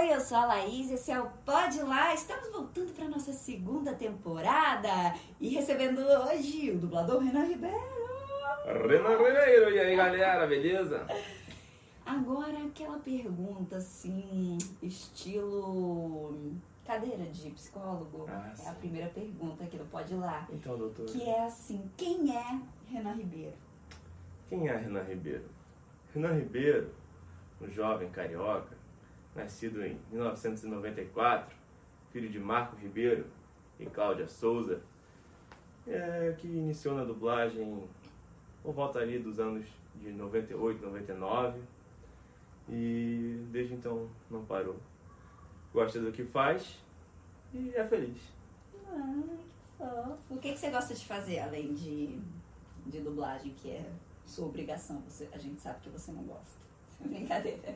Oi, 0.00 0.14
eu 0.14 0.20
sou 0.20 0.38
a 0.38 0.46
Laís, 0.46 0.90
esse 0.90 1.12
é 1.12 1.20
o 1.20 1.28
Pode 1.44 1.78
Lá. 1.82 2.14
Estamos 2.14 2.50
voltando 2.50 2.90
para 2.94 3.06
nossa 3.06 3.34
segunda 3.34 3.92
temporada 3.92 4.88
e 5.38 5.50
recebendo 5.50 5.98
hoje 6.00 6.70
o 6.70 6.78
dublador 6.78 7.22
Renan 7.22 7.44
Ribeiro. 7.44 7.76
Renan 8.64 9.18
Ribeiro, 9.18 9.70
e 9.70 9.78
aí 9.78 9.94
galera, 9.94 10.46
beleza? 10.46 11.06
Agora 12.06 12.64
aquela 12.64 12.98
pergunta 13.00 13.76
assim, 13.76 14.56
estilo 14.82 16.34
cadeira 16.86 17.24
de 17.24 17.50
psicólogo. 17.50 18.24
Ah, 18.26 18.54
é 18.64 18.68
a 18.70 18.72
primeira 18.72 19.10
pergunta 19.10 19.64
aqui 19.64 19.76
do 19.76 19.84
Pode 19.84 20.14
Lá. 20.14 20.48
Então, 20.50 20.78
doutor, 20.78 21.04
Que 21.04 21.28
é 21.28 21.44
assim, 21.44 21.90
quem 21.98 22.34
é 22.34 22.58
Renan 22.90 23.12
Ribeiro? 23.12 23.56
quem 24.48 24.66
é 24.66 24.76
Renan 24.78 25.02
Ribeiro? 25.02 25.44
Renan 26.14 26.32
Ribeiro, 26.32 26.90
um 27.60 27.68
jovem 27.68 28.08
carioca, 28.08 28.79
nascido 29.34 29.84
em 29.84 29.98
1994, 30.10 31.56
filho 32.10 32.28
de 32.28 32.38
Marco 32.38 32.76
Ribeiro 32.76 33.26
e 33.78 33.86
Cláudia 33.86 34.26
Souza, 34.26 34.80
é, 35.86 36.34
que 36.38 36.46
iniciou 36.46 36.94
na 36.94 37.04
dublagem 37.04 37.82
por 38.62 38.74
volta 38.74 38.98
ali 38.98 39.18
dos 39.18 39.38
anos 39.38 39.66
de 39.94 40.12
98, 40.12 40.84
99 40.84 41.60
e 42.68 43.44
desde 43.50 43.74
então 43.74 44.08
não 44.30 44.44
parou. 44.44 44.76
Gosta 45.72 46.00
do 46.00 46.12
que 46.12 46.24
faz 46.24 46.78
e 47.52 47.74
é 47.74 47.84
feliz. 47.84 48.18
Ai, 48.88 49.22
que 49.22 49.78
fofo. 49.78 50.18
O 50.28 50.38
que, 50.38 50.52
que 50.52 50.58
você 50.58 50.70
gosta 50.70 50.94
de 50.94 51.04
fazer 51.04 51.40
além 51.40 51.72
de, 51.74 52.18
de 52.86 53.00
dublagem, 53.00 53.54
que 53.54 53.70
é 53.70 53.90
sua 54.26 54.46
obrigação? 54.46 55.00
Você, 55.08 55.28
a 55.32 55.38
gente 55.38 55.60
sabe 55.60 55.80
que 55.80 55.88
você 55.88 56.12
não 56.12 56.22
gosta. 56.24 56.60
Brincadeira. 57.00 57.74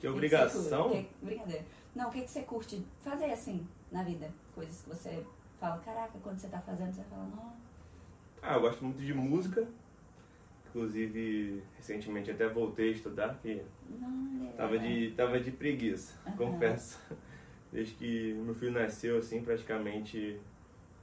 Que 0.00 0.08
obrigação? 0.08 0.90
que? 0.90 1.02
Que- 1.02 1.10
brincadeira. 1.24 1.64
Não, 1.94 2.08
o 2.08 2.12
que, 2.12 2.22
que 2.22 2.30
você 2.30 2.42
curte 2.42 2.84
fazer 3.00 3.32
assim 3.32 3.66
na 3.90 4.02
vida? 4.02 4.30
Coisas 4.54 4.82
que 4.82 4.88
você 4.88 5.24
fala, 5.58 5.78
caraca, 5.78 6.18
quando 6.22 6.38
você 6.38 6.48
tá 6.48 6.60
fazendo, 6.60 6.92
você 6.92 7.02
fala, 7.04 7.24
não. 7.24 7.52
Ah, 8.42 8.54
eu 8.54 8.60
gosto 8.60 8.84
muito 8.84 8.98
de 9.02 9.12
música. 9.12 9.66
Inclusive, 10.68 11.62
recentemente 11.76 12.30
até 12.30 12.48
voltei 12.48 12.90
a 12.90 12.92
estudar, 12.92 13.34
que 13.42 13.60
não 13.88 14.48
é. 14.48 14.52
tava 14.52 14.78
de, 14.78 15.10
tava 15.16 15.40
de 15.40 15.50
preguiça, 15.50 16.14
Aham. 16.26 16.36
confesso. 16.36 17.00
Desde 17.72 17.94
que 17.94 18.32
meu 18.34 18.54
filho 18.54 18.72
nasceu, 18.72 19.18
assim, 19.18 19.42
praticamente 19.42 20.40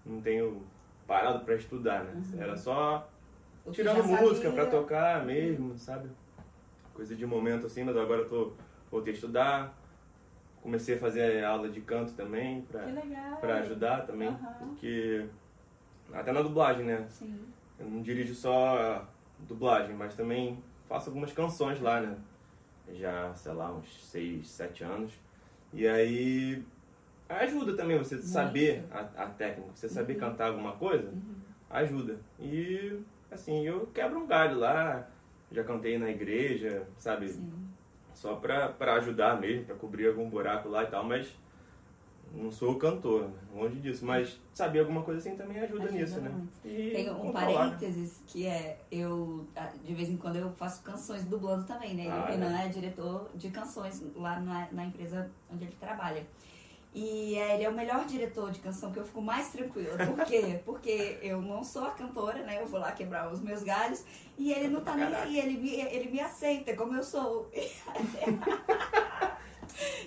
não 0.06 0.22
tenho 0.22 0.66
parado 1.06 1.44
pra 1.44 1.56
estudar, 1.56 2.06
né? 2.06 2.14
Uhum. 2.34 2.42
Era 2.42 2.56
só 2.58 3.10
tirando 3.72 4.06
música 4.06 4.52
pra 4.52 4.68
tocar 4.68 5.26
mesmo, 5.26 5.78
sabe? 5.78 6.10
Coisa 6.98 7.16
de 7.16 7.28
momento 7.28 7.68
assim, 7.68 7.84
mas 7.84 7.96
agora 7.96 8.22
eu 8.22 8.28
tô, 8.28 8.54
voltei 8.90 9.14
a 9.14 9.16
estudar. 9.16 9.78
Comecei 10.64 10.96
a 10.96 11.00
fazer 11.00 11.44
aula 11.44 11.70
de 11.70 11.80
canto 11.80 12.14
também, 12.14 12.64
pra, 12.64 12.82
Que 12.86 12.92
legal. 12.92 13.38
pra 13.38 13.60
ajudar 13.60 14.02
também, 14.08 14.30
Aham. 14.30 14.54
porque 14.60 15.28
até 16.12 16.32
na 16.32 16.42
dublagem, 16.42 16.84
né? 16.84 17.06
Sim. 17.08 17.40
Eu 17.80 17.86
não 17.88 18.02
dirijo 18.02 18.34
só 18.34 19.08
dublagem, 19.38 19.96
mas 19.96 20.16
também 20.16 20.58
faço 20.90 21.10
algumas 21.12 21.32
canções 21.32 21.80
lá, 21.80 22.02
né? 22.02 22.18
Já, 22.96 23.32
sei 23.36 23.54
lá, 23.54 23.72
uns 23.72 24.06
6, 24.08 24.48
7 24.50 24.84
anos. 24.84 25.14
E 25.72 25.88
aí 25.88 26.66
ajuda 27.30 27.76
também 27.76 27.98
você 28.00 28.18
saber 28.18 28.84
a, 28.90 29.02
a 29.24 29.28
técnica, 29.28 29.70
você 29.76 29.88
saber 29.88 30.14
Uhum. 30.14 30.20
cantar 30.22 30.48
alguma 30.48 30.72
coisa, 30.74 31.10
Uhum. 31.10 31.36
ajuda. 31.70 32.18
E 32.40 33.00
assim, 33.30 33.64
eu 33.68 33.86
quebro 33.94 34.20
um 34.20 34.26
galho 34.26 34.58
lá, 34.58 35.08
já 35.52 35.64
cantei 35.64 35.98
na 35.98 36.10
igreja, 36.10 36.88
sabe? 36.98 37.30
Sim. 37.30 37.52
Só 38.14 38.36
pra, 38.36 38.70
pra 38.70 38.96
ajudar 38.96 39.40
mesmo, 39.40 39.66
pra 39.66 39.76
cobrir 39.76 40.08
algum 40.08 40.30
buraco 40.30 40.68
lá 40.68 40.84
e 40.84 40.88
tal, 40.88 41.04
mas 41.04 41.28
não 42.34 42.52
sou 42.52 42.76
cantor, 42.76 43.30
né? 43.30 43.36
longe 43.54 43.80
disso. 43.80 44.06
Mas 44.06 44.40
saber 44.54 44.80
alguma 44.80 45.04
coisa 45.04 45.20
assim 45.20 45.38
também 45.38 45.60
ajuda, 45.60 45.84
Ajuda 45.84 46.00
nisso, 46.00 46.22
né? 46.22 46.30
muito. 46.30 46.50
E 46.66 46.92
Tem 46.92 47.10
um 47.12 47.26
né? 47.26 47.32
parênteses 47.32 48.22
que 48.28 48.46
é, 48.46 48.80
eu, 48.92 49.48
de 49.84 49.94
vez 49.94 50.10
em 50.10 50.18
quando 50.18 50.38
eu 50.38 50.52
faço 50.52 50.82
canções 50.84 51.26
dublando 51.26 51.66
também, 51.66 51.96
né? 51.96 52.08
Ah, 52.10 52.24
o 52.24 52.32
Renan 52.32 52.58
é 52.60 52.68
diretor 52.70 53.30
de 53.36 53.50
canções 53.50 54.04
lá 54.16 54.40
na, 54.40 54.68
na 54.72 54.86
empresa 54.86 55.30
onde 55.52 55.66
ele 55.66 55.76
trabalha. 55.80 56.26
E 56.94 57.36
ele 57.36 57.64
é 57.64 57.70
o 57.70 57.74
melhor 57.74 58.06
diretor 58.06 58.50
de 58.52 58.60
canção 58.60 58.92
que 58.92 59.00
eu 59.00 59.06
fico 59.06 59.22
mais 59.22 59.50
tranquila. 59.50 59.98
Por 60.06 60.26
quê? 60.26 60.62
Porque 60.66 61.20
eu 61.22 61.42
não 61.42 61.64
sou 61.64 61.86
a 61.86 61.92
cantora, 61.92 62.44
né? 62.44 62.62
Eu 62.62 62.68
vou 62.68 62.80
lá 62.80 62.92
quebrar 62.92 63.32
os 63.32 63.40
meus 63.42 63.62
galhos 63.62 64.04
e 64.38 64.52
ele 64.52 64.70
não 64.70 64.82
tá 64.82 64.96
nem 64.96 65.14
aí, 65.14 65.40
ele 65.40 65.58
me, 65.58 65.76
ele 65.76 66.10
me 66.10 66.20
aceita 66.20 66.76
como 66.76 66.96
eu 66.96 67.04
sou. 67.04 67.52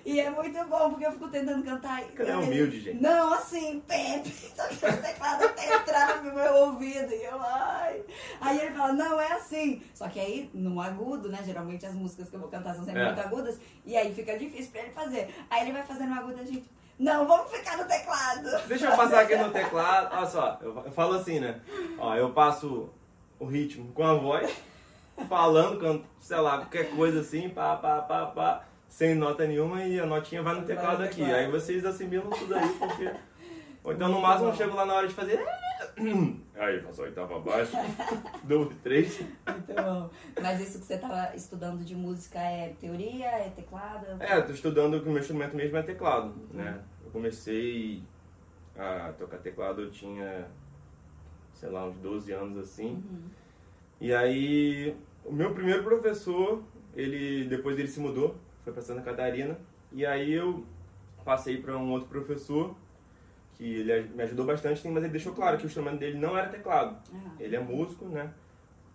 E 0.04 0.18
é 0.20 0.28
muito 0.30 0.64
bom, 0.64 0.90
porque 0.90 1.06
eu 1.06 1.12
fico 1.12 1.28
tentando 1.28 1.62
cantar. 1.64 2.02
é 2.02 2.36
humilde, 2.36 2.80
gente. 2.80 3.00
Não, 3.00 3.32
assim, 3.32 3.80
Pepe, 3.86 4.30
tocando 4.56 4.98
o 4.98 5.02
teclado 5.02 5.44
até 5.44 5.74
entrar 5.76 6.22
no 6.22 6.32
meu 6.34 6.54
ouvido. 6.54 7.12
E 7.12 7.22
eu, 7.24 7.40
ai. 7.40 8.02
Aí 8.40 8.58
ele 8.60 8.74
fala, 8.74 8.92
não, 8.92 9.20
é 9.20 9.32
assim. 9.32 9.82
Só 9.94 10.08
que 10.08 10.18
aí, 10.18 10.50
no 10.52 10.80
agudo, 10.80 11.28
né? 11.28 11.40
Geralmente 11.44 11.86
as 11.86 11.94
músicas 11.94 12.28
que 12.28 12.36
eu 12.36 12.40
vou 12.40 12.48
cantar 12.48 12.74
são 12.74 12.84
sempre 12.84 13.00
É. 13.02 13.06
muito 13.06 13.20
agudas. 13.20 13.60
E 13.84 13.96
aí 13.96 14.12
fica 14.14 14.36
difícil 14.38 14.72
pra 14.72 14.82
ele 14.82 14.90
fazer. 14.92 15.34
Aí 15.48 15.62
ele 15.62 15.72
vai 15.72 15.82
fazendo 15.82 16.10
no 16.10 16.18
agudo 16.20 16.38
e 16.38 16.40
a 16.40 16.44
gente, 16.44 16.70
não, 16.98 17.26
vamos 17.26 17.50
ficar 17.52 17.76
no 17.78 17.84
teclado. 17.84 18.66
Deixa 18.66 18.86
eu 18.90 18.96
passar 18.96 19.20
aqui 19.20 19.36
no 19.36 19.50
teclado. 19.50 20.14
Olha 20.16 20.26
só, 20.26 20.58
eu 20.60 20.76
eu 20.84 20.92
falo 20.92 21.14
assim, 21.14 21.38
né? 21.40 21.60
Ó, 21.98 22.14
eu 22.16 22.30
passo 22.30 22.90
o 23.38 23.44
ritmo 23.46 23.90
com 23.92 24.02
a 24.04 24.14
voz, 24.14 24.52
falando, 25.28 25.78
can- 25.80 26.02
sei 26.18 26.36
lá, 26.38 26.58
qualquer 26.58 26.90
coisa 26.90 27.20
assim, 27.20 27.48
pá, 27.48 27.76
pá, 27.76 28.00
pá, 28.02 28.26
pá, 28.26 28.64
sem 28.90 29.14
nota 29.14 29.46
nenhuma 29.46 29.82
e 29.84 29.98
a 29.98 30.04
notinha 30.04 30.42
vai 30.42 30.52
no 30.54 30.66
Vai 30.66 30.66
teclado 30.66 31.02
aqui. 31.02 31.22
Aí 31.22 31.50
vocês 31.50 31.86
assimilam 31.86 32.28
tudo 32.28 32.54
aí, 32.54 32.68
porque. 32.78 33.10
Ou 33.82 33.94
então 33.94 34.10
no 34.10 34.20
máximo 34.20 34.50
eu 34.50 34.54
chego 34.54 34.74
lá 34.74 34.84
na 34.84 34.92
hora 34.92 35.08
de 35.08 35.14
fazer. 35.14 35.40
Aí, 36.54 36.78
faço 36.82 37.00
a 37.00 37.04
oitava 37.04 37.36
abaixo, 37.36 37.72
dou 38.44 38.70
três. 38.82 39.18
Muito 39.18 39.74
bom. 39.74 40.10
Mas 40.38 40.60
isso 40.60 40.78
que 40.78 40.84
você 40.84 40.98
tava 40.98 41.34
estudando 41.34 41.82
de 41.82 41.94
música 41.94 42.38
é 42.38 42.74
teoria, 42.78 43.26
é 43.26 43.48
teclado? 43.48 44.22
É, 44.22 44.42
tô 44.42 44.52
estudando 44.52 45.00
que 45.00 45.08
o 45.08 45.10
meu 45.10 45.20
instrumento 45.20 45.56
mesmo 45.56 45.78
é 45.78 45.82
teclado, 45.82 46.34
né? 46.52 46.82
Eu 47.02 47.10
comecei 47.10 48.02
a 48.76 49.14
tocar 49.18 49.38
teclado, 49.38 49.80
eu 49.80 49.90
tinha, 49.90 50.46
sei 51.54 51.70
lá, 51.70 51.86
uns 51.86 51.96
12 51.96 52.30
anos 52.30 52.58
assim. 52.58 52.90
Uhum. 52.90 53.30
E 53.98 54.12
aí, 54.12 54.94
o 55.24 55.32
meu 55.32 55.54
primeiro 55.54 55.82
professor, 55.82 56.62
ele 56.94 57.46
depois 57.46 57.78
ele 57.78 57.88
se 57.88 58.00
mudou, 58.00 58.36
foi 58.64 58.72
para 58.72 58.82
Santa 58.82 59.02
Catarina, 59.02 59.58
e 59.92 60.04
aí 60.06 60.32
eu 60.32 60.64
passei 61.24 61.58
para 61.60 61.76
um 61.76 61.90
outro 61.90 62.08
professor 62.08 62.74
que 63.54 63.64
ele 63.80 64.08
me 64.14 64.22
ajudou 64.22 64.46
bastante, 64.46 64.86
mas 64.88 65.02
ele 65.02 65.12
deixou 65.12 65.34
claro 65.34 65.58
que 65.58 65.64
o 65.64 65.66
instrumento 65.66 65.98
dele 65.98 66.18
não 66.18 66.36
era 66.36 66.48
teclado. 66.48 66.96
Ah, 67.14 67.30
Ele 67.38 67.56
é 67.56 67.60
músico, 67.60 68.06
né? 68.06 68.32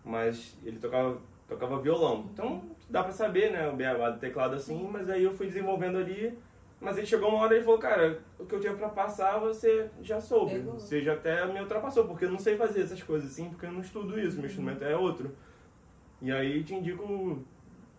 Mas 0.03 0.58
ele 0.64 0.80
tocava 0.80 1.20
tocava 1.48 1.80
violão. 1.80 2.28
Então, 2.34 2.64
dá 2.90 3.03
pra 3.03 3.12
saber, 3.12 3.52
né, 3.52 3.68
o 3.70 3.76
beabá 3.76 4.09
do 4.09 4.20
teclado 4.20 4.56
assim, 4.56 4.90
mas 4.92 5.09
aí 5.09 5.24
eu 5.24 5.31
fui 5.31 5.46
desenvolvendo 5.46 5.97
ali, 6.00 6.36
mas 6.82 6.97
aí 6.97 7.06
chegou 7.06 7.30
uma 7.30 7.40
hora 7.40 7.53
e 7.53 7.58
ele 7.58 7.66
falou, 7.66 7.80
cara, 7.80 8.20
o 8.40 8.46
que 8.46 8.56
eu 8.56 8.59
tinha 8.59 8.74
pra 8.74 8.90
passar 8.90 9.38
você 9.40 9.90
já 10.02 10.20
soube. 10.20 10.53
Pegou. 10.53 10.74
Você 10.74 11.02
já 11.02 11.14
até 11.14 11.46
me 11.46 11.59
ultrapassou, 11.59 12.06
porque 12.08 12.26
eu 12.26 12.32
não 12.32 12.40
sei 12.40 12.58
fazer 12.58 12.82
essas 12.82 13.02
coisas 13.03 13.32
assim, 13.32 13.50
porque 13.50 13.66
eu 13.68 13.72
não 13.72 13.82
estudo 13.82 14.20
isso, 14.20 14.38
meu 14.38 14.47
instrumento 14.47 14.84
é 14.84 14.96
outro. 14.96 15.36
E 16.22 16.32
aí 16.32 16.64
te 16.64 16.74
indico 16.74 17.44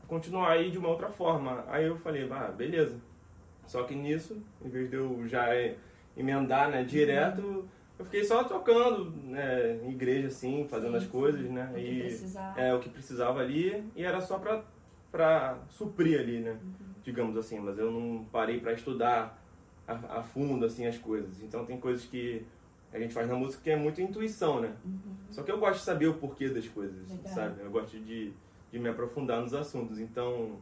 continuar 0.06 0.52
aí 0.52 0.70
de 0.70 0.78
uma 0.78 0.88
outra 0.88 1.08
forma. 1.08 1.64
Aí 1.68 1.86
eu 1.86 1.96
falei, 1.98 2.28
ah, 2.30 2.52
beleza. 2.56 2.96
Só 3.66 3.82
que 3.82 3.94
nisso, 3.94 4.40
em 4.64 4.68
vez 4.68 4.88
de 4.88 4.96
eu 4.96 5.26
já 5.26 5.46
emendar, 6.16 6.70
né, 6.70 6.84
direto, 6.84 7.68
eu 7.98 8.04
fiquei 8.04 8.24
só 8.24 8.44
tocando, 8.44 9.10
né, 9.24 9.80
em 9.84 9.90
igreja 9.90 10.28
assim, 10.28 10.66
fazendo 10.68 10.92
Sim, 10.92 10.96
as 10.98 11.06
coisas, 11.06 11.50
né? 11.50 11.68
O 11.70 11.74
que 11.74 11.80
E 11.80 12.00
precisar. 12.02 12.54
é 12.56 12.74
o 12.74 12.78
que 12.80 12.88
precisava 12.88 13.40
ali 13.40 13.84
e 13.96 14.04
era 14.04 14.20
só 14.20 14.38
pra, 14.38 14.62
pra 15.10 15.58
suprir 15.68 16.20
ali, 16.20 16.38
né? 16.40 16.52
Uhum. 16.52 16.86
Digamos 17.02 17.36
assim, 17.36 17.58
mas 17.58 17.78
eu 17.78 17.90
não 17.90 18.24
parei 18.30 18.60
pra 18.60 18.72
estudar 18.72 19.42
a, 19.86 20.18
a 20.18 20.22
fundo 20.22 20.64
assim 20.64 20.86
as 20.86 20.98
coisas. 20.98 21.42
Então 21.42 21.64
tem 21.64 21.78
coisas 21.78 22.04
que 22.04 22.44
a 22.92 22.98
gente 22.98 23.12
faz 23.12 23.28
na 23.28 23.34
música 23.34 23.62
que 23.62 23.70
é 23.70 23.76
muito 23.76 24.00
intuição, 24.00 24.60
né? 24.60 24.72
Uhum. 24.84 25.16
Só 25.30 25.42
que 25.42 25.50
eu 25.50 25.58
gosto 25.58 25.78
de 25.80 25.84
saber 25.84 26.06
o 26.06 26.14
porquê 26.14 26.48
das 26.48 26.66
coisas, 26.68 27.10
Legal. 27.10 27.34
sabe? 27.34 27.60
Eu 27.62 27.70
gosto 27.70 27.98
de, 27.98 28.32
de 28.72 28.78
me 28.78 28.88
aprofundar 28.88 29.40
nos 29.40 29.54
assuntos. 29.54 29.98
Então, 29.98 30.58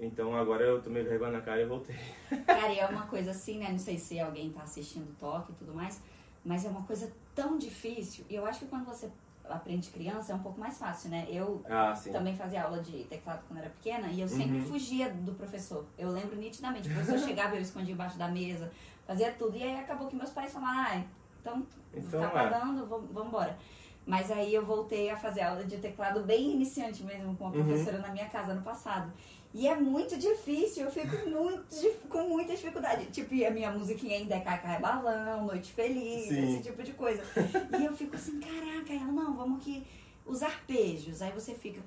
então 0.00 0.36
agora 0.36 0.64
eu 0.64 0.82
tomei 0.82 1.02
vergonha 1.02 1.32
na 1.32 1.40
cara 1.40 1.62
e 1.62 1.66
voltei. 1.66 1.96
Cara, 2.46 2.72
e 2.72 2.78
é 2.78 2.86
uma 2.86 3.06
coisa 3.06 3.30
assim, 3.30 3.58
né? 3.58 3.70
Não 3.70 3.78
sei 3.78 3.98
se 3.98 4.18
alguém 4.20 4.50
tá 4.50 4.62
assistindo 4.62 5.10
o 5.10 5.14
toque 5.14 5.52
e 5.52 5.54
tudo 5.56 5.74
mais, 5.74 6.00
mas 6.44 6.64
é 6.64 6.68
uma 6.68 6.82
coisa 6.82 7.10
tão 7.34 7.58
difícil. 7.58 8.24
E 8.28 8.34
eu 8.34 8.46
acho 8.46 8.60
que 8.60 8.66
quando 8.66 8.84
você 8.84 9.10
aprende 9.48 9.90
criança 9.90 10.32
é 10.32 10.34
um 10.34 10.40
pouco 10.40 10.58
mais 10.58 10.78
fácil, 10.78 11.10
né? 11.10 11.26
Eu 11.30 11.62
Ah, 11.68 11.94
também 12.12 12.34
fazia 12.36 12.62
aula 12.64 12.80
de 12.80 13.04
teclado 13.04 13.44
quando 13.46 13.60
era 13.60 13.70
pequena 13.70 14.08
e 14.08 14.20
eu 14.20 14.28
sempre 14.28 14.56
Uhum. 14.58 14.66
fugia 14.66 15.08
do 15.10 15.34
professor. 15.34 15.84
Eu 15.98 16.10
lembro 16.10 16.36
nitidamente. 16.36 16.88
O 16.88 16.92
professor 16.92 17.18
chegava, 17.28 17.54
eu 17.56 17.62
escondia 17.62 17.94
embaixo 17.94 18.18
da 18.18 18.28
mesa, 18.28 18.70
fazia 19.06 19.32
tudo. 19.32 19.56
E 19.56 19.62
aí 19.62 19.76
acabou 19.78 20.08
que 20.08 20.16
meus 20.16 20.30
pais 20.30 20.52
falaram, 20.52 20.80
ah, 20.80 21.04
então, 21.40 21.66
Então, 21.94 22.20
tá 22.20 22.26
é. 22.28 22.30
pagando, 22.50 22.86
vamos 22.86 23.10
vamos 23.12 23.28
embora. 23.28 23.56
Mas 24.06 24.30
aí 24.30 24.54
eu 24.54 24.64
voltei 24.64 25.10
a 25.10 25.16
fazer 25.16 25.40
aula 25.42 25.64
de 25.64 25.78
teclado 25.78 26.20
bem 26.22 26.52
iniciante 26.52 27.02
mesmo 27.02 27.36
com 27.36 27.44
uma 27.44 27.56
Uhum. 27.56 27.64
professora 27.64 27.98
na 27.98 28.08
minha 28.10 28.28
casa 28.28 28.54
no 28.54 28.62
passado. 28.62 29.12
E 29.52 29.66
é 29.66 29.74
muito 29.74 30.16
difícil, 30.16 30.84
eu 30.84 30.90
fico 30.90 31.28
muito, 31.28 31.64
com 32.08 32.28
muita 32.28 32.54
dificuldade. 32.54 33.06
Tipo, 33.06 33.34
a 33.44 33.50
minha 33.50 33.70
musiquinha 33.72 34.18
ainda 34.18 34.36
é 34.36 34.40
Cacá 34.40 34.78
Balão, 34.78 35.46
Noite 35.46 35.72
Feliz, 35.72 36.28
Sim. 36.28 36.44
esse 36.54 36.62
tipo 36.62 36.82
de 36.82 36.92
coisa. 36.92 37.22
E 37.78 37.84
eu 37.84 37.92
fico 37.96 38.14
assim, 38.14 38.38
caraca, 38.38 38.92
ela, 38.92 39.10
não, 39.10 39.34
vamos 39.34 39.60
aqui, 39.60 39.84
os 40.24 40.42
arpejos. 40.42 41.20
Aí 41.22 41.32
você 41.32 41.54
fica, 41.54 41.80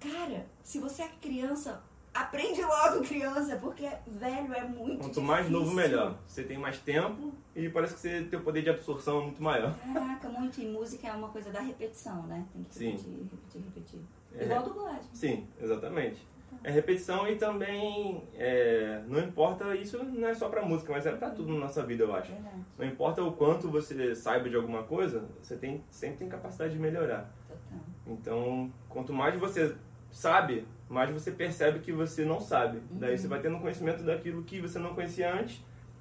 cara, 0.00 0.46
se 0.62 0.78
você 0.78 1.02
é 1.02 1.08
criança, 1.20 1.82
aprende 2.14 2.62
logo 2.62 3.02
criança, 3.02 3.56
porque 3.56 3.88
velho 4.06 4.54
é 4.54 4.62
muito 4.64 5.00
Quanto 5.00 5.20
mais 5.20 5.46
difícil. 5.46 5.64
novo, 5.64 5.74
melhor. 5.76 6.16
Você 6.26 6.44
tem 6.44 6.56
mais 6.56 6.78
tempo 6.78 7.32
e 7.54 7.68
parece 7.68 7.94
que 7.94 8.00
você 8.00 8.22
tem 8.22 8.38
o 8.38 8.42
poder 8.42 8.62
de 8.62 8.70
absorção 8.70 9.22
muito 9.24 9.42
maior. 9.42 9.74
Caraca, 9.92 10.28
muito. 10.28 10.60
E 10.60 10.66
música 10.66 11.08
é 11.08 11.12
uma 11.12 11.28
coisa 11.28 11.50
da 11.50 11.60
repetição, 11.60 12.22
né? 12.24 12.44
Tem 12.52 12.62
que 12.64 12.74
Sim. 12.74 12.90
repetir, 12.90 13.12
repetir, 13.30 13.62
repetir. 13.62 14.00
É. 14.38 14.44
Igual 14.44 14.62
dublagem. 14.62 15.02
Sim, 15.12 15.46
exatamente. 15.60 16.26
É 16.62 16.70
repetição 16.70 17.28
e 17.28 17.36
também 17.36 18.22
é, 18.36 19.02
não 19.08 19.18
importa, 19.18 19.74
isso 19.74 20.02
não 20.04 20.28
é 20.28 20.34
só 20.34 20.48
pra 20.48 20.62
música, 20.64 20.92
mas 20.92 21.04
é 21.04 21.12
pra 21.12 21.28
tudo 21.30 21.52
na 21.52 21.60
nossa 21.60 21.82
vida, 21.84 22.04
eu 22.04 22.14
acho. 22.14 22.30
Verdade, 22.32 22.56
Não 22.78 22.86
importa 22.86 23.22
o 23.22 23.32
quanto 23.32 23.68
você 23.68 24.14
saiba 24.14 24.48
de 24.48 24.56
alguma 24.56 24.84
coisa, 24.84 25.24
você 25.42 25.56
tem, 25.56 25.82
sempre 25.90 26.18
tem 26.18 26.28
capacidade 26.28 26.72
de 26.72 26.78
melhorar. 26.78 27.28
total. 27.48 27.80
Então, 28.06 28.72
quanto 28.88 29.12
mais 29.12 29.38
você 29.38 29.74
sabe, 30.10 30.66
mais 30.94 31.10
você 31.10 31.30
percebe 31.32 31.80
que 31.80 31.92
você 31.92 32.24
não 32.24 32.40
sabe. 32.40 32.80
Daí 32.92 33.18
você 33.18 33.26
vai 33.28 33.40
tendo 33.40 33.58
conhecimento 33.58 34.02
daquilo 34.04 34.42
que 34.44 34.60
você 34.60 34.78
não 34.78 34.94
conhecia 34.94 35.32
antes, 35.34 35.60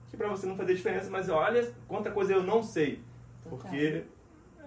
que 0.10 0.16
pra 0.16 0.30
você 0.30 0.46
não 0.46 0.56
fazer 0.56 0.76
diferença, 0.76 1.10
mas 1.10 1.28
olha 1.30 1.74
quanta 1.88 2.12
coisa 2.12 2.34
eu 2.34 2.44
não 2.44 2.62
sei. 2.64 3.02
Total. 3.44 3.58
Porque 3.60 4.04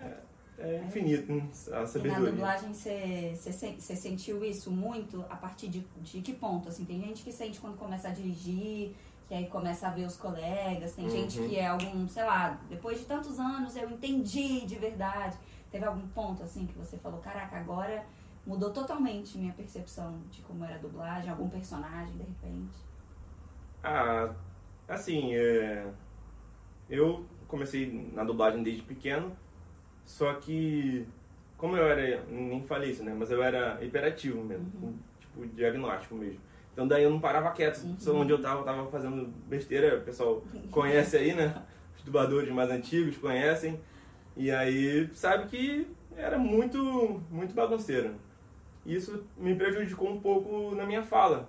é, 0.03 0.13
é 0.59 0.85
infinito 0.87 1.31
hein, 1.33 1.49
a 1.69 1.77
E 1.77 1.81
na 1.81 1.87
sabedoria. 1.87 2.31
dublagem 2.33 2.75
você 2.75 3.33
você 3.35 3.53
sen- 3.53 3.79
você 3.79 3.95
sentiu 3.97 4.45
isso 4.45 4.71
muito 4.71 5.25
a 5.31 5.37
partir 5.37 5.69
de, 5.69 5.87
de 6.03 6.21
que 6.21 6.33
ponto? 6.35 6.69
Assim, 6.69 6.85
tem 6.85 7.01
gente 7.01 7.23
que 7.23 7.33
sente 7.33 7.59
quando 7.61 7.77
começa 7.79 8.09
a 8.09 8.11
dirigir, 8.11 8.93
que 9.29 9.35
aí 9.35 9.47
começa 9.47 9.87
a 9.89 9.91
ver 9.91 10.07
os 10.07 10.17
colegas, 10.17 10.93
tem 10.95 11.09
gente 11.09 11.41
Uhum. 11.41 11.49
que 11.49 11.57
é 11.57 11.67
algum, 11.69 12.07
sei 12.09 12.25
lá, 12.25 12.61
depois 12.69 12.99
de 12.99 13.07
tantos 13.07 13.39
anos 13.39 13.75
eu 13.77 13.89
entendi 13.91 14.67
de 14.67 14.77
verdade. 14.77 15.37
Teve 15.71 15.85
algum 15.85 16.07
ponto 16.09 16.43
assim 16.43 16.65
que 16.67 16.79
você 16.79 16.97
falou, 16.99 17.21
caraca, 17.21 17.57
agora 17.57 18.05
mudou 18.47 18.71
totalmente 18.71 19.37
minha 19.37 19.53
percepção 19.53 20.21
de 20.31 20.41
como 20.43 20.65
era 20.65 20.77
a 20.77 20.79
dublagem, 20.79 21.31
algum 21.31 21.49
personagem 21.49 22.17
de 22.17 22.23
repente? 22.23 22.77
Ah, 23.83 24.33
assim, 24.89 25.35
é, 25.35 25.87
eu 26.89 27.25
comecei 27.49 28.11
na 28.13 28.25
dublagem 28.25 28.63
desde 28.63 28.83
pequeno, 28.83 29.37
só 30.05 30.35
que 30.35 31.07
como 31.57 31.77
eu 31.77 31.87
era, 31.87 32.25
nem 32.27 32.63
falei 32.63 32.91
isso, 32.91 33.03
né, 33.03 33.15
mas 33.17 33.31
eu 33.31 33.43
era 33.43 33.83
hiperativo 33.83 34.43
mesmo, 34.45 34.99
tipo 35.19 35.47
diagnóstico 35.49 36.15
mesmo. 36.15 36.41
Então 36.73 36.87
daí 36.87 37.05
eu 37.05 37.11
não 37.11 37.19
parava 37.19 37.51
quieto, 37.53 37.77
só 37.99 38.15
onde 38.15 38.31
eu 38.31 38.41
tava, 38.41 38.61
eu 38.61 38.65
tava 38.65 38.91
fazendo 38.91 39.33
besteira, 39.49 39.97
o 39.97 40.03
pessoal 40.03 40.45
conhece 40.71 41.17
aí, 41.17 41.35
né? 41.35 41.63
Os 41.97 42.03
dubladores 42.03 42.53
mais 42.53 42.71
antigos 42.71 43.17
conhecem. 43.17 43.81
E 44.37 44.51
aí 44.51 45.09
sabe 45.15 45.49
que 45.49 45.87
era 46.15 46.39
muito, 46.39 47.23
muito 47.31 47.55
bagunceiro. 47.55 48.15
Isso 48.87 49.25
me 49.37 49.55
prejudicou 49.55 50.09
um 50.09 50.21
pouco 50.21 50.75
na 50.75 50.87
minha 50.87 51.03
fala 51.03 51.49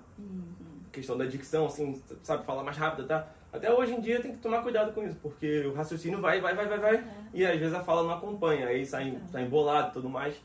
questão 0.98 1.18
da 1.18 1.26
dicção, 1.26 1.68
assim, 1.68 2.02
sabe, 2.24 2.44
falar 2.44 2.64
mais 2.64 2.76
rápido, 2.76 3.08
tá? 3.08 3.28
Até 3.54 3.72
hoje 3.72 3.94
em 3.94 4.02
dia 4.02 4.20
tem 4.20 4.32
que 4.32 4.40
tomar 4.40 4.64
cuidado 4.64 4.94
com 4.94 5.04
isso, 5.04 5.18
porque 5.22 5.62
o 5.62 5.74
raciocínio 5.74 6.20
vai, 6.20 6.42
vai, 6.42 6.56
vai, 6.56 6.68
vai, 6.68 6.80
vai, 6.80 7.08
e 7.34 7.46
às 7.46 7.58
vezes 7.60 7.74
a 7.74 7.84
fala 7.84 8.04
não 8.04 8.14
acompanha, 8.14 8.68
aí 8.68 8.86
sai, 8.86 9.18
sai 9.28 9.44
embolado 9.44 9.90
e 9.90 9.94
tudo 9.94 10.10
mais. 10.10 10.36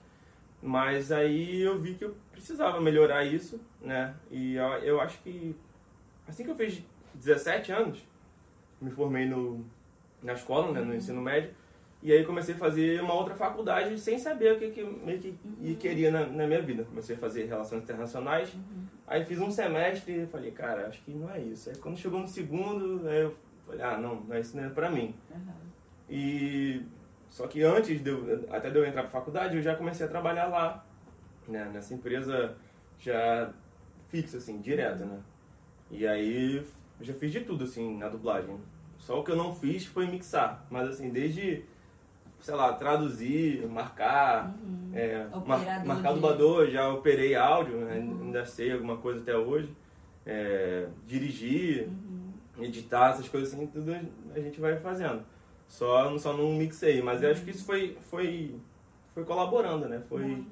Mas 0.62 1.10
aí 1.10 1.62
eu 1.62 1.78
vi 1.78 1.94
que 1.94 2.04
eu 2.04 2.14
precisava 2.30 2.80
melhorar 2.80 3.24
isso, 3.24 3.60
né? 3.80 4.14
E 4.30 4.54
eu, 4.54 4.64
eu 4.64 5.00
acho 5.00 5.20
que 5.22 5.56
assim 6.28 6.44
que 6.44 6.50
eu 6.50 6.54
fiz 6.54 6.84
17 7.14 7.72
anos, 7.72 8.06
me 8.80 8.90
formei 8.90 9.26
no, 9.26 9.64
na 10.22 10.34
escola, 10.34 10.70
né, 10.70 10.80
no 10.80 10.94
ensino 10.94 11.20
médio, 11.20 11.50
e 12.02 12.12
aí 12.12 12.24
comecei 12.24 12.54
a 12.54 12.58
fazer 12.58 13.00
uma 13.00 13.14
outra 13.14 13.34
faculdade 13.34 13.98
sem 13.98 14.18
saber 14.18 14.54
o 14.54 14.58
que, 14.58 14.70
que 14.70 14.82
meio 14.82 15.18
que 15.20 15.34
e 15.60 15.74
queria 15.74 16.10
na, 16.10 16.26
na 16.26 16.46
minha 16.46 16.60
vida. 16.60 16.84
Comecei 16.84 17.14
a 17.14 17.18
fazer 17.18 17.44
relações 17.44 17.82
internacionais, 17.82 18.52
Aí 19.12 19.26
fiz 19.26 19.38
um 19.38 19.50
semestre 19.50 20.22
e 20.22 20.26
falei, 20.26 20.50
cara, 20.52 20.86
acho 20.86 21.02
que 21.02 21.12
não 21.12 21.30
é 21.30 21.38
isso. 21.38 21.68
Aí 21.68 21.76
quando 21.76 21.98
chegou 21.98 22.18
no 22.18 22.26
segundo, 22.26 23.06
aí 23.06 23.20
eu 23.20 23.36
falei, 23.66 23.82
ah, 23.82 23.98
não, 23.98 24.22
não 24.22 24.34
é 24.34 24.40
isso 24.40 24.56
não 24.56 24.64
é 24.64 24.70
pra 24.70 24.90
mim. 24.90 25.14
Aham. 25.30 25.54
E 26.08 26.82
só 27.28 27.46
que 27.46 27.62
antes 27.62 28.02
de 28.02 28.08
eu, 28.08 28.46
até 28.50 28.70
de 28.70 28.78
eu 28.78 28.86
entrar 28.86 29.02
pra 29.02 29.10
faculdade, 29.10 29.56
eu 29.56 29.62
já 29.62 29.74
comecei 29.74 30.06
a 30.06 30.08
trabalhar 30.08 30.46
lá, 30.46 30.86
né, 31.46 31.70
nessa 31.72 31.92
empresa 31.92 32.56
já 32.98 33.52
fixa 34.08 34.38
assim, 34.38 34.60
direto, 34.60 35.04
né? 35.04 35.20
E 35.90 36.06
aí 36.06 36.66
já 37.00 37.12
fiz 37.12 37.32
de 37.32 37.40
tudo 37.40 37.64
assim 37.64 37.98
na 37.98 38.08
dublagem. 38.08 38.58
Só 38.96 39.20
o 39.20 39.24
que 39.24 39.30
eu 39.30 39.36
não 39.36 39.54
fiz 39.54 39.84
foi 39.84 40.06
mixar, 40.06 40.64
mas 40.70 40.88
assim, 40.88 41.10
desde 41.10 41.64
sei 42.42 42.54
lá, 42.54 42.72
traduzir, 42.74 43.66
marcar, 43.68 44.54
é, 44.92 45.26
mar- 45.46 45.58
marcar 45.86 46.12
dublador, 46.12 46.68
já 46.68 46.88
operei 46.92 47.34
áudio, 47.34 47.76
né, 47.78 47.94
ainda 47.94 48.44
sei 48.44 48.72
alguma 48.72 48.96
coisa 48.98 49.20
até 49.20 49.34
hoje. 49.36 49.74
É, 50.24 50.86
dirigir, 51.06 51.88
editar, 52.60 53.10
essas 53.10 53.28
coisas 53.28 53.52
assim, 53.52 53.66
tudo 53.66 53.92
a 54.34 54.38
gente 54.40 54.60
vai 54.60 54.76
fazendo. 54.78 55.22
Só, 55.66 56.16
só 56.18 56.32
não 56.36 56.52
mixei, 56.52 57.00
mas 57.02 57.22
eu 57.22 57.30
acho 57.30 57.42
que 57.42 57.50
isso 57.50 57.64
foi, 57.64 57.96
foi, 58.02 58.54
foi 59.14 59.24
colaborando, 59.24 59.88
né? 59.88 60.00
Foi 60.08 60.44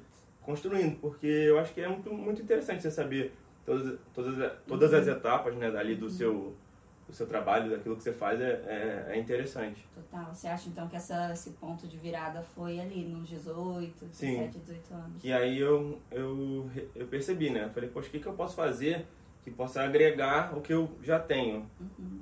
construindo, 0.43 0.97
porque 1.01 1.27
eu 1.27 1.59
acho 1.59 1.73
que 1.75 1.81
é 1.83 1.89
muito, 1.89 2.13
muito 2.13 2.41
interessante 2.43 2.83
você 2.83 2.91
saber 2.91 3.33
todas, 3.65 3.99
todas, 4.15 4.53
todas 4.67 4.95
as 4.95 5.07
etapas 5.07 5.55
né, 5.55 5.71
dali 5.71 5.95
do 5.95 6.09
seu, 6.11 6.55
do 7.11 7.17
seu 7.17 7.27
trabalho, 7.27 7.71
daquilo 7.71 7.97
que 7.97 8.03
você 8.03 8.13
faz, 8.13 8.41
é, 8.41 8.63
é, 8.67 9.17
é 9.17 9.19
interessante. 9.19 9.87
Total. 9.95 10.33
Você 10.33 10.49
acha 10.49 10.69
então 10.69 10.89
que 10.89 10.97
essa, 10.97 11.33
esse 11.33 11.51
ponto 11.51 11.87
de 11.87 11.97
virada 11.99 12.43
foi 12.43 12.81
ali 12.81 13.05
nos 13.05 13.29
18, 13.29 14.09
Sim. 14.13 14.39
17, 14.49 14.59
18 14.61 14.95
anos? 14.95 15.25
E 15.25 15.33
aí 15.33 15.59
eu, 15.59 16.01
eu, 16.11 16.71
eu 16.95 17.07
percebi, 17.07 17.51
né? 17.51 17.65
Eu 17.65 17.71
falei, 17.71 17.91
poxa, 17.91 18.09
o 18.09 18.11
que, 18.11 18.21
que 18.21 18.27
eu 18.27 18.33
posso 18.35 18.55
fazer 18.55 19.07
que 19.43 19.51
possa 19.51 19.83
agregar 19.83 20.57
o 20.57 20.61
que 20.61 20.73
eu 20.73 20.91
já 21.03 21.19
tenho? 21.19 21.69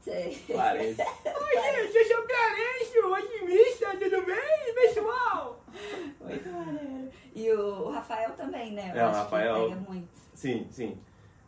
Sei. 0.00 0.40
Clarence. 0.46 1.00
Oi, 1.02 1.84
gente, 1.84 1.96
eu 1.96 2.04
sou 2.06 2.24
o 2.24 2.26
Clarence, 2.26 2.98
o 3.00 3.12
otimista, 3.12 3.90
tudo 3.98 4.24
bem, 4.24 4.74
pessoal? 4.74 5.60
Muito 6.20 6.48
maneiro. 6.50 7.08
E 7.34 7.50
o, 7.52 7.88
Rafael 7.90 8.32
também, 8.32 8.72
né? 8.72 8.92
Eu 8.94 9.00
É, 9.00 9.06
o 9.06 9.10
Rafael- 9.12 9.68
pega 9.68 9.80
muito. 9.88 10.08
Sim, 10.34 10.66
sim. 10.70 10.98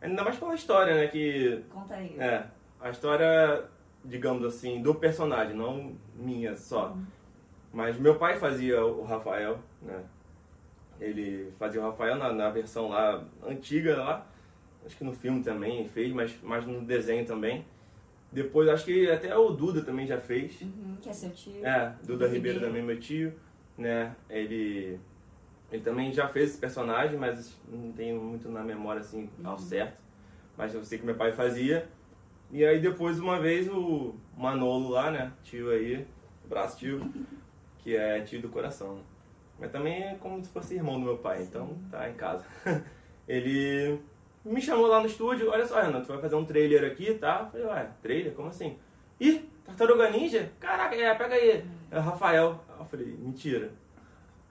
Ainda 0.01 0.23
mais 0.23 0.37
pela 0.37 0.55
história, 0.55 0.95
né? 0.95 1.07
Que. 1.07 1.63
Conta 1.69 1.95
aí. 1.95 2.15
É, 2.19 2.45
a 2.79 2.89
história, 2.89 3.65
digamos 4.03 4.43
assim, 4.45 4.81
do 4.81 4.95
personagem, 4.95 5.55
não 5.55 5.95
minha 6.15 6.55
só. 6.55 6.95
Mas 7.73 7.97
meu 7.97 8.15
pai 8.15 8.37
fazia 8.37 8.83
o 8.85 9.03
Rafael, 9.03 9.59
né? 9.81 10.03
Ele 10.99 11.51
fazia 11.57 11.81
o 11.81 11.83
Rafael 11.83 12.15
na, 12.15 12.31
na 12.31 12.49
versão 12.49 12.89
lá 12.89 13.23
antiga 13.47 13.97
lá. 13.97 14.27
Acho 14.85 14.97
que 14.97 15.03
no 15.03 15.13
filme 15.13 15.43
também 15.43 15.87
fez, 15.87 16.11
mas 16.11 16.35
mais 16.41 16.65
no 16.65 16.81
desenho 16.81 17.25
também. 17.25 17.65
Depois 18.31 18.67
acho 18.69 18.85
que 18.85 19.09
até 19.09 19.35
o 19.35 19.51
Duda 19.51 19.81
também 19.83 20.07
já 20.07 20.19
fez. 20.19 20.61
Uhum, 20.61 20.97
que 21.01 21.09
é 21.09 21.13
seu 21.13 21.31
tio. 21.31 21.65
É, 21.65 21.93
Duda 22.03 22.27
Ribeiro 22.27 22.59
também, 22.59 22.81
meu 22.81 22.99
tio, 22.99 23.33
né? 23.81 24.15
Ele, 24.29 24.99
ele 25.71 25.81
também 25.81 26.11
já 26.13 26.27
fez 26.27 26.51
esse 26.51 26.57
personagem, 26.59 27.17
mas 27.17 27.59
não 27.67 27.91
tenho 27.91 28.21
muito 28.21 28.49
na 28.49 28.63
memória 28.63 29.01
assim 29.01 29.29
ao 29.43 29.57
certo. 29.57 29.99
Mas 30.57 30.73
eu 30.73 30.83
sei 30.83 30.97
que 30.99 31.05
meu 31.05 31.15
pai 31.15 31.31
fazia. 31.31 31.89
E 32.51 32.65
aí 32.65 32.79
depois 32.79 33.19
uma 33.19 33.39
vez 33.39 33.67
o 33.69 34.15
Manolo 34.37 34.89
lá, 34.89 35.09
né? 35.11 35.31
Tio 35.43 35.71
aí, 35.71 36.05
braço 36.45 36.77
tio, 36.77 37.01
que 37.79 37.95
é 37.95 38.21
tio 38.21 38.41
do 38.41 38.49
coração. 38.49 38.95
né? 38.95 39.01
Mas 39.59 39.71
também 39.71 40.03
é 40.03 40.15
como 40.15 40.43
se 40.43 40.49
fosse 40.49 40.75
irmão 40.75 40.99
do 40.99 41.05
meu 41.05 41.17
pai, 41.17 41.43
então 41.43 41.77
tá 41.89 42.09
em 42.09 42.13
casa. 42.13 42.45
Ele 43.27 43.99
me 44.43 44.59
chamou 44.61 44.87
lá 44.87 44.99
no 44.99 45.05
estúdio, 45.05 45.49
olha 45.49 45.65
só, 45.65 45.81
Renan, 45.81 46.01
tu 46.01 46.07
vai 46.07 46.19
fazer 46.19 46.35
um 46.35 46.43
trailer 46.43 46.91
aqui, 46.91 47.13
tá? 47.13 47.41
Eu 47.43 47.51
falei, 47.51 47.67
ué, 47.67 47.89
trailer? 48.01 48.33
Como 48.33 48.49
assim? 48.49 48.77
Ih, 49.19 49.47
Tartaruga 49.65 50.09
Ninja? 50.09 50.51
Caraca, 50.59 50.95
é, 50.95 51.13
pega 51.13 51.35
aí. 51.35 51.63
É 51.91 51.97
o 51.97 52.01
Rafael. 52.01 52.59
Eu 52.81 52.85
falei, 52.85 53.07
mentira. 53.19 53.71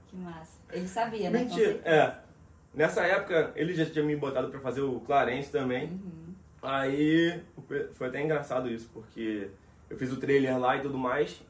Que 0.07 0.17
massa. 0.17 0.59
Ele 0.73 0.89
sabia, 0.89 1.31
né? 1.31 1.41
Mentira. 1.45 1.81
É. 1.85 2.15
Nessa 2.75 3.03
época, 3.05 3.53
ele 3.57 3.75
já 3.75 3.85
tinha 3.87 4.05
me 4.05 4.15
botado 4.17 4.49
pra 4.49 4.61
fazer 4.61 4.81
o 4.81 5.01
Clarence 5.01 5.51
também. 5.51 5.89
Uhum. 5.89 6.35
Aí 6.63 7.43
foi 7.95 8.09
até 8.09 8.23
engraçado 8.23 8.69
isso, 8.71 8.89
porque 8.93 9.49
eu 9.89 9.97
fiz 9.97 10.13
o 10.13 10.17
trailer 10.19 10.59
lá 10.59 10.77
e 10.77 10.81
tudo 10.83 10.97
mais. 10.99 11.43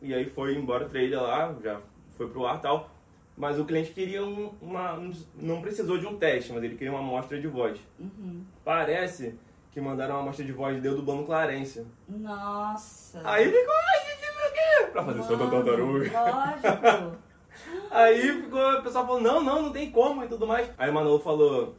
E 0.00 0.14
aí 0.14 0.26
foi 0.28 0.54
embora 0.54 0.84
o 0.86 0.88
trailer 0.88 1.20
lá, 1.20 1.54
já 1.62 1.80
foi 2.16 2.28
pro 2.28 2.46
ar 2.46 2.58
e 2.58 2.62
tal. 2.62 2.90
Mas 3.36 3.58
o 3.58 3.64
cliente 3.64 3.92
queria 3.92 4.24
um- 4.24 4.52
uma. 4.60 4.94
um- 4.98 5.12
Não 5.36 5.60
precisou 5.62 5.96
de 5.98 6.06
um 6.06 6.16
teste, 6.18 6.52
mas 6.52 6.62
ele 6.62 6.74
queria 6.76 6.92
uma 6.92 7.00
amostra 7.00 7.40
de 7.40 7.46
voz. 7.46 7.78
Uhum. 7.98 8.44
Parece 8.64 9.34
que 9.72 9.80
mandaram 9.80 10.14
uma 10.16 10.22
amostra 10.22 10.44
de 10.44 10.52
voz 10.52 10.80
deu 10.82 10.96
dublando 10.96 11.24
Clarence. 11.24 11.84
Nossa. 12.08 13.20
Aí 13.24 13.46
ficou, 13.46 13.74
Pra 14.92 15.04
fazer 15.04 15.20
Mano, 15.20 15.50
tartaruga. 15.50 16.10
Lógico. 16.12 17.16
Aí 17.90 18.42
ficou, 18.42 18.78
o 18.78 18.82
pessoal 18.82 19.06
falou, 19.06 19.20
não, 19.20 19.42
não, 19.42 19.62
não 19.62 19.72
tem 19.72 19.90
como 19.90 20.24
e 20.24 20.28
tudo 20.28 20.46
mais. 20.46 20.70
Aí 20.78 20.90
o 20.90 20.94
Manolo 20.94 21.18
falou, 21.18 21.74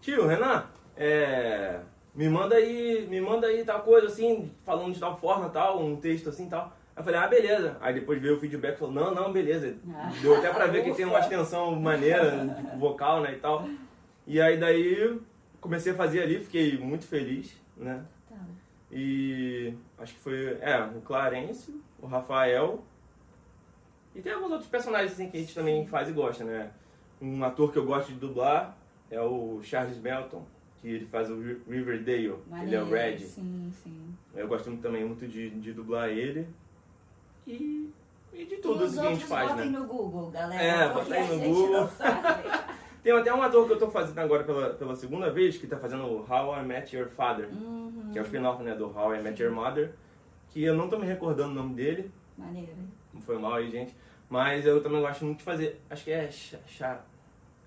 tio, 0.00 0.26
Renan, 0.26 0.64
é, 0.96 1.80
me 2.14 2.28
manda 2.28 2.54
aí, 2.56 3.06
me 3.08 3.20
manda 3.20 3.46
aí 3.46 3.64
tal 3.64 3.80
coisa 3.80 4.06
assim, 4.06 4.50
falando 4.64 4.92
de 4.92 5.00
tal 5.00 5.16
forma, 5.16 5.48
tal, 5.48 5.82
um 5.82 5.96
texto 5.96 6.28
assim 6.28 6.48
tal. 6.48 6.72
Aí 6.94 7.00
eu 7.00 7.04
falei, 7.04 7.20
ah, 7.20 7.26
beleza. 7.26 7.76
Aí 7.80 7.94
depois 7.94 8.20
veio 8.20 8.36
o 8.36 8.40
feedback 8.40 8.74
e 8.74 8.78
falou, 8.78 8.94
não, 8.94 9.14
não, 9.14 9.32
beleza. 9.32 9.76
Ah. 9.92 10.12
Deu 10.22 10.36
até 10.36 10.50
pra 10.50 10.66
ver 10.66 10.84
que 10.84 10.92
tem 10.94 11.04
uma 11.04 11.18
extensão 11.18 11.74
maneira, 11.74 12.54
tipo, 12.56 12.78
vocal, 12.78 13.20
né, 13.20 13.32
e 13.32 13.38
tal. 13.38 13.66
E 14.26 14.40
aí 14.40 14.56
daí 14.56 15.18
comecei 15.60 15.92
a 15.92 15.96
fazer 15.96 16.22
ali, 16.22 16.38
fiquei 16.38 16.78
muito 16.78 17.06
feliz, 17.06 17.56
né? 17.76 18.04
Tá. 18.28 18.36
E 18.92 19.74
acho 19.98 20.14
que 20.14 20.20
foi, 20.20 20.58
é, 20.60 20.78
o 20.94 21.00
Clarence, 21.00 21.74
o 22.04 22.06
Rafael 22.06 22.84
e 24.14 24.20
tem 24.20 24.32
alguns 24.32 24.52
outros 24.52 24.68
personagens 24.68 25.12
assim 25.12 25.28
que 25.28 25.36
a 25.36 25.40
gente 25.40 25.54
também 25.54 25.86
faz 25.86 26.08
e 26.08 26.12
gosta, 26.12 26.44
né? 26.44 26.70
Um 27.20 27.42
ator 27.42 27.72
que 27.72 27.78
eu 27.78 27.84
gosto 27.86 28.08
de 28.12 28.18
dublar 28.18 28.76
é 29.10 29.20
o 29.20 29.60
Charles 29.62 29.98
Melton, 29.98 30.44
que 30.80 30.88
ele 30.88 31.06
faz 31.06 31.30
o 31.30 31.40
Ri- 31.40 31.62
Riverdale, 31.68 32.24
ele 32.26 32.32
é 32.32 32.50
Maneiro. 32.50 32.84
o 32.86 32.90
Red. 32.90 33.18
Sim, 33.20 33.72
sim. 33.82 34.14
Eu 34.34 34.46
gosto 34.46 34.68
muito, 34.68 34.82
também 34.82 35.04
muito 35.04 35.26
de, 35.26 35.48
de 35.50 35.72
dublar 35.72 36.10
ele 36.10 36.46
e, 37.46 37.90
e 38.32 38.44
de 38.44 38.56
tudo 38.58 38.88
que 38.90 39.00
a 39.00 39.02
gente 39.10 39.24
faz, 39.24 39.50
botem 39.50 39.70
né? 39.70 39.78
no 39.78 39.86
Google, 39.86 40.30
galera. 40.30 40.62
É, 40.62 40.88
bota 40.92 41.14
aí 41.14 41.36
no 41.36 41.54
Google. 41.54 41.88
Tem 43.02 43.12
até 43.12 43.34
um 43.34 43.42
ator 43.42 43.66
que 43.66 43.72
eu 43.74 43.78
tô 43.78 43.90
fazendo 43.90 44.18
agora 44.18 44.44
pela, 44.44 44.70
pela 44.70 44.96
segunda 44.96 45.30
vez, 45.30 45.58
que 45.58 45.66
tá 45.66 45.76
fazendo 45.76 46.04
o 46.04 46.24
How 46.30 46.58
I 46.58 46.62
Met 46.64 46.94
Your 46.96 47.08
Father, 47.08 47.48
Uhum. 47.52 48.10
que 48.12 48.18
é 48.18 48.22
o 48.22 48.24
spin-off 48.24 48.62
né, 48.62 48.74
do 48.74 48.86
How 48.86 49.14
I 49.14 49.22
Met 49.22 49.42
Your 49.42 49.52
Mother, 49.52 49.92
que 50.54 50.62
eu 50.62 50.74
não 50.74 50.88
tô 50.88 50.98
me 50.98 51.06
recordando 51.06 51.50
o 51.50 51.54
nome 51.54 51.74
dele, 51.74 52.10
Maneiro, 52.38 52.70
hein? 52.70 52.88
Não 53.12 53.20
foi 53.20 53.38
mal 53.38 53.54
aí, 53.54 53.70
gente. 53.70 53.94
Mas 54.30 54.64
eu 54.66 54.82
também 54.82 55.00
gosto 55.00 55.24
muito 55.24 55.38
de 55.38 55.44
fazer. 55.44 55.80
Acho 55.90 56.04
que 56.04 56.10
é. 56.12 56.30
Cha- 56.30 56.58
cha- 56.66 57.04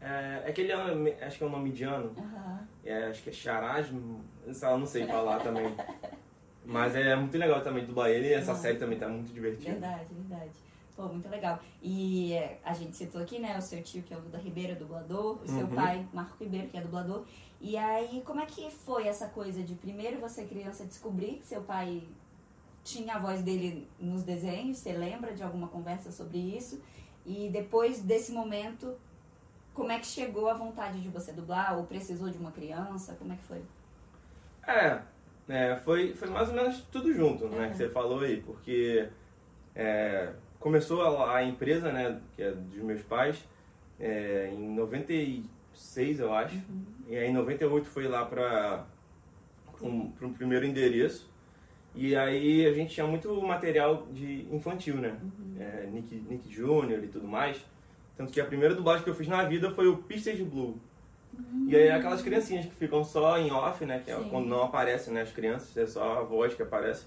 é, 0.02 0.44
é 0.46 0.50
aquele. 0.50 0.72
Acho 0.74 1.38
que 1.38 1.44
é 1.44 1.48
um 1.48 1.50
nome 1.52 1.70
indiano. 1.70 2.12
Aham. 2.18 2.68
É, 2.84 3.06
acho 3.06 3.24
que 3.24 3.30
é 3.30 3.34
Charaj. 3.34 3.90
Eu 3.92 4.78
não 4.78 4.86
sei 4.86 5.06
falar 5.08 5.40
também. 5.40 5.74
Mas 6.66 6.96
é 6.96 7.16
muito 7.16 7.38
legal 7.38 7.62
também 7.62 7.86
dublar 7.86 8.10
ele. 8.10 8.28
E 8.28 8.34
essa 8.34 8.52
Ah. 8.52 8.56
série 8.56 8.78
também 8.78 8.98
tá 9.00 9.08
muito 9.08 9.32
divertida. 9.34 9.72
Verdade, 9.72 10.06
verdade. 10.12 10.52
Pô, 10.98 11.04
muito 11.08 11.30
legal. 11.30 11.60
E 11.82 12.34
é, 12.34 12.60
a 12.66 12.74
gente 12.74 12.98
citou 12.98 13.22
aqui, 13.22 13.40
né, 13.40 13.56
o 13.58 13.62
seu 13.62 13.82
tio, 13.84 14.02
que 14.04 14.14
é 14.14 14.18
o 14.18 14.22
Duda 14.22 14.38
Ribeiro, 14.40 14.76
dublador, 14.76 15.40
o 15.42 15.48
seu 15.48 15.66
Uhum. 15.66 15.76
pai, 15.76 16.06
Marco 16.12 16.36
Ribeiro, 16.44 16.68
que 16.68 16.78
é 16.78 16.82
dublador. 16.82 17.24
E 17.62 17.78
aí, 17.78 18.22
como 18.26 18.42
é 18.42 18.46
que 18.46 18.70
foi 18.72 19.08
essa 19.08 19.28
coisa 19.28 19.62
de 19.64 19.76
primeiro 19.76 20.20
você, 20.20 20.44
criança, 20.46 20.84
descobrir 20.86 21.36
que 21.38 21.46
seu 21.46 21.62
pai 21.62 22.04
tinha 22.88 23.16
a 23.16 23.20
voz 23.20 23.42
dele 23.44 23.88
nos 24.00 24.24
desenhos? 24.24 24.78
Você 24.78 24.94
lembra 24.94 25.34
de 25.34 25.44
alguma 25.44 25.68
conversa 25.68 26.12
sobre 26.12 26.38
isso? 26.38 26.82
E 27.26 27.50
depois 27.50 28.02
desse 28.02 28.32
momento, 28.32 28.96
como 29.74 29.92
é 29.92 30.00
que 30.00 30.06
chegou 30.08 30.50
a 30.50 30.54
vontade 30.54 31.02
de 31.02 31.10
você 31.10 31.34
dublar? 31.34 31.78
Ou 31.78 31.86
precisou 31.86 32.30
de 32.30 32.38
uma 32.38 32.52
criança? 32.52 33.16
Como 33.20 33.34
é 33.34 33.36
que 33.36 33.44
foi? 33.44 33.62
É, 34.66 35.02
é, 35.50 35.76
foi, 35.78 36.14
foi 36.14 36.30
mais 36.30 36.48
ou 36.50 36.56
menos 36.56 36.82
tudo 36.92 37.14
junto, 37.14 37.48
né, 37.50 37.66
Uhum. 37.66 37.72
que 37.72 37.78
você 37.78 37.90
falou 37.90 38.22
aí, 38.22 38.42
porque 38.42 39.10
é, 39.76 40.34
começou 40.60 41.02
a, 41.02 41.38
a 41.38 41.44
empresa, 41.44 41.92
né, 41.92 42.20
que 42.36 42.42
é 42.44 42.52
dos 42.52 42.82
meus 42.84 43.02
pais, 43.02 43.38
é, 44.00 44.50
em 44.54 44.70
96, 44.76 46.20
eu 46.20 46.34
acho, 46.34 46.62
e 47.08 47.16
aí 47.18 47.30
em 47.30 47.34
98 47.34 47.88
foi 47.88 48.08
lá 48.08 48.26
para 48.26 48.86
um, 49.82 50.12
um 50.22 50.34
primeiro 50.34 50.66
endereço, 50.66 51.30
e 51.98 52.16
aí 52.16 52.66
a 52.66 52.74
gente 52.74 52.94
tinha 52.94 53.08
muito 53.08 53.42
material 53.42 54.08
de 54.14 54.48
infantil, 54.52 54.96
né, 54.96 55.18
é, 55.60 55.88
Nick, 55.92 56.16
Nick 56.30 56.48
Jr. 56.48 57.04
e 57.04 57.08
tudo 57.08 57.28
mais, 57.28 57.58
tanto 58.16 58.32
que 58.32 58.40
a 58.40 58.46
primeira 58.46 58.76
dublagem 58.76 59.04
que 59.04 59.10
eu 59.10 59.16
fiz 59.16 59.28
na 59.28 59.44
vida 59.44 59.72
foi 59.72 59.88
o 59.88 59.98
Pistas 59.98 60.38
de 60.38 60.44
Blue, 60.44 60.80
e 61.68 61.76
aí 61.76 61.90
aquelas 61.90 62.22
criancinhas 62.22 62.66
que 62.66 62.76
ficam 62.76 63.04
só 63.04 63.38
em 63.38 63.52
off, 63.52 63.86
né? 63.86 64.02
Que 64.04 64.12
é 64.12 64.16
quando 64.30 64.48
não 64.48 64.64
aparecem 64.64 65.14
né, 65.14 65.22
as 65.22 65.32
crianças, 65.32 65.76
é 65.78 65.86
só 65.86 66.20
a 66.20 66.24
voz 66.24 66.54
que 66.54 66.64
aparece. 66.64 67.06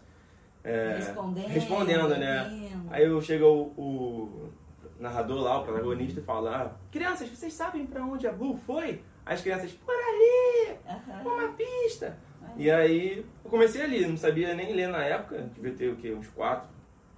É, 0.62 0.96
respondendo. 0.96 1.48
respondendo, 1.48 2.08
né? 2.16 2.70
Aí 2.90 3.04
eu 3.04 3.20
chego 3.22 3.46
o, 3.46 3.80
o 3.80 4.52
narrador 4.98 5.40
lá, 5.40 5.60
o 5.60 5.64
protagonista, 5.64 6.20
e 6.20 6.22
fala, 6.22 6.56
ah, 6.56 6.70
crianças, 6.92 7.28
vocês 7.28 7.52
sabem 7.52 7.86
pra 7.86 8.04
onde 8.04 8.26
a 8.26 8.32
Blue 8.32 8.56
foi? 8.66 9.02
As 9.24 9.40
crianças, 9.40 9.72
por 9.72 9.94
ali, 9.94 10.76
Aham. 10.86 11.22
uma 11.22 11.48
pista. 11.52 12.18
E 12.56 12.70
aí 12.70 13.24
eu 13.44 13.50
comecei 13.50 13.82
ali, 13.82 14.06
não 14.06 14.16
sabia 14.16 14.54
nem 14.54 14.72
ler 14.72 14.88
na 14.88 15.02
época, 15.02 15.48
devia 15.54 15.72
ter 15.72 15.88
o 15.88 15.96
quê? 15.96 16.12
Uns 16.12 16.28
4 16.28 16.68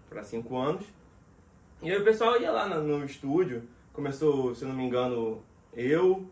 para 0.09 0.23
5 0.23 0.57
anos. 0.57 0.87
E 1.83 1.91
aí 1.91 1.99
o 1.99 2.05
pessoal 2.05 2.41
ia 2.41 2.51
lá 2.51 2.69
no, 2.69 3.05
estúdio, 3.05 3.62
começou, 3.93 4.55
se 4.55 4.65
não 4.65 4.73
me 4.73 4.85
engano, 4.85 5.43
eu, 5.75 6.31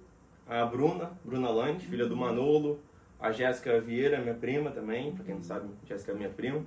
a 0.49 0.65
Bruna, 0.65 1.11
Bruna 1.25 1.51
Lange, 1.51 1.87
filha 1.87 2.07
do 2.07 2.17
Manolo, 2.17 2.81
a 3.19 3.33
Jéssica 3.33 3.81
Vieira, 3.81 4.21
minha 4.21 4.35
prima 4.35 4.71
também, 4.71 5.13
pra 5.13 5.25
quem 5.25 5.35
não 5.35 5.43
sabe, 5.43 5.69
Jéssica 5.87 6.13
é 6.13 6.15
minha 6.15 6.31
prima. 6.31 6.65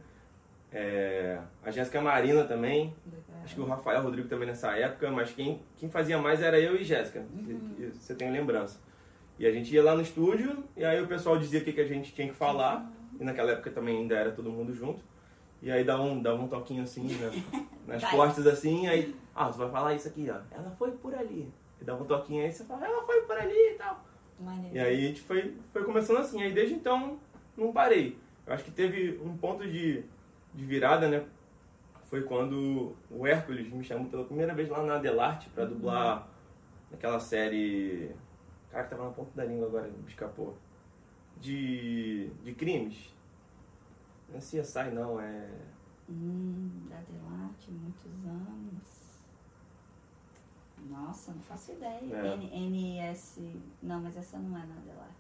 É, 0.72 1.40
a 1.64 1.72
Jéssica 1.72 2.02
Marina 2.02 2.44
também, 2.46 2.94
acho 3.44 3.56
que 3.56 3.62
o 3.62 3.66
Rafael 3.66 4.02
Rodrigo 4.02 4.28
também 4.28 4.48
nessa 4.48 4.76
época, 4.76 5.10
mas 5.12 5.32
quem, 5.32 5.62
quem 5.78 5.88
fazia 5.88 6.18
mais 6.18 6.42
era 6.42 6.60
eu 6.60 6.76
e 6.76 6.84
Jéssica, 6.84 7.24
que 7.46 7.92
você 7.94 8.16
tem 8.16 8.32
lembrança. 8.32 8.80
E 9.40 9.46
a 9.46 9.52
gente 9.52 9.74
ia 9.74 9.84
lá 9.84 9.96
no 9.96 10.02
estúdio, 10.02 10.64
e 10.78 10.86
aí 10.86 11.02
o 11.02 11.08
pessoal 11.08 11.38
dizia 11.38 11.60
o 11.60 11.64
que, 11.64 11.74
que 11.74 11.82
a 11.82 11.88
gente 11.88 12.14
tinha 12.14 12.28
que 12.28 12.34
falar, 12.34 12.92
e 13.20 13.24
naquela 13.24 13.52
época 13.52 13.72
também 13.72 13.98
ainda 13.98 14.16
era 14.16 14.32
todo 14.32 14.50
mundo 14.50 14.74
junto. 14.74 15.04
E 15.62 15.72
aí 15.72 15.84
dava 15.84 16.04
um, 16.04 16.22
dava 16.22 16.42
um 16.42 16.48
toquinho 16.48 16.84
assim, 16.84 17.04
né, 17.04 17.32
nas 17.88 18.04
costas 18.10 18.46
assim, 18.46 18.88
aí, 18.88 19.16
ah, 19.34 19.48
você 19.52 19.58
vai 19.58 19.72
falar 19.72 19.94
isso 19.96 20.08
aqui, 20.08 20.30
ó, 20.30 20.40
ela 20.52 20.72
foi 20.78 20.92
por 20.92 21.16
ali. 21.16 21.52
E 21.82 21.84
dava 21.84 22.04
um 22.04 22.08
toquinho 22.08 22.44
aí, 22.44 22.52
você 22.52 22.64
fala, 22.66 22.86
ela 22.86 23.04
foi 23.06 23.22
por 23.22 23.38
ali 23.38 23.74
e 23.74 23.76
tal. 23.76 24.04
Maneiro. 24.40 24.76
E 24.76 24.80
aí 24.80 25.06
a 25.06 25.08
gente 25.08 25.22
foi, 25.22 25.56
foi 25.72 25.84
começando 25.84 26.18
assim, 26.18 26.42
aí 26.42 26.52
desde 26.52 26.76
então 26.76 27.18
não 27.58 27.72
parei. 27.72 28.18
Eu 28.46 28.54
acho 28.54 28.64
que 28.64 28.72
teve 28.72 29.20
um 29.24 29.38
ponto 29.38 29.66
de, 29.66 30.04
de 30.54 30.66
virada, 30.66 31.08
né? 31.08 31.24
Foi 32.06 32.24
quando 32.24 32.96
o 33.10 33.26
Hércules 33.26 33.72
me 33.72 33.84
chamou 33.84 34.08
pela 34.08 34.26
primeira 34.26 34.54
vez 34.54 34.70
lá 34.70 34.84
na 34.84 34.96
Adelarte 34.96 35.50
pra 35.50 35.66
dublar 35.66 36.28
aquela 36.94 37.20
série. 37.20 38.12
Cara, 38.74 38.88
tava 38.88 39.04
na 39.04 39.12
ponta 39.12 39.30
da 39.36 39.46
língua 39.46 39.68
agora, 39.68 39.88
me 39.88 40.10
escapou. 40.10 40.58
De, 41.40 42.28
de 42.44 42.54
crimes. 42.56 43.14
Não 44.28 44.38
é 44.38 44.40
CSI 44.40 44.90
não, 44.92 45.22
é. 45.22 45.48
Hum, 46.10 46.88
da 46.90 46.96
Delarte, 46.96 47.70
muitos 47.70 48.26
anos. 48.26 49.20
Nossa, 50.90 51.34
não 51.34 51.42
faço 51.44 51.74
ideia. 51.74 52.02
É. 52.12 52.58
NS. 52.58 53.42
Não, 53.84 54.02
mas 54.02 54.18
essa 54.18 54.40
não 54.40 54.58
é 54.58 54.66
na 54.66 54.76
Delarte. 54.82 55.14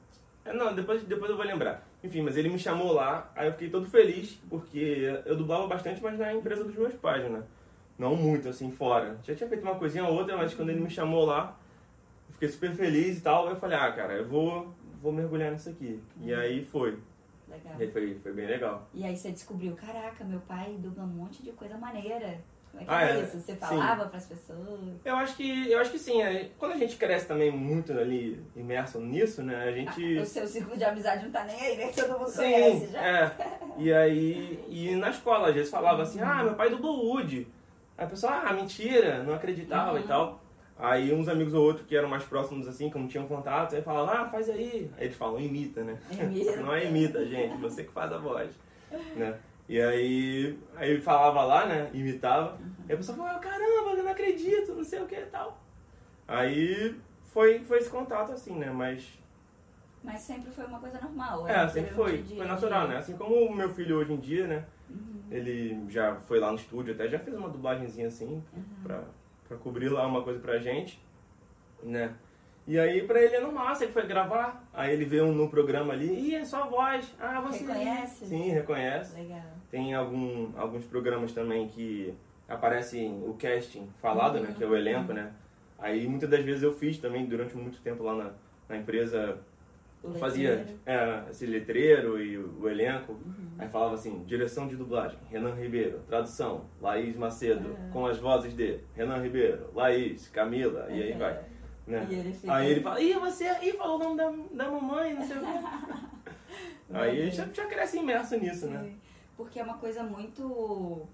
É, 0.45 0.51
não, 0.51 0.73
depois, 0.73 1.03
depois 1.03 1.29
eu 1.29 1.37
vou 1.37 1.45
lembrar. 1.45 1.87
Enfim, 2.03 2.23
mas 2.23 2.35
ele 2.35 2.49
me 2.49 2.57
chamou 2.57 2.91
lá, 2.91 3.31
aí 3.35 3.47
eu 3.47 3.51
fiquei 3.51 3.69
todo 3.69 3.85
feliz, 3.85 4.41
porque 4.49 5.21
eu 5.25 5.37
dublava 5.37 5.67
bastante, 5.67 6.01
mas 6.01 6.17
na 6.17 6.33
empresa 6.33 6.63
dos 6.63 6.75
meus 6.75 6.95
pais, 6.95 7.31
né? 7.31 7.43
Não 7.99 8.15
muito, 8.15 8.49
assim, 8.49 8.71
fora. 8.71 9.19
Já 9.23 9.35
tinha 9.35 9.47
feito 9.47 9.61
uma 9.61 9.75
coisinha 9.75 10.05
ou 10.05 10.15
outra, 10.15 10.35
mas 10.35 10.55
quando 10.55 10.71
ele 10.71 10.81
me 10.81 10.89
chamou 10.89 11.23
lá, 11.23 11.55
fiquei 12.43 12.49
super 12.49 12.71
feliz 12.75 13.17
e 13.17 13.21
tal. 13.21 13.49
Eu 13.49 13.55
falei, 13.55 13.77
ah, 13.77 13.91
cara, 13.91 14.13
eu 14.13 14.27
vou, 14.27 14.73
vou 15.01 15.11
mergulhar 15.11 15.51
nisso 15.51 15.69
aqui. 15.69 15.99
Uhum. 16.17 16.27
E 16.27 16.33
aí 16.33 16.63
foi. 16.65 16.97
Legal. 17.47 17.73
E 17.79 17.83
aí 17.83 17.91
foi, 17.91 18.19
foi 18.21 18.33
bem 18.33 18.47
legal. 18.47 18.87
E 18.93 19.03
aí 19.05 19.15
você 19.15 19.31
descobriu, 19.31 19.75
caraca, 19.75 20.23
meu 20.23 20.39
pai 20.41 20.75
dubla 20.79 21.03
um 21.03 21.07
monte 21.07 21.43
de 21.43 21.51
coisa 21.51 21.77
maneira. 21.77 22.39
Como 22.71 22.81
é 22.81 22.85
que 22.85 22.91
Ah, 22.91 23.03
é, 23.03 23.21
isso? 23.21 23.39
Você 23.39 23.55
falava 23.55 24.07
pras 24.07 24.25
pessoas? 24.25 24.79
Eu 25.05 25.15
acho 25.15 25.35
que, 25.35 25.71
eu 25.71 25.79
acho 25.79 25.91
que 25.91 25.99
sim. 25.99 26.21
é, 26.21 26.49
Quando 26.57 26.71
a 26.71 26.77
gente 26.77 26.95
cresce 26.97 27.27
também 27.27 27.51
muito 27.51 27.93
ali, 27.93 28.43
imerso 28.55 28.99
nisso, 28.99 29.43
né? 29.43 29.55
A 29.63 29.71
gente... 29.71 30.17
Ah, 30.17 30.21
o 30.21 30.25
seu 30.25 30.47
círculo 30.47 30.75
de 30.75 30.83
amizade 30.83 31.23
não 31.23 31.31
tá 31.31 31.43
nem 31.43 31.61
aí, 31.61 31.77
né? 31.77 31.87
Que 31.89 32.01
todo 32.01 32.17
mundo 32.17 32.29
Sim, 32.31 32.41
conhece 32.41 32.87
já. 32.87 32.99
é. 33.07 33.37
E 33.77 33.93
aí, 33.93 34.65
e 34.67 34.95
na 34.95 35.11
escola, 35.11 35.49
às 35.49 35.53
vezes 35.53 35.69
falava 35.69 36.01
assim, 36.01 36.19
ah, 36.19 36.43
meu 36.43 36.55
pai 36.55 36.69
dublou 36.71 37.05
Woody. 37.05 37.47
Aí 37.95 38.05
a 38.05 38.09
pessoa, 38.09 38.33
ah, 38.43 38.53
mentira, 38.53 39.21
não 39.23 39.35
acreditava 39.35 39.93
Uhum. 39.93 39.99
e 39.99 40.07
tal. 40.07 40.42
Aí 40.77 41.13
uns 41.13 41.27
amigos 41.27 41.53
ou 41.53 41.63
outros 41.63 41.85
que 41.85 41.95
eram 41.95 42.09
mais 42.09 42.23
próximos 42.23 42.67
assim, 42.67 42.89
que 42.89 42.97
não 42.97 43.07
tinham 43.07 43.27
contato, 43.27 43.75
aí 43.75 43.81
falavam, 43.81 44.13
ah, 44.13 44.25
faz 44.27 44.49
aí. 44.49 44.89
Aí 44.97 45.05
eles 45.05 45.15
falam, 45.15 45.39
imita, 45.39 45.83
né? 45.83 45.97
Imita. 46.11 46.57
não 46.61 46.73
é 46.73 46.85
imita, 46.85 47.25
gente, 47.25 47.57
você 47.57 47.83
que 47.83 47.91
faz 47.91 48.11
a 48.11 48.17
voz. 48.17 48.51
Né? 49.15 49.37
E 49.69 49.79
aí, 49.79 50.59
aí 50.75 50.99
falava 50.99 51.43
lá, 51.43 51.65
né? 51.65 51.89
Imitava. 51.93 52.57
E 52.89 52.93
a 52.93 52.97
pessoa 52.97 53.17
falava, 53.17 53.39
caramba, 53.39 53.91
eu 53.91 54.03
não 54.03 54.11
acredito, 54.11 54.73
não 54.73 54.83
sei 54.83 54.99
o 55.01 55.05
que 55.05 55.15
e 55.15 55.25
tal. 55.27 55.57
Aí 56.27 56.95
foi, 57.25 57.59
foi 57.59 57.77
esse 57.77 57.89
contato 57.89 58.31
assim, 58.31 58.55
né? 58.55 58.69
Mas 58.71 59.07
Mas 60.03 60.21
sempre 60.21 60.51
foi 60.51 60.65
uma 60.65 60.79
coisa 60.79 60.99
normal. 60.99 61.47
é, 61.47 61.51
era 61.51 61.69
sempre 61.69 61.93
foi. 61.93 62.09
Foi 62.09 62.21
de- 62.23 62.35
natural, 62.43 62.87
né? 62.87 62.97
Assim 62.97 63.15
como 63.15 63.35
o 63.35 63.55
meu 63.55 63.69
filho 63.69 63.97
hoje 63.97 64.11
em 64.13 64.19
dia, 64.19 64.47
né? 64.47 64.65
Ele 65.31 65.79
já 65.89 66.15
foi 66.15 66.39
lá 66.39 66.51
no 66.51 66.57
estúdio, 66.57 66.93
até 66.93 67.07
já 67.07 67.17
fez 67.17 67.35
uma 67.35 67.49
dublagenzinha 67.49 68.07
assim, 68.07 68.43
pra, 68.83 69.03
pra 69.47 69.57
cobrir 69.57 69.89
lá 69.89 70.05
uma 70.05 70.23
coisa 70.23 70.39
pra 70.39 70.57
gente, 70.57 71.01
né? 71.81 72.13
E 72.65 72.79
aí 72.79 73.05
pra 73.05 73.21
ele 73.21 73.35
é 73.35 73.41
normal, 73.41 73.75
se 73.75 73.83
ele 73.83 73.91
foi 73.91 74.07
gravar, 74.07 74.65
aí 74.73 74.93
ele 74.93 75.03
vê 75.03 75.21
um 75.21 75.33
no 75.33 75.49
programa 75.49 75.93
ali, 75.93 76.29
ih, 76.29 76.35
é 76.35 76.45
só 76.45 76.63
a 76.63 76.67
voz. 76.67 77.13
Ah, 77.19 77.41
você. 77.41 77.65
Reconhece? 77.65 78.25
Sim, 78.25 78.49
reconhece. 78.51 79.19
Legal. 79.19 79.41
Tem 79.69 79.93
algum, 79.93 80.51
alguns 80.57 80.85
programas 80.85 81.33
também 81.33 81.67
que 81.67 82.13
aparece 82.47 83.05
o 83.05 83.35
casting 83.37 83.89
falado, 84.01 84.39
né? 84.39 84.53
Que 84.57 84.63
é 84.63 84.67
o 84.67 84.75
elenco, 84.75 85.11
né? 85.11 85.33
Aí 85.77 86.07
muitas 86.07 86.29
das 86.29 86.43
vezes 86.43 86.63
eu 86.63 86.73
fiz 86.73 86.97
também 86.97 87.25
durante 87.25 87.57
muito 87.57 87.81
tempo 87.81 88.03
lá 88.03 88.15
na, 88.15 88.31
na 88.69 88.77
empresa 88.77 89.37
O 90.03 90.13
fazia 90.15 90.65
é, 90.85 91.23
esse 91.29 91.45
letreiro 91.45 92.21
e 92.21 92.37
o, 92.37 92.67
elenco. 92.67 93.13
Uhum. 93.13 93.53
Aí 93.57 93.69
falava 93.69 93.95
assim, 93.95 94.23
direção 94.25 94.67
de 94.67 94.75
dublagem, 94.75 95.17
Renan 95.29 95.53
Ribeiro, 95.55 95.99
tradução, 96.07 96.65
Laís 96.81 97.15
Macedo, 97.15 97.69
Uhum. 97.69 97.89
com 97.91 98.05
as 98.05 98.17
vozes 98.19 98.53
de 98.53 98.79
Renan 98.95 99.21
Ribeiro, 99.21 99.69
Laís, 99.73 100.27
Camila, 100.27 100.87
e 100.89 101.01
aí 101.03 101.11
Uhum. 101.13 101.17
vai. 101.19 101.39
Né? 101.87 102.07
E 102.09 102.13
ele 102.15 102.33
fica- 102.33 102.53
Aí 102.53 102.71
ele 102.71 102.81
fala, 102.81 103.01
ih, 103.01 103.13
você 103.13 103.45
ih, 103.61 103.73
falou 103.73 103.95
o 103.95 104.03
nome 104.03 104.17
da, 104.17 104.63
da 104.65 104.71
mamãe, 104.71 105.13
não 105.13 105.25
sei 105.25 105.37
o 105.37 105.39
quê. 105.39 105.47
aí 106.93 107.21
a 107.21 107.25
gente 107.25 107.35
já, 107.37 107.45
já 107.47 107.65
cresce 107.65 107.97
imerso 107.99 108.37
nisso, 108.37 108.67
né? 108.67 108.79
Sim. 108.83 108.97
Porque 109.37 109.59
é 109.59 109.63
uma 109.63 109.77
coisa 109.77 110.03
muito 110.03 111.07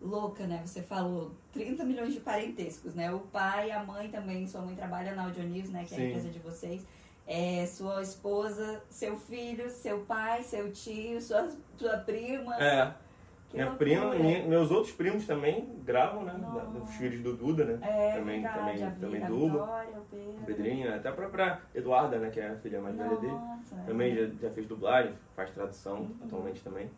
louca, 0.00 0.46
né? 0.46 0.62
Você 0.64 0.82
falou 0.82 1.32
30 1.52 1.84
milhões 1.84 2.12
de 2.14 2.20
parentescos, 2.20 2.94
né? 2.94 3.10
O 3.12 3.20
pai, 3.20 3.70
a 3.70 3.82
mãe 3.82 4.08
também, 4.08 4.46
sua 4.46 4.62
mãe 4.62 4.74
trabalha 4.74 5.14
na 5.14 5.24
Audio 5.24 5.42
News, 5.44 5.68
né? 5.70 5.84
Que 5.86 5.94
é 5.94 5.96
a 5.96 6.00
Sim. 6.00 6.06
empresa 6.08 6.28
de 6.30 6.38
vocês. 6.38 6.86
É, 7.26 7.66
sua 7.66 8.00
esposa, 8.02 8.80
seu 8.88 9.16
filho, 9.16 9.68
seu 9.68 10.00
pai, 10.00 10.42
seu 10.44 10.70
tio, 10.72 11.20
sua, 11.20 11.48
sua 11.76 11.96
prima. 11.98 12.54
É, 12.62 12.92
Que 13.48 13.56
minha 13.56 13.66
loucura. 13.70 13.76
prima, 13.76 14.14
minha- 14.14 14.46
meus 14.46 14.70
outros 14.70 14.92
primos 14.92 15.26
também 15.26 15.68
gravam, 15.84 16.22
né? 16.24 16.32
Nossa. 16.40 16.78
Os 16.78 16.94
filhos 16.94 17.20
do 17.22 17.32
Duda, 17.36 17.64
né? 17.64 17.78
É, 17.82 18.12
também, 18.18 18.42
verdade, 18.42 18.58
também, 18.70 18.84
a 18.84 18.90
também 18.92 19.22
a 19.24 19.28
dubla. 19.28 19.60
Vitória, 19.66 19.98
o 19.98 20.44
Pedrinho, 20.46 20.94
até 20.94 21.08
a 21.08 21.12
própria 21.12 21.60
Eduarda, 21.74 22.16
né? 22.18 22.30
Que 22.30 22.38
é 22.40 22.48
a 22.50 22.56
filha 22.56 22.80
mais 22.80 22.94
velha 22.96 23.16
dele. 23.16 23.32
Nossa, 23.32 23.76
Também 23.86 24.12
é. 24.12 24.14
já, 24.16 24.26
já 24.42 24.50
fez 24.50 24.66
dublagem, 24.68 25.12
faz 25.34 25.50
tradução 25.50 25.96
Uhum. 26.02 26.16
atualmente 26.24 26.62
também. 26.62 26.88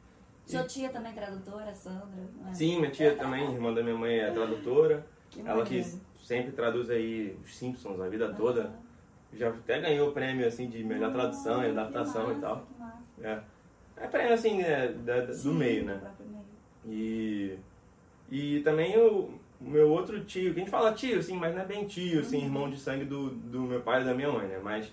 Sua 0.44 0.64
tia 0.64 0.88
também 0.90 1.12
tradutora, 1.14 1.74
Sandra? 1.74 2.06
é? 2.50 2.54
Sim, 2.54 2.78
minha 2.80 2.90
tia 2.90 3.14
também, 3.16 3.50
irmã 3.52 3.72
da 3.72 3.82
minha 3.82 3.96
mãe, 3.96 4.18
é 4.18 4.30
tradutora. 4.30 5.06
Que 5.30 5.40
Ela 5.46 5.62
que 5.64 5.82
sempre 6.16 6.52
traduz 6.52 6.88
aí 6.90 7.38
os 7.44 7.54
Simpsons 7.56 7.98
a 8.00 8.08
vida 8.08 8.32
toda. 8.34 8.62
Aham. 8.62 8.87
Já 9.32 9.48
até 9.50 9.80
ganhou 9.80 10.08
o 10.08 10.12
prêmio 10.12 10.46
assim 10.46 10.68
de 10.68 10.82
melhor 10.82 11.12
tradução 11.12 11.62
e 11.62 11.66
Ah, 11.66 11.70
adaptação 11.70 12.26
que 12.26 12.38
e 12.38 12.40
tal. 12.40 12.66
massa, 12.78 13.02
massa. 13.20 13.44
É, 13.98 14.04
é 14.04 14.06
prêmio 14.06 14.32
assim, 14.34 14.58
né, 14.58 14.88
da- 14.88 15.20
da- 15.20 15.26
do 15.26 15.34
Sim, 15.34 15.54
meio, 15.54 15.80
do 15.82 15.86
né? 15.86 15.98
próprio 15.98 16.26
meio. 16.28 16.44
E, 16.86 17.58
e 18.30 18.60
também 18.60 18.96
o, 18.98 19.38
meu 19.60 19.90
outro 19.90 20.24
tio, 20.24 20.52
que 20.54 20.60
a 20.60 20.62
gente 20.62 20.70
fala 20.70 20.92
tio, 20.92 21.18
assim, 21.18 21.36
mas 21.36 21.54
não 21.54 21.62
é 21.62 21.66
bem 21.66 21.84
tio, 21.86 22.20
assim, 22.20 22.38
Uhum. 22.38 22.44
irmão 22.44 22.70
de 22.70 22.78
sangue 22.78 23.04
do, 23.04 23.30
do 23.30 23.60
meu 23.62 23.80
pai 23.82 24.00
e 24.02 24.04
da 24.04 24.14
minha 24.14 24.30
mãe, 24.32 24.46
né? 24.48 24.58
Mas 24.62 24.90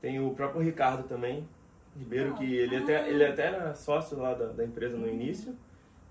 tem 0.00 0.20
o 0.20 0.34
próprio 0.34 0.60
Ricardo 0.62 1.08
também, 1.08 1.48
Ribeiro, 1.96 2.32
Ah, 2.32 2.38
que 2.38 2.54
ele, 2.56 2.76
ah. 2.76 2.80
até, 2.80 3.08
ele 3.08 3.24
até 3.24 3.46
era 3.46 3.72
sócio 3.74 4.18
lá 4.18 4.34
da, 4.34 4.46
da 4.46 4.64
empresa 4.64 4.96
no 4.96 5.08
início. 5.08 5.56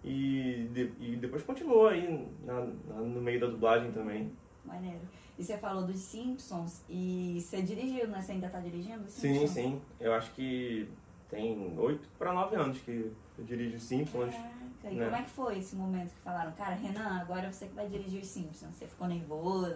E, 0.03 0.67
de- 0.73 0.91
e 0.99 1.15
depois 1.17 1.43
continuou 1.43 1.87
aí 1.87 2.27
na- 2.45 2.61
na- 2.87 3.01
no 3.01 3.21
meio 3.21 3.39
da 3.39 3.47
dublagem 3.47 3.91
também. 3.91 4.31
Maneiro. 4.65 5.01
E 5.37 5.43
você 5.43 5.57
falou 5.57 5.83
dos 5.85 5.97
Simpsons 5.99 6.83
e 6.89 7.39
você 7.41 7.61
dirigiu, 7.61 8.07
né? 8.07 8.21
Você 8.21 8.31
ainda 8.33 8.49
tá 8.49 8.59
dirigindo 8.59 9.03
Sim, 9.09 9.45
sim. 9.47 9.81
Eu 9.99 10.13
acho 10.13 10.31
que 10.31 10.87
tem 11.29 11.77
oito 11.77 12.07
para 12.17 12.31
nove 12.33 12.55
anos 12.55 12.77
que 12.79 13.11
eu 13.37 13.43
dirijo 13.43 13.75
os 13.75 13.83
Simpsons. 13.83 14.33
Caraca, 14.33 14.91
e 14.91 14.95
né? 14.95 15.05
como 15.05 15.15
é 15.15 15.23
que 15.23 15.29
foi 15.31 15.57
esse 15.57 15.75
momento 15.75 16.13
que 16.13 16.21
falaram, 16.21 16.51
cara, 16.53 16.75
Renan, 16.75 17.19
agora 17.19 17.51
você 17.51 17.65
que 17.65 17.73
vai 17.73 17.87
dirigir 17.87 18.21
os 18.21 18.27
Simpsons? 18.27 18.75
Você 18.75 18.85
ficou 18.85 19.07
nervoso? 19.07 19.75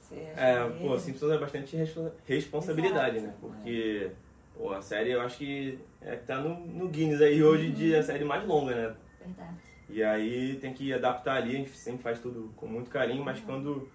Você 0.00 0.16
É, 0.36 0.68
pô? 0.80 0.98
Simpsons 0.98 1.30
é 1.30 1.38
bastante 1.38 1.76
respo- 1.76 2.12
responsabilidade, 2.26 3.18
Exato. 3.18 3.28
né? 3.28 3.36
Porque, 3.40 4.10
pô, 4.54 4.72
a 4.72 4.82
série 4.82 5.12
eu 5.12 5.20
acho 5.20 5.38
que 5.38 5.78
é 6.00 6.16
que 6.16 6.26
tá 6.26 6.38
no, 6.40 6.58
no 6.66 6.88
Guinness 6.88 7.20
aí 7.22 7.42
hoje 7.42 7.68
em 7.68 7.72
dia, 7.72 8.00
a 8.00 8.02
série 8.02 8.24
mais 8.24 8.44
longa, 8.46 8.74
né? 8.74 8.96
Verdade. 9.24 9.56
E 9.88 10.02
aí 10.02 10.56
tem 10.56 10.72
que 10.72 10.92
adaptar 10.92 11.36
ali, 11.36 11.50
a 11.54 11.58
gente 11.58 11.70
sempre 11.70 12.02
faz 12.02 12.18
tudo 12.18 12.52
com 12.56 12.66
muito 12.66 12.90
carinho, 12.90 13.24
mas 13.24 13.40
quando 13.40 13.88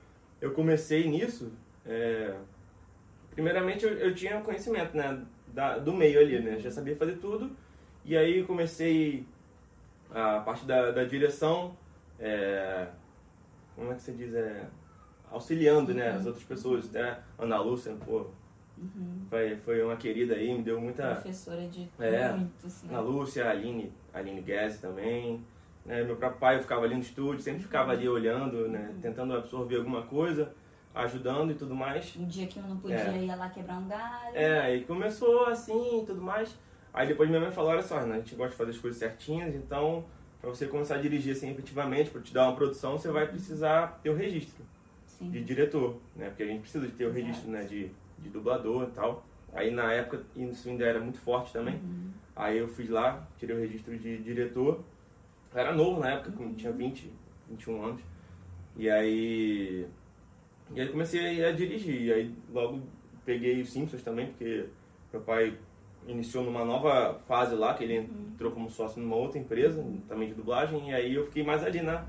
eu 0.45 0.51
comecei 0.51 1.07
nisso, 1.09 1.51
é, 1.85 2.35
primeiramente 3.33 3.83
eu, 3.83 3.91
eu 3.93 4.13
tinha 4.13 4.39
conhecimento, 4.41 4.95
né? 4.95 5.21
Da, 5.47 5.77
do 5.77 5.93
meio 5.93 6.19
ali, 6.19 6.39
né? 6.39 6.59
Já 6.59 6.69
sabia 6.69 6.95
fazer 6.95 7.13
tudo. 7.17 7.49
E 8.03 8.15
aí 8.15 8.43
comecei 8.43 9.25
a 10.11 10.39
parte 10.41 10.65
da, 10.65 10.91
da 10.91 11.03
direção, 11.03 11.75
é, 12.19 12.87
como 13.75 13.91
é 13.91 13.95
que 13.95 14.01
você 14.03 14.11
diz? 14.11 14.33
É, 14.33 14.65
auxiliando, 15.31 15.93
né? 15.93 16.09
As 16.11 16.25
outras 16.25 16.43
pessoas, 16.43 16.89
né? 16.91 17.19
Ana 17.39 17.59
Lúcia, 17.59 17.93
pô, 18.05 18.27
Uhum. 18.77 19.21
foi, 19.29 19.55
foi 19.63 19.81
uma 19.81 19.95
querida 19.95 20.35
aí, 20.35 20.53
me 20.53 20.61
deu 20.61 20.81
muita... 20.81 21.13
Professora 21.13 21.65
de 21.65 21.89
É. 21.97 22.29
muitos, 22.33 22.83
né? 22.83 22.89
Ana 22.91 22.99
Lúcia, 22.99 23.45
a 23.45 23.51
Aline, 23.51 23.89
a 24.13 24.17
Aline 24.19 24.41
Guedes 24.41 24.79
também. 24.81 25.41
Né? 25.85 26.03
Meu 26.03 26.15
próprio 26.15 26.39
pai, 26.39 26.57
eu 26.57 26.61
ficava 26.61 26.83
ali 26.83 26.95
no 26.95 27.01
estúdio, 27.01 27.41
sempre 27.41 27.61
ficava 27.61 27.91
ali 27.91 28.07
olhando, 28.09 28.67
né? 28.67 28.93
tentando 29.01 29.35
absorver 29.35 29.77
alguma 29.77 30.01
coisa, 30.03 30.51
ajudando 30.93 31.51
e 31.51 31.55
tudo 31.55 31.75
mais. 31.75 32.15
Um 32.17 32.25
dia 32.25 32.47
que 32.47 32.57
eu 32.57 32.63
não 32.63 32.77
podia 32.77 32.97
É. 32.97 33.23
ir 33.23 33.35
lá 33.35 33.49
quebrar 33.49 33.77
um 33.77 33.87
galho. 33.87 34.35
É, 34.35 34.75
e 34.75 34.83
começou 34.85 35.45
assim 35.47 36.01
e 36.01 36.05
tudo 36.05 36.21
mais. 36.21 36.57
Aí 36.93 37.07
depois 37.07 37.29
minha 37.29 37.41
mãe 37.41 37.51
falou, 37.51 37.71
olha 37.71 37.81
só, 37.81 37.99
Renan, 37.99 38.15
a 38.15 38.17
gente 38.17 38.35
gosta 38.35 38.51
de 38.51 38.57
fazer 38.57 38.71
as 38.71 38.77
coisas 38.77 38.97
certinhas, 38.99 39.53
então 39.53 40.05
para 40.41 40.49
você 40.49 40.67
começar 40.67 40.95
a 40.95 40.97
dirigir 40.99 41.33
assim 41.33 41.49
efetivamente, 41.51 42.09
para 42.09 42.21
te 42.21 42.33
dar 42.33 42.47
uma 42.47 42.55
produção, 42.55 42.97
você 42.97 43.09
vai 43.11 43.27
precisar 43.27 43.99
ter 44.01 44.09
o 44.11 44.15
registro 44.15 44.63
Sim. 45.07 45.29
de 45.31 45.43
diretor, 45.43 45.97
né? 46.15 46.27
Porque 46.29 46.43
a 46.43 46.47
gente 46.47 46.61
precisa 46.61 46.85
de 46.85 46.93
ter 46.93 47.05
o 47.05 47.09
Exato. 47.09 47.25
registro 47.25 47.51
né? 47.51 47.63
de, 47.63 47.91
de 48.19 48.29
dublador 48.29 48.83
e 48.83 48.91
tal. 48.91 49.25
Aí 49.53 49.71
na 49.71 49.91
época 49.91 50.21
isso 50.35 50.69
ainda 50.69 50.85
era 50.85 50.99
muito 50.99 51.17
forte 51.19 51.51
também. 51.51 51.75
Uhum. 51.75 52.11
Aí 52.35 52.57
eu 52.57 52.67
fui 52.67 52.87
lá, 52.87 53.25
tirei 53.37 53.55
o 53.55 53.59
registro 53.59 53.97
de 53.97 54.17
diretor. 54.19 54.81
Eu 55.55 55.61
era 55.61 55.73
novo 55.73 56.01
na 56.01 56.11
época, 56.11 56.33
tinha 56.57 56.71
20, 56.71 57.13
21 57.49 57.85
anos. 57.85 58.01
E 58.75 58.89
aí. 58.89 59.87
E 60.73 60.81
aí 60.81 60.89
comecei 60.89 61.45
a 61.45 61.51
dirigir. 61.53 62.01
E 62.01 62.13
aí 62.13 62.35
logo 62.51 62.81
peguei 63.23 63.61
os 63.61 63.71
Simpsons 63.71 64.03
também, 64.03 64.27
porque 64.27 64.65
meu 65.13 65.21
pai 65.21 65.57
iniciou 66.07 66.43
numa 66.43 66.65
nova 66.65 67.19
fase 67.25 67.55
lá, 67.55 67.73
que 67.73 67.85
ele 67.85 67.95
entrou 67.95 68.51
como 68.51 68.69
sócio 68.69 69.01
numa 69.01 69.15
outra 69.15 69.39
empresa, 69.39 69.83
também 70.07 70.27
de 70.27 70.35
dublagem, 70.35 70.89
e 70.89 70.93
aí 70.93 71.15
eu 71.15 71.25
fiquei 71.25 71.43
mais 71.43 71.63
ali 71.63 71.81
na, 71.81 72.05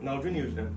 na 0.00 0.12
Audio 0.12 0.30
News, 0.30 0.52
né? 0.52 0.70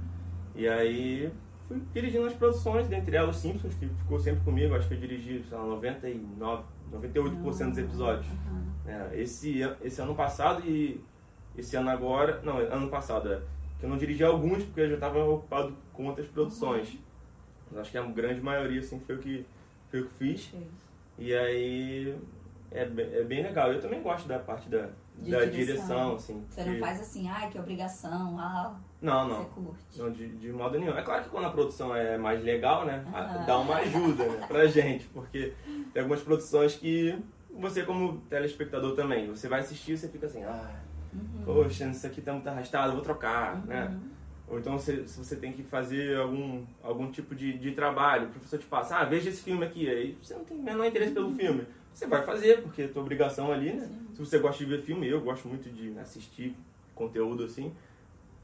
E 0.55 0.67
aí 0.67 1.29
fui 1.67 1.81
dirigindo 1.91 2.25
as 2.27 2.33
produções, 2.33 2.87
dentre 2.87 3.15
elas 3.15 3.35
os 3.35 3.41
Simpsons, 3.41 3.73
que 3.73 3.89
ficou 3.89 4.19
sempre 4.19 4.43
comigo, 4.43 4.75
acho 4.75 4.87
que 4.87 4.93
eu 4.93 4.99
dirigi, 4.99 5.43
sei 5.43 5.57
lá, 5.57 5.65
99, 5.65 6.63
98% 6.93 7.69
dos 7.69 7.77
episódios. 7.77 8.27
Uhum. 8.27 8.71
É, 8.85 9.21
esse, 9.21 9.59
esse 9.81 10.01
ano 10.01 10.15
passado 10.15 10.63
e 10.65 11.01
esse 11.57 11.75
ano 11.75 11.89
agora, 11.89 12.41
não, 12.43 12.57
ano 12.57 12.89
passado, 12.89 13.31
é, 13.31 13.41
que 13.79 13.85
eu 13.85 13.89
não 13.89 13.97
dirigi 13.97 14.23
alguns 14.23 14.63
porque 14.63 14.81
eu 14.81 14.89
já 14.89 14.95
estava 14.95 15.23
ocupado 15.23 15.75
com 15.93 16.07
outras 16.07 16.27
produções. 16.27 16.97
Mas 17.69 17.81
acho 17.81 17.91
que 17.91 17.97
a 17.97 18.03
grande 18.03 18.41
maioria 18.41 18.79
assim, 18.79 18.99
foi 18.99 19.15
o 19.15 19.19
que, 19.19 19.45
foi 19.89 20.01
o 20.01 20.07
que 20.07 20.13
fiz. 20.15 20.53
E 21.17 21.33
aí, 21.35 22.15
é, 22.71 22.81
é 22.83 23.23
bem 23.23 23.43
legal. 23.43 23.71
Eu 23.71 23.79
também 23.81 24.01
gosto 24.01 24.27
da 24.27 24.39
parte 24.39 24.69
da, 24.69 24.89
De 25.17 25.31
da 25.31 25.45
direção. 25.45 25.51
direção, 25.51 26.15
assim. 26.15 26.45
Você 26.49 26.63
não 26.63 26.79
faz 26.79 27.01
assim, 27.01 27.29
ai, 27.29 27.49
que 27.49 27.59
obrigação, 27.59 28.39
ah, 28.39 28.75
Não, 29.01 29.27
você 29.29 29.37
não. 29.37 29.45
curte. 29.45 29.99
Não, 29.99 30.11
de, 30.11 30.27
de 30.37 30.51
modo 30.51 30.79
nenhum. 30.79 30.97
É 30.97 31.01
claro 31.01 31.23
que 31.23 31.29
quando 31.29 31.45
a 31.45 31.51
produção 31.51 31.95
é 31.95 32.17
mais 32.17 32.43
legal, 32.43 32.85
né? 32.85 33.05
Aham. 33.13 33.45
Dá 33.45 33.57
uma 33.59 33.75
ajuda 33.77 34.25
né, 34.25 34.45
pra 34.47 34.65
gente. 34.67 35.05
Porque 35.07 35.53
tem 35.93 36.01
algumas 36.01 36.21
produções 36.21 36.75
que 36.75 37.17
você, 37.53 37.83
como 37.83 38.19
telespectador 38.29 38.95
também, 38.95 39.27
você 39.27 39.47
vai 39.47 39.59
assistir 39.59 39.93
e 39.93 39.97
você 39.97 40.07
fica 40.07 40.25
assim, 40.25 40.43
ah, 40.43 40.79
Uhum. 41.13 41.43
poxa, 41.45 41.87
isso 41.87 42.05
aqui 42.07 42.21
tá 42.21 42.33
muito 42.33 42.47
arrastado, 42.47 42.93
vou 42.93 43.01
trocar, 43.01 43.65
né? 43.65 43.87
Uhum. 43.87 44.09
Ou 44.49 44.59
então 44.59 44.77
se, 44.77 45.07
se 45.07 45.17
você 45.17 45.35
tem 45.35 45.53
que 45.53 45.63
fazer 45.63 46.17
algum, 46.17 46.63
algum 46.83 47.09
tipo 47.11 47.33
de, 47.33 47.57
de 47.57 47.71
trabalho, 47.71 48.27
o 48.27 48.31
professor 48.31 48.59
te 48.59 48.65
passa, 48.65 48.97
ah, 48.97 49.05
veja 49.05 49.29
esse 49.29 49.41
filme 49.41 49.65
aqui, 49.65 49.89
aí 49.89 50.17
você 50.21 50.33
não 50.33 50.43
tem 50.43 50.57
o 50.57 50.61
menor 50.61 50.85
interesse 50.85 51.13
pelo 51.13 51.33
filme. 51.33 51.65
Você 51.93 52.05
vai 52.07 52.23
fazer, 52.23 52.61
porque 52.61 52.83
é 52.83 52.87
tua 52.87 53.01
obrigação 53.01 53.51
ali, 53.51 53.71
né? 53.73 53.89
Se 54.13 54.19
você 54.19 54.39
gosta 54.39 54.63
de 54.63 54.69
ver 54.69 54.81
filme, 54.81 55.07
eu 55.07 55.21
gosto 55.21 55.47
muito 55.47 55.69
de 55.69 55.97
assistir 55.99 56.55
conteúdo 56.95 57.43
assim, 57.45 57.73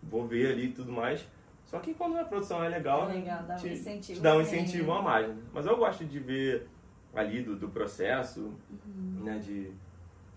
vou 0.03 0.25
ver 0.27 0.51
ali 0.51 0.65
e 0.67 0.71
tudo 0.71 0.91
mais. 0.91 1.25
Só 1.65 1.80
que 1.80 1.93
quando 1.93 2.17
a 2.17 2.23
produção 2.23 2.63
é 2.63 2.69
legal, 2.69 3.10
É 3.10 3.13
legal, 3.15 3.43
dá 3.43 3.56
um 3.56 3.58
te, 3.58 3.67
incentivo, 3.69 4.19
te 4.19 4.23
dá 4.23 4.36
um 4.38 4.39
assim. 4.39 4.58
incentivo 4.60 4.91
a 4.93 5.01
mais. 5.01 5.27
Né? 5.27 5.36
Mas 5.53 5.65
eu 5.65 5.75
gosto 5.75 6.06
de 6.06 6.19
ver 6.19 6.67
ali 7.13 7.41
do, 7.41 7.56
do 7.58 7.67
processo, 7.67 8.53
Uhum. 8.86 9.23
né? 9.25 9.39
De 9.39 9.71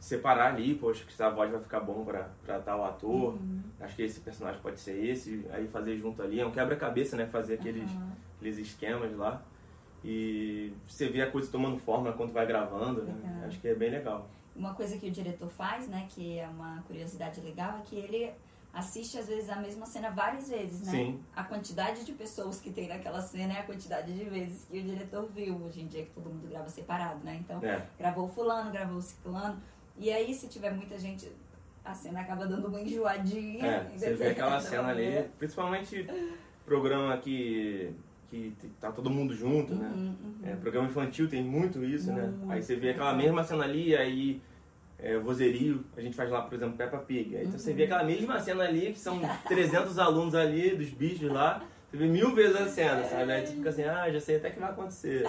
separar 0.00 0.54
ali, 0.54 0.74
poxa, 0.74 1.04
que 1.04 1.12
essa 1.12 1.28
voz 1.30 1.50
vai 1.52 1.60
ficar 1.60 1.80
bom 1.80 2.04
pra, 2.04 2.30
pra 2.44 2.58
tal 2.58 2.84
ator. 2.84 3.34
Uhum. 3.34 3.60
Acho 3.78 3.94
que 3.94 4.02
esse 4.02 4.20
personagem 4.20 4.60
pode 4.60 4.80
ser 4.80 4.98
esse, 5.04 5.46
aí 5.52 5.68
fazer 5.68 5.96
junto 5.98 6.22
ali. 6.22 6.40
É 6.40 6.46
um 6.46 6.50
quebra-cabeça, 6.50 7.16
né? 7.16 7.26
Fazer 7.26 7.54
aqueles, 7.54 7.88
Aham. 7.90 8.12
aqueles 8.36 8.58
esquemas 8.58 9.14
lá. 9.14 9.42
E 10.02 10.72
você 10.88 11.08
vê 11.08 11.20
a 11.20 11.30
coisa 11.30 11.50
tomando 11.52 11.78
forma 11.78 12.12
quando 12.14 12.32
vai 12.32 12.46
gravando, 12.46 13.02
né? 13.02 13.12
Legal. 13.14 13.46
Acho 13.46 13.60
que 13.60 13.68
é 13.68 13.74
bem 13.74 13.90
legal. 13.90 14.28
Uma 14.56 14.74
coisa 14.74 14.96
que 14.96 15.06
o 15.06 15.10
diretor 15.10 15.48
faz, 15.50 15.86
né, 15.86 16.06
que 16.08 16.38
é 16.38 16.48
uma 16.48 16.82
curiosidade 16.86 17.40
legal, 17.40 17.78
é 17.78 17.82
que 17.82 17.96
ele 17.96 18.32
assiste 18.72 19.18
às 19.18 19.26
vezes 19.28 19.48
a 19.50 19.56
mesma 19.56 19.84
cena 19.84 20.10
várias 20.10 20.48
vezes, 20.48 20.82
né? 20.86 20.92
Sim. 20.92 21.20
A 21.36 21.44
quantidade 21.44 22.04
de 22.04 22.12
pessoas 22.12 22.60
que 22.60 22.70
tem 22.70 22.88
naquela 22.88 23.20
cena 23.20 23.52
é 23.54 23.58
a 23.60 23.62
quantidade 23.64 24.12
de 24.12 24.24
vezes 24.24 24.64
que 24.64 24.78
o 24.78 24.82
diretor 24.82 25.28
viu. 25.28 25.56
Hoje 25.62 25.82
em 25.82 25.86
dia 25.86 26.04
que 26.04 26.10
todo 26.12 26.30
mundo 26.30 26.48
grava 26.48 26.68
separado, 26.68 27.22
né? 27.24 27.38
Então, 27.44 27.62
É. 27.62 27.84
gravou 27.98 28.24
o 28.24 28.28
fulano, 28.28 28.70
gravou 28.72 28.96
o 28.96 29.02
ciclano. 29.02 29.60
E 30.00 30.10
aí, 30.10 30.32
se 30.34 30.48
tiver 30.48 30.72
muita 30.72 30.98
gente, 30.98 31.30
a 31.84 31.92
cena 31.94 32.22
acaba 32.22 32.46
dando 32.46 32.66
uma 32.68 32.80
enjoadinha. 32.80 33.66
É, 33.66 33.98
você 33.98 34.14
vê 34.14 34.28
aquela 34.28 34.58
cena 34.58 34.88
ali, 34.88 35.10
do- 35.12 35.28
principalmente 35.38 36.06
programa 36.64 37.16
que, 37.18 37.92
que 38.30 38.54
tá 38.80 38.90
todo 38.90 39.10
mundo 39.10 39.34
junto, 39.34 39.74
né? 39.74 39.92
Uhum, 39.94 40.16
uhum. 40.24 40.34
É, 40.42 40.56
programa 40.56 40.88
infantil 40.88 41.28
tem 41.28 41.42
muito 41.44 41.84
isso, 41.84 42.10
né? 42.12 42.32
Aí 42.48 42.62
você 42.62 42.76
vê 42.76 42.90
aquela 42.90 43.12
mesma 43.12 43.44
cena 43.44 43.64
ali, 43.64 43.94
aí 43.94 44.40
é, 44.98 45.18
vozerio, 45.18 45.84
a 45.94 46.00
gente 46.00 46.16
faz 46.16 46.30
lá, 46.30 46.42
por 46.42 46.54
exemplo, 46.54 46.76
Peppa 46.78 46.96
Pig. 46.98 47.36
Aí 47.36 47.44
então 47.46 47.58
você 47.58 47.70
Uhum. 47.70 47.76
vê 47.76 47.84
aquela 47.84 48.04
mesma 48.04 48.40
cena 48.40 48.64
ali, 48.64 48.92
que 48.92 48.98
são 48.98 49.20
300 49.48 49.98
alunos 49.98 50.34
ali, 50.34 50.74
dos 50.76 50.88
bichos 50.88 51.30
lá, 51.30 51.62
você 51.90 51.96
vê 51.98 52.06
mil 52.06 52.34
vezes 52.34 52.56
a 52.56 52.66
cena, 52.68 53.04
sabe? 53.04 53.32
Aí 53.32 53.46
você 53.46 53.52
fica 53.54 53.68
assim, 53.68 53.82
ah, 53.84 54.10
já 54.10 54.20
sei 54.20 54.36
até 54.36 54.48
que 54.50 54.60
vai 54.60 54.70
acontecer. 54.70 55.28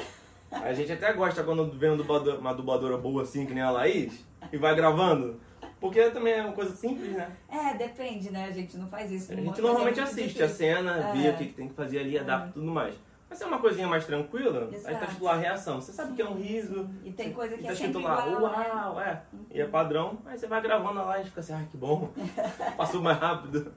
A 0.50 0.74
gente 0.74 0.92
até 0.94 1.12
gosta 1.14 1.44
quando 1.44 1.70
vem 1.78 1.90
um 1.92 2.02
uma 2.40 2.54
dubladora 2.54 2.98
boa 2.98 3.24
assim, 3.24 3.46
que 3.46 3.54
nem 3.54 3.64
a 3.64 3.72
Laís, 3.72 4.26
e 4.52 4.58
vai 4.58 4.76
gravando. 4.76 5.40
Porque 5.80 6.10
também 6.12 6.34
é 6.34 6.42
uma 6.44 6.54
coisa 6.54 6.76
simples, 6.76 7.12
né? 7.12 7.28
É, 7.50 7.74
depende, 7.74 8.32
né? 8.32 8.46
A 8.46 8.52
gente 8.52 8.78
não 8.78 8.88
faz 8.88 9.12
isso. 9.12 9.32
A 9.32 9.36
gente 9.36 9.60
é 9.60 9.64
normalmente 9.64 10.00
assiste 10.00 10.42
a 10.44 10.46
difícil. 10.46 10.68
cena, 10.68 11.12
vê 11.12 11.28
É. 11.28 11.32
o 11.32 11.38
que 11.38 11.46
que 11.48 11.54
tem 11.54 11.68
que 11.68 11.74
fazer 11.74 12.00
ali, 12.00 12.20
adapta 12.20 12.50
e 12.50 12.54
tudo 12.54 12.68
mais. 12.72 12.94
Mas 13.28 13.38
se 13.40 13.46
é 13.46 13.48
uma 13.48 13.60
coisinha 13.60 13.88
mais 13.88 14.06
tranquila, 14.06 14.66
aí 14.66 14.70
tá 14.72 14.78
Exato. 14.90 15.04
escrito 15.06 15.24
lá 15.24 15.36
reação. 15.38 15.80
Você 15.82 15.92
sabe 15.94 16.14
que 16.14 16.22
é 16.22 16.28
um 16.28 16.36
riso. 16.36 16.88
E 17.04 17.12
tem 17.14 17.32
coisa 17.32 17.56
que 17.56 17.62
e 17.62 17.66
é 17.66 17.68
tá 17.68 17.74
escrito 17.74 18.00
lá, 18.00 18.28
igual, 18.28 18.52
né? 18.60 18.70
uau, 18.74 19.00
é. 19.02 19.22
E 19.50 19.62
é 19.62 19.66
padrão. 19.66 20.18
Aí 20.26 20.38
você 20.38 20.48
vai 20.48 20.62
gravando 20.62 21.00
lá 21.00 21.20
e 21.20 21.24
fica 21.24 21.40
assim, 21.40 21.54
ah, 21.54 21.66
que 21.72 21.78
bom. 21.78 22.12
Passou 22.78 23.02
mais 23.02 23.18
rápido. 23.18 23.72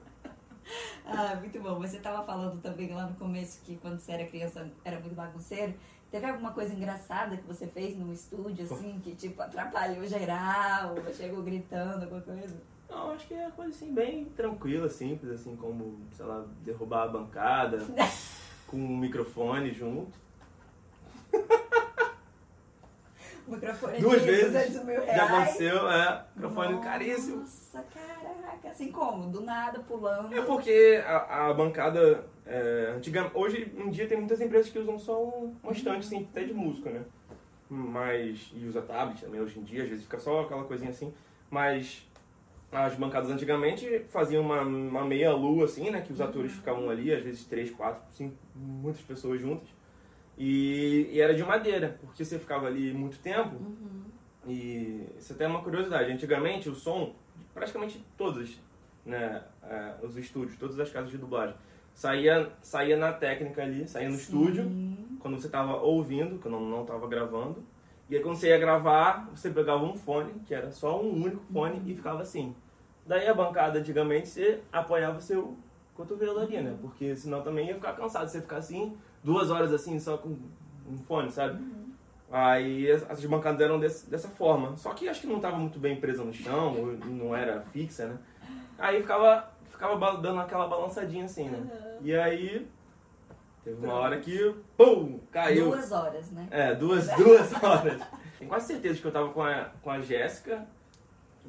Ah, 1.07 1.35
muito 1.35 1.61
bom. 1.61 1.79
Você 1.79 1.97
estava 1.97 2.25
falando 2.25 2.59
também 2.61 2.91
lá 2.91 3.05
no 3.05 3.15
começo 3.15 3.61
que 3.63 3.77
quando 3.77 3.99
você 3.99 4.11
era 4.11 4.25
criança 4.25 4.67
era 4.83 4.99
muito 4.99 5.13
bagunceiro. 5.13 5.75
Teve 6.09 6.25
alguma 6.25 6.51
coisa 6.51 6.73
engraçada 6.73 7.37
que 7.37 7.43
você 7.45 7.67
fez 7.67 7.95
no 7.97 8.11
estúdio, 8.11 8.65
assim, 8.65 8.99
que 9.03 9.15
tipo 9.15 9.41
atrapalhou 9.41 10.05
geral, 10.05 10.95
ou 10.95 11.13
chegou 11.13 11.43
gritando, 11.43 12.03
alguma 12.03 12.21
coisa? 12.21 12.55
Não, 12.89 13.11
acho 13.11 13.27
que 13.27 13.33
é 13.33 13.49
coisa 13.51 13.71
assim, 13.71 13.93
bem 13.93 14.25
tranquila, 14.25 14.87
simples, 14.87 15.31
assim, 15.31 15.55
como, 15.55 15.99
sei 16.11 16.25
lá, 16.25 16.45
derrubar 16.63 17.03
a 17.03 17.07
bancada 17.07 17.79
com 18.67 18.77
um 18.77 18.97
microfone 18.97 19.71
junto. 19.73 20.24
O 23.47 23.51
microfone 23.51 23.99
Duas 23.99 24.21
de 24.21 24.27
vezes 24.27 24.51
200 24.51 24.83
mil 24.85 25.01
reais. 25.01 25.17
Já 25.17 25.25
aconteceu, 25.25 25.91
é. 25.91 26.25
Microfone 26.35 26.73
Nossa, 26.73 26.89
caríssimo. 26.89 27.37
Nossa, 27.37 27.85
caraca. 27.93 28.69
Assim 28.69 28.91
como? 28.91 29.29
Do 29.29 29.41
nada, 29.41 29.79
pulando. 29.79 30.35
É 30.35 30.41
porque 30.41 31.03
a, 31.05 31.49
a 31.49 31.53
bancada, 31.53 32.25
é, 32.45 32.93
antiga, 32.95 33.29
hoje 33.33 33.71
em 33.77 33.89
dia 33.89 34.07
tem 34.07 34.17
muitas 34.17 34.41
empresas 34.41 34.71
que 34.71 34.79
usam 34.79 34.97
só 34.97 35.23
um, 35.23 35.55
uma 35.61 35.71
estante 35.71 36.07
assim, 36.07 36.27
até 36.31 36.43
de 36.43 36.53
música, 36.53 36.89
né? 36.89 37.03
Mas, 37.69 38.51
e 38.55 38.65
usa 38.65 38.81
tablet 38.81 39.21
também 39.21 39.41
hoje 39.41 39.59
em 39.59 39.63
dia, 39.63 39.83
às 39.83 39.89
vezes 39.89 40.05
fica 40.05 40.19
só 40.19 40.41
aquela 40.41 40.63
coisinha 40.63 40.89
assim. 40.89 41.13
Mas 41.49 42.07
as 42.71 42.95
bancadas 42.95 43.29
antigamente 43.29 44.05
faziam 44.09 44.43
uma, 44.43 44.61
uma 44.61 45.05
meia 45.05 45.31
lua 45.33 45.65
assim, 45.65 45.91
né? 45.91 46.01
Que 46.01 46.11
os 46.11 46.19
atores 46.19 46.51
ficavam 46.51 46.89
ali, 46.89 47.13
às 47.13 47.23
vezes 47.23 47.45
três, 47.45 47.69
quatro, 47.69 48.01
cinco, 48.11 48.35
muitas 48.55 49.01
pessoas 49.01 49.39
juntas. 49.39 49.69
E, 50.37 51.09
e 51.11 51.21
era 51.21 51.33
de 51.33 51.43
madeira, 51.43 51.97
porque 52.01 52.23
você 52.25 52.37
ficava 52.37 52.67
ali 52.67 52.93
muito 52.93 53.19
tempo. 53.19 53.55
Uhum. 53.55 54.03
E 54.47 55.07
isso 55.17 55.33
até 55.33 55.45
é 55.45 55.47
uma 55.47 55.61
curiosidade. 55.61 56.11
Antigamente 56.11 56.69
o 56.69 56.75
som, 56.75 57.15
praticamente 57.53 58.03
todos, 58.17 58.59
né, 59.05 59.43
é, 59.63 59.95
os 60.03 60.17
estúdios, 60.17 60.57
todas 60.57 60.79
as 60.79 60.89
casas 60.89 61.09
de 61.09 61.17
dublagem, 61.17 61.55
saía, 61.93 62.51
saía 62.61 62.97
na 62.97 63.13
técnica 63.13 63.63
ali, 63.63 63.87
saía 63.87 64.09
no 64.09 64.15
estúdio, 64.15 64.63
Sim. 64.63 65.17
quando 65.19 65.39
você 65.39 65.47
estava 65.47 65.77
ouvindo, 65.77 66.37
que 66.37 66.47
eu 66.47 66.51
não, 66.51 66.61
não 66.61 66.81
estava 66.81 67.07
gravando. 67.07 67.63
E 68.09 68.15
aí 68.15 68.21
quando 68.21 68.35
você 68.35 68.49
ia 68.49 68.57
gravar, 68.59 69.29
você 69.33 69.49
pegava 69.49 69.83
um 69.83 69.95
fone, 69.95 70.33
que 70.45 70.53
era 70.53 70.69
só 70.71 71.01
um 71.01 71.23
único 71.23 71.41
fone, 71.51 71.81
e 71.89 71.95
ficava 71.95 72.21
assim. 72.21 72.53
Daí 73.05 73.27
a 73.27 73.33
bancada, 73.33 73.79
antigamente, 73.79 74.27
você 74.27 74.61
apoiava 74.71 75.19
seu 75.21 75.57
cotovelo 75.95 76.39
ali, 76.39 76.61
né? 76.61 76.77
Porque 76.81 77.15
senão 77.15 77.41
também 77.41 77.67
ia 77.67 77.75
ficar 77.75 77.93
cansado. 77.93 78.27
Você 78.27 78.41
ficar 78.41 78.57
assim, 78.57 78.95
duas 79.25 79.49
horas 79.49 79.73
assim, 79.73 79.99
só 79.99 80.17
com 80.17 80.37
um 80.87 80.97
fone, 81.07 81.31
sabe? 81.31 81.59
Aí 82.31 82.89
as- 82.91 83.25
bancadas 83.25 83.59
eram 83.61 83.79
desse- 83.79 84.09
dessa 84.09 84.27
forma. 84.29 84.75
Só 84.77 84.93
que 84.93 85.09
acho 85.09 85.21
que 85.21 85.27
não 85.27 85.37
estava 85.37 85.57
muito 85.57 85.79
bem 85.79 85.99
presa 85.99 86.23
no 86.23 86.31
chão, 86.33 86.73
não 87.05 87.35
era 87.35 87.61
fixa, 87.73 88.07
né? 88.07 88.17
Aí 88.77 89.01
ficava, 89.01 89.51
ficava 89.69 90.17
dando 90.17 90.39
aquela 90.39 90.67
balançadinha 90.67 91.25
assim, 91.25 91.49
né? 91.49 91.59
E 92.01 92.15
aí 92.15 92.67
teve 93.63 93.83
uma 93.85 93.93
hora 93.95 94.19
que, 94.19 94.53
pum, 94.77 95.19
caiu. 95.31 95.71
Duas 95.71 95.91
horas, 95.91 96.31
né? 96.31 96.47
É, 96.51 96.75
duas, 96.75 97.07
duas 97.17 97.63
horas. 97.63 98.01
Tenho 98.37 98.49
quase 98.49 98.67
certeza 98.67 98.99
que 99.01 99.07
eu 99.07 99.11
tava 99.11 99.29
com 99.29 99.41
a, 99.41 99.71
com 99.81 99.89
a 99.89 100.01
Jéssica 100.01 100.67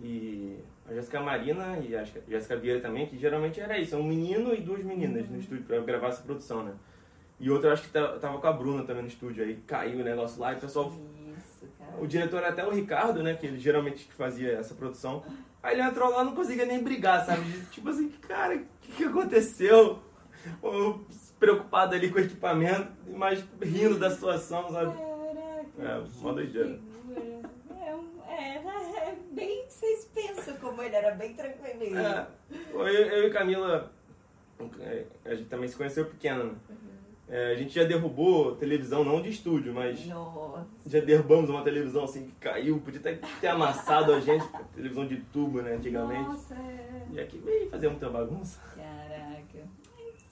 e 0.03 0.57
a 0.89 0.95
Jéssica 0.95 1.21
Marina 1.21 1.79
e 1.79 1.97
a 1.97 2.05
Jéssica 2.05 2.57
Vieira 2.57 2.81
também, 2.81 3.07
que 3.07 3.19
geralmente 3.19 3.61
era 3.61 3.77
isso, 3.79 3.97
um 3.97 4.05
menino 4.05 4.55
e 4.55 4.61
duas 4.61 4.83
meninas 4.85 5.29
no 5.29 5.39
estúdio 5.39 5.65
pra 5.65 5.81
gravar 5.81 6.09
essa 6.09 6.23
produção, 6.23 6.63
né? 6.63 6.73
E 7.39 7.51
outra 7.51 7.73
acho 7.73 7.83
que 7.83 7.89
ta- 7.91 8.19
tava 8.19 8.39
com 8.39 8.47
a 8.47 8.53
Bruna 8.53 8.85
também 8.85 9.03
no 9.03 9.09
estúdio, 9.09 9.45
aí 9.45 9.57
caiu 9.67 10.01
o 10.01 10.05
negócio 10.05 10.41
lá 10.41 10.53
e 10.53 10.57
o 10.57 10.61
pessoal. 10.61 10.93
Isso, 11.37 11.67
cara. 11.79 12.01
O 12.01 12.07
diretor 12.07 12.39
era 12.39 12.49
até 12.49 12.67
o 12.67 12.71
Ricardo, 12.71 13.23
né? 13.23 13.35
Que 13.35 13.47
ele 13.47 13.59
geralmente 13.59 14.07
que 14.07 14.13
fazia 14.15 14.53
essa 14.53 14.75
produção. 14.75 15.23
Aí 15.63 15.75
ele 15.75 15.83
entrou 15.83 16.11
lá 16.11 16.23
e 16.23 16.25
não 16.25 16.35
conseguia 16.35 16.65
nem 16.65 16.83
brigar, 16.83 17.27
sabe? 17.27 17.43
Tipo 17.71 17.91
assim, 17.91 18.09
cara, 18.27 18.55
o 18.57 18.65
que, 18.81 18.93
que 18.93 19.05
aconteceu? 19.05 19.99
Eu, 20.63 21.05
preocupado 21.39 21.95
ali 21.95 22.09
com 22.11 22.19
o 22.19 22.23
equipamento, 22.23 22.91
mas 23.09 23.45
rindo 23.61 23.99
da 23.99 24.11
situação, 24.11 24.71
sabe? 24.71 24.97
Caraca. 24.97 25.67
É, 25.79 26.03
que 26.09 26.19
mó 26.23 26.33
doideira. 26.33 26.79
É, 27.85 27.95
um- 27.95 28.23
é, 28.31 28.55
é 29.11 29.17
bem. 29.33 29.67
Vocês 29.69 30.05
pensam 30.15 30.57
como 30.57 30.81
ele 30.83 30.95
era 30.95 31.15
bem 31.15 31.35
tranquilinho. 31.35 31.99
É, 31.99 32.27
eu, 32.73 32.81
eu 32.89 33.27
e 33.29 33.31
Camila, 33.31 33.93
é, 34.81 35.05
a 35.27 35.35
gente 35.35 35.49
também 35.51 35.69
se 35.69 35.77
conheceu 35.77 36.07
pequena, 36.07 36.45
né? 36.45 36.55
É, 37.29 37.53
a 37.53 37.57
gente 37.57 37.75
já 37.75 37.83
derrubou 37.83 38.55
televisão, 38.55 39.03
não 39.05 39.21
de 39.21 39.31
estúdio, 39.31 39.75
mas 39.75 40.07
Nossa. 40.07 40.65
já 40.87 41.01
derrubamos 41.01 41.51
uma 41.51 41.63
televisão 41.65 42.05
assim 42.05 42.27
que 42.27 42.33
caiu, 42.37 42.79
podia 42.81 43.01
ter, 43.01 43.19
ter 43.41 43.49
amassado 43.49 44.13
a 44.13 44.21
gente, 44.21 44.47
televisão 44.75 45.07
de 45.07 45.17
tubo, 45.33 45.61
né, 45.61 45.75
antigamente. 45.75 46.23
Nossa, 46.29 46.55
é. 46.55 47.07
E 47.11 47.21
aqui 47.21 47.39
veio 47.39 47.69
fazer 47.69 47.89
muita 47.89 48.09
bagunça. 48.09 48.61
Caraca. 48.77 49.59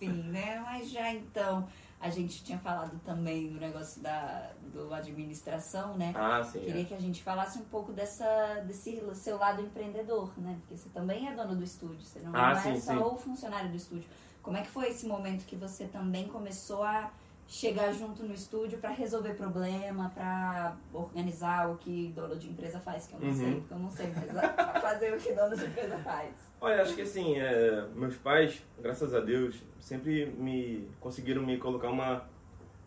Enfim, 0.01 0.23
né? 0.31 0.61
Mas 0.65 0.89
já 0.91 1.13
então, 1.13 1.67
a 2.01 2.11
gente 2.11 2.45
tinha 2.45 2.59
falado 2.59 2.97
também 3.05 3.49
do 3.53 3.59
negócio 3.59 4.01
da 4.01 4.51
do 4.73 4.93
administração, 4.93 5.97
né? 5.97 6.13
Ah, 6.17 6.43
sim. 6.45 6.61
Queria 6.61 6.83
É. 6.83 6.85
que 6.85 6.95
a 6.95 7.01
gente 7.01 7.23
falasse 7.23 7.59
um 7.59 7.65
pouco 7.65 7.93
dessa, 7.93 8.61
desse 8.67 9.01
seu 9.15 9.37
lado 9.39 9.63
empreendedor, 9.63 10.33
né? 10.39 10.57
Porque 10.61 10.77
você 10.77 10.89
também 10.91 11.29
é 11.29 11.35
dono 11.35 11.57
do 11.57 11.63
estúdio, 11.65 12.01
você 12.01 12.21
não, 12.21 12.31
Ah, 12.35 12.51
não 12.53 12.59
é 12.59 12.75
sim, 12.75 12.81
só 12.81 12.93
sim. 12.93 12.99
o 12.99 13.17
funcionário 13.17 13.71
do 13.71 13.77
estúdio. 13.77 14.09
Como 14.45 14.57
é 14.57 14.63
que 14.63 14.69
foi 14.69 14.89
esse 14.91 15.07
momento 15.07 15.45
que 15.47 15.57
você 15.57 15.87
também 15.87 16.29
começou 16.29 16.85
a 16.85 17.11
chegar 17.49 17.93
junto 17.93 18.23
no 18.23 18.33
estúdio 18.33 18.79
pra 18.79 18.91
resolver 18.91 19.35
problema, 19.35 20.11
pra 20.15 20.77
organizar 20.93 21.71
o 21.71 21.77
que 21.77 22.13
dono 22.15 22.37
de 22.37 22.49
empresa 22.49 22.79
faz, 22.79 23.07
que 23.07 23.15
eu 23.15 23.21
não 23.21 23.29
Uhum. 23.29 23.35
sei, 23.35 23.55
porque 23.57 23.75
eu 23.75 23.79
não 23.79 23.91
sei 23.91 24.13
mas 24.15 24.31
fazer 24.83 25.15
o 25.15 25.19
que 25.19 25.33
dono 25.33 25.57
de 25.57 25.65
empresa 25.65 25.99
faz. 25.99 26.31
Olha, 26.61 26.83
acho 26.83 26.95
que 26.95 27.03
assim, 27.03 27.39
é, 27.39 27.87
meus 27.95 28.17
pais, 28.17 28.63
graças 28.81 29.15
a 29.15 29.21
Deus, 29.21 29.57
sempre 29.81 30.27
me 30.27 30.89
conseguiram 31.01 31.43
me 31.43 31.59
colocar 31.59 31.89
uma, 31.89 32.25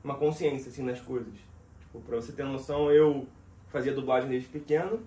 uma 0.04 0.15
consciência 0.15 0.70
assim 0.70 0.84
nas 0.84 1.02
coisas. 1.02 1.34
Tipo, 1.82 2.00
pra 2.02 2.15
você 2.17 2.32
ter 2.32 2.43
noção, 2.43 2.91
eu 2.91 3.28
fazia 3.70 3.93
dublagem 3.93 4.30
desde 4.30 4.48
pequeno. 4.48 5.02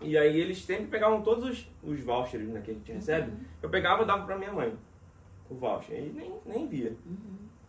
E 0.00 0.16
aí 0.16 0.38
eles 0.40 0.64
sempre 0.64 0.86
pegavam 0.86 1.22
todos 1.22 1.44
os, 1.48 1.70
os 1.82 2.00
vouchers 2.00 2.46
né, 2.48 2.60
que 2.64 2.70
a 2.70 2.74
gente 2.74 2.92
recebe. 2.92 3.32
Eu 3.60 3.68
pegava 3.68 4.02
e 4.04 4.06
dava 4.06 4.24
pra 4.24 4.38
minha 4.38 4.52
mãe 4.52 4.72
o 5.50 5.54
voucher. 5.54 5.98
E 5.98 6.10
nem, 6.10 6.32
nem 6.44 6.66
via. 6.66 6.96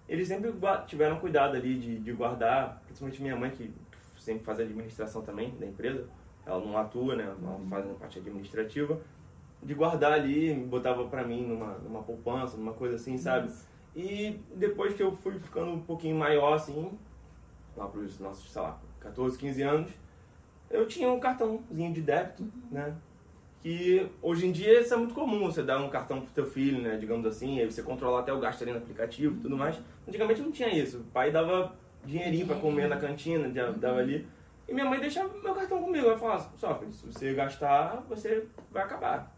Eles 0.08 0.28
sempre 0.28 0.52
tiveram 0.88 1.20
cuidado 1.20 1.56
ali 1.56 1.78
de, 1.78 2.00
de 2.00 2.12
guardar, 2.13 2.82
principalmente 2.86 3.22
minha 3.22 3.36
mãe, 3.36 3.52
que 3.52 3.72
sempre 4.18 4.44
faz 4.44 4.60
administração 4.60 5.22
também 5.22 5.56
da 5.60 5.65
empresa. 5.65 6.08
Ela 6.46 6.60
não 6.65 6.78
atua, 6.78 7.15
né? 7.15 7.24
Ela 7.24 7.60
faz 7.70 7.86
a 7.86 7.94
parte 7.94 8.20
administrativa. 8.20 9.00
De 9.62 9.74
guardar 9.74 10.13
ali, 10.13 10.54
botava 10.54 11.06
pra 11.08 11.24
mim 11.24 11.46
numa, 11.46 11.78
numa 11.80 12.02
poupança, 12.02 12.58
numa 12.58 12.74
coisa 12.74 12.96
assim, 12.96 13.18
sabe? 13.18 13.52
E 13.96 14.39
depois 14.56 14.94
que 14.94 15.04
eu 15.04 15.12
fui 15.12 15.38
ficando 15.39 15.72
um 15.72 15.82
pouquinho 15.82 16.15
maior, 16.15 16.54
assim, 16.54 16.92
lá 17.76 17.88
pros 17.88 18.20
nossos, 18.20 18.52
sei 18.52 18.62
lá, 18.62 18.80
14, 19.02 19.38
15 19.38 19.62
anos, 19.62 19.92
eu 20.70 20.88
tinha 20.88 21.12
um 21.12 21.20
cartãozinho 21.20 21.94
de 21.94 22.02
débito, 22.02 22.50
né? 22.72 22.96
Que 23.62 24.10
hoje 24.22 24.48
em 24.48 24.52
dia 24.52 24.80
isso 24.80 24.93
é 24.93 24.98
muito 24.98 25.13
comum, 25.13 25.45
você 25.45 25.62
dar 25.62 25.80
um 25.80 25.89
cartão 25.89 26.22
pro 26.22 26.30
teu 26.34 26.45
filho, 26.45 26.82
né? 26.82 26.98
Digamos 26.98 27.26
assim, 27.26 27.60
aí 27.60 27.69
você 27.69 27.84
controlar 27.84 28.22
até 28.22 28.32
o 28.32 28.39
gasto 28.39 28.62
ali 28.62 28.72
no 28.72 28.78
aplicativo 28.78 29.36
e 29.36 29.39
tudo 29.41 29.58
mais. 29.58 29.78
Antigamente 30.08 30.41
não 30.41 30.52
tinha 30.52 30.69
isso. 30.69 31.00
O 31.00 31.04
pai 31.06 31.30
dava 31.30 31.76
dinheirinho 32.06 32.48
pra 32.48 32.56
comer 32.56 32.88
na 32.88 32.98
cantina, 32.98 33.52
já 33.54 33.69
dava 33.72 34.00
ali. 34.00 34.26
E 34.67 34.74
minha 34.74 34.86
mãe 34.86 35.00
deixava 35.00 35.30
meu 35.41 35.54
cartão 35.54 35.82
comigo. 35.82 36.08
Ela 36.08 36.17
falava, 36.17 36.50
só, 36.56 36.78
filho, 36.80 36.93
se 36.93 37.06
você 37.06 37.34
gastar, 37.34 38.06
você 38.08 38.45
vai 38.72 38.84
acabar. 38.84 39.36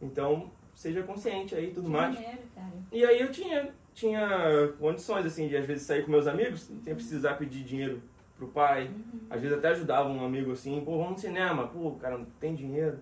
Então, 0.00 0.50
seja 0.74 1.02
consciente 1.02 1.54
aí 1.54 1.70
e 1.70 1.72
tudo 1.72 1.88
mais. 1.90 2.14
Maneiro, 2.14 2.42
cara. 2.54 2.72
E 2.92 3.04
aí 3.04 3.20
eu 3.20 3.32
tinha, 3.32 3.70
tinha 3.92 4.72
condições, 4.78 5.26
assim, 5.26 5.48
de 5.48 5.56
às 5.56 5.64
vezes 5.64 5.84
sair 5.84 6.04
com 6.04 6.12
meus 6.12 6.26
amigos, 6.26 6.70
sem 6.82 6.94
precisar 6.94 7.34
pedir 7.34 7.64
dinheiro 7.64 8.02
pro 8.36 8.48
pai. 8.48 8.90
Às 9.30 9.40
vezes 9.40 9.56
até 9.56 9.68
ajudava 9.68 10.08
um 10.08 10.24
amigo 10.24 10.52
assim, 10.52 10.80
pô, 10.84 10.98
vamos 10.98 11.12
no 11.12 11.18
cinema, 11.18 11.66
pô, 11.66 11.92
cara, 11.92 12.18
não 12.18 12.26
tem 12.38 12.54
dinheiro. 12.54 12.98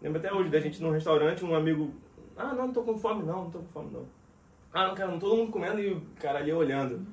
Lembro 0.00 0.18
até 0.18 0.32
hoje 0.32 0.50
da 0.50 0.60
gente 0.60 0.82
num 0.82 0.90
restaurante, 0.90 1.44
um 1.44 1.54
amigo, 1.54 1.94
ah, 2.36 2.54
não, 2.54 2.66
não 2.66 2.72
tô 2.72 2.82
com 2.82 2.98
fome 2.98 3.22
não, 3.24 3.44
não 3.44 3.50
tô 3.50 3.58
com 3.60 3.68
fome 3.68 3.90
não. 3.92 4.06
Ah, 4.72 4.88
não, 4.88 4.94
cara, 4.94 5.10
não 5.10 5.18
todo 5.18 5.36
mundo 5.36 5.52
comendo 5.52 5.80
e 5.80 5.92
o 5.92 6.02
cara 6.20 6.38
ali 6.38 6.52
olhando. 6.52 7.06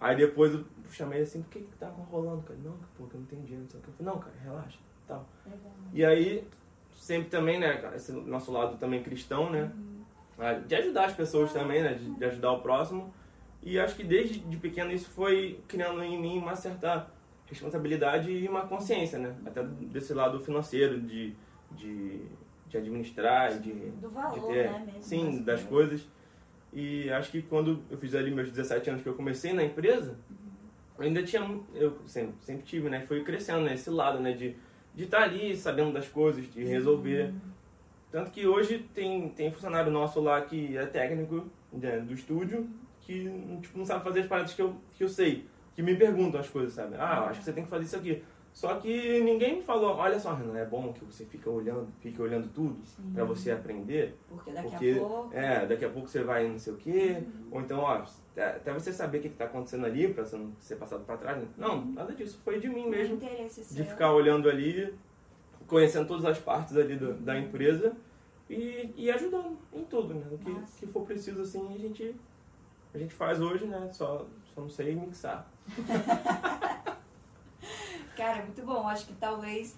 Aí 0.00 0.16
depois 0.16 0.54
eu 0.54 0.64
chamei 0.90 1.22
assim, 1.22 1.42
por 1.42 1.50
que 1.50 1.60
que 1.60 1.76
tá 1.76 1.88
rolando, 1.88 2.42
cara? 2.42 2.58
Não, 2.62 2.72
pô, 2.96 3.04
que 3.06 3.14
eu 3.14 3.20
não 3.20 3.26
tenho 3.26 3.42
dinheiro, 3.42 3.64
não 3.64 3.70
sei 3.70 3.80
o 3.80 3.82
que. 3.82 3.88
Eu 3.90 3.94
falei, 3.94 4.12
não, 4.12 4.20
cara, 4.20 4.34
relaxa, 4.42 4.78
tal. 5.06 5.26
E 5.92 6.04
aí, 6.04 6.46
sempre 6.92 7.28
também, 7.28 7.58
né, 7.58 7.76
cara, 7.76 7.96
esse 7.96 8.12
nosso 8.12 8.50
lado 8.52 8.78
também 8.78 9.02
cristão, 9.02 9.50
né? 9.50 9.70
Ah, 10.38 10.54
De 10.54 10.74
ajudar 10.74 11.06
as 11.06 11.12
pessoas 11.12 11.52
também, 11.52 11.82
né? 11.82 11.94
De, 11.94 12.10
de 12.10 12.24
ajudar 12.24 12.52
o 12.52 12.60
próximo. 12.60 13.12
E 13.62 13.78
acho 13.78 13.96
que 13.96 14.04
desde 14.04 14.38
de 14.40 14.56
pequeno 14.56 14.92
isso 14.92 15.08
foi 15.08 15.60
criando 15.66 16.02
em 16.02 16.20
mim 16.20 16.38
uma 16.38 16.54
certa 16.54 17.06
responsabilidade 17.46 18.30
e 18.30 18.48
uma 18.48 18.66
consciência, 18.66 19.18
né? 19.18 19.34
Até 19.46 19.62
desse 19.62 20.12
lado 20.12 20.40
financeiro, 20.40 21.00
de, 21.00 21.34
de, 21.76 22.20
de 22.68 22.76
administrar, 22.76 23.58
de, 23.58 23.72
Do 23.72 24.10
valor, 24.10 24.34
de 24.34 24.46
ter, 24.46 24.70
né, 24.70 24.82
mesmo, 24.86 25.02
sim, 25.02 25.36
das 25.36 25.60
das 25.60 25.62
coisas. 25.64 26.08
E 26.72 27.10
acho 27.10 27.30
que 27.30 27.42
quando 27.42 27.82
eu 27.90 27.96
fiz 27.98 28.14
ali 28.14 28.30
meus 28.30 28.50
17 28.50 28.90
anos 28.90 29.02
que 29.02 29.08
eu 29.08 29.14
comecei 29.14 29.52
na 29.52 29.62
empresa, 29.62 30.18
eu 30.98 31.04
ainda 31.04 31.22
tinha, 31.22 31.42
eu 31.74 31.98
sempre, 32.06 32.34
sempre 32.40 32.64
tive, 32.64 32.88
né? 32.88 33.00
Foi 33.00 33.22
crescendo, 33.22 33.62
né? 33.62 33.74
Esse 33.74 33.90
lado, 33.90 34.18
né? 34.20 34.32
De 34.32 34.56
de 34.94 35.04
estar 35.04 35.22
ali 35.22 35.56
sabendo 35.56 35.92
das 35.92 36.08
coisas, 36.08 36.48
de 36.52 36.64
resolver. 36.64 37.34
Tanto 38.10 38.30
que 38.30 38.46
hoje 38.46 38.78
tem, 38.94 39.28
tem 39.30 39.50
funcionário 39.50 39.90
nosso 39.90 40.20
lá 40.20 40.40
que 40.40 40.76
é 40.76 40.86
técnico 40.86 41.46
né, 41.72 41.98
do 41.98 42.14
estúdio, 42.14 42.68
que 43.00 43.28
tipo, 43.60 43.76
não 43.76 43.84
sabe 43.84 44.04
fazer 44.04 44.20
as 44.20 44.26
paradas 44.26 44.54
que 44.54 44.62
eu, 44.62 44.76
que 44.92 45.02
eu 45.02 45.08
sei. 45.08 45.46
Que 45.74 45.82
me 45.82 45.96
perguntam 45.96 46.40
as 46.40 46.48
coisas, 46.48 46.74
sabe? 46.74 46.94
Ah, 46.96 47.24
acho 47.24 47.40
que 47.40 47.44
você 47.44 47.52
tem 47.52 47.64
que 47.64 47.70
fazer 47.70 47.84
isso 47.84 47.96
aqui. 47.96 48.22
Só 48.54 48.76
que 48.76 49.20
ninguém 49.20 49.56
me 49.56 49.62
falou, 49.62 49.96
olha 49.96 50.16
só, 50.20 50.32
Renan, 50.32 50.56
é 50.56 50.64
bom 50.64 50.92
que 50.92 51.04
você 51.04 51.24
fica 51.24 51.50
olhando, 51.50 51.88
fique 51.98 52.22
olhando 52.22 52.46
tudo 52.48 52.78
pra 53.12 53.24
você 53.24 53.50
aprender. 53.50 54.16
Porque 54.28 54.52
daqui 54.52 54.68
Porque, 54.70 54.90
a 54.92 54.94
pouco. 55.00 55.34
é, 55.34 55.66
daqui 55.66 55.84
a 55.84 55.90
pouco 55.90 56.08
você 56.08 56.22
vai 56.22 56.48
não 56.48 56.58
sei 56.58 56.72
o 56.72 56.76
quê. 56.76 57.24
Ou 57.50 57.60
então, 57.60 57.80
ó, 57.80 58.04
até 58.36 58.72
você 58.72 58.92
saber 58.92 59.18
o 59.18 59.22
que, 59.22 59.30
que 59.30 59.34
tá 59.34 59.46
acontecendo 59.46 59.84
ali, 59.84 60.14
pra 60.14 60.24
você 60.24 60.36
não 60.36 60.52
ser 60.60 60.76
passado 60.76 61.04
pra 61.04 61.16
trás. 61.16 61.44
Não, 61.58 61.84
nada 61.84 62.14
disso. 62.14 62.40
Foi 62.44 62.60
de 62.60 62.68
mim 62.68 62.88
mesmo 62.88 63.16
de 63.16 63.82
ficar 63.84 64.12
olhando 64.12 64.48
ali, 64.48 64.94
conhecendo 65.66 66.06
todas 66.06 66.24
as 66.24 66.38
partes 66.38 66.76
ali 66.76 66.94
do- 66.94 67.14
da 67.14 67.36
empresa 67.36 67.92
e, 68.48 68.88
e 68.96 69.10
ajudando 69.10 69.58
em 69.72 69.82
tudo, 69.82 70.14
né? 70.14 70.26
O 70.30 70.38
que, 70.38 70.54
que 70.78 70.86
for 70.86 71.04
preciso, 71.04 71.42
assim, 71.42 71.74
a 71.74 71.78
gente, 71.78 72.14
a 72.94 72.98
gente 72.98 73.12
faz 73.14 73.40
hoje, 73.40 73.66
né? 73.66 73.88
Só, 73.92 74.24
só 74.54 74.60
não 74.60 74.68
sei 74.70 74.94
mixar. 74.94 75.50
Cara, 78.16 78.42
muito 78.44 78.62
bom. 78.62 78.86
Acho 78.88 79.06
que 79.06 79.14
talvez, 79.14 79.74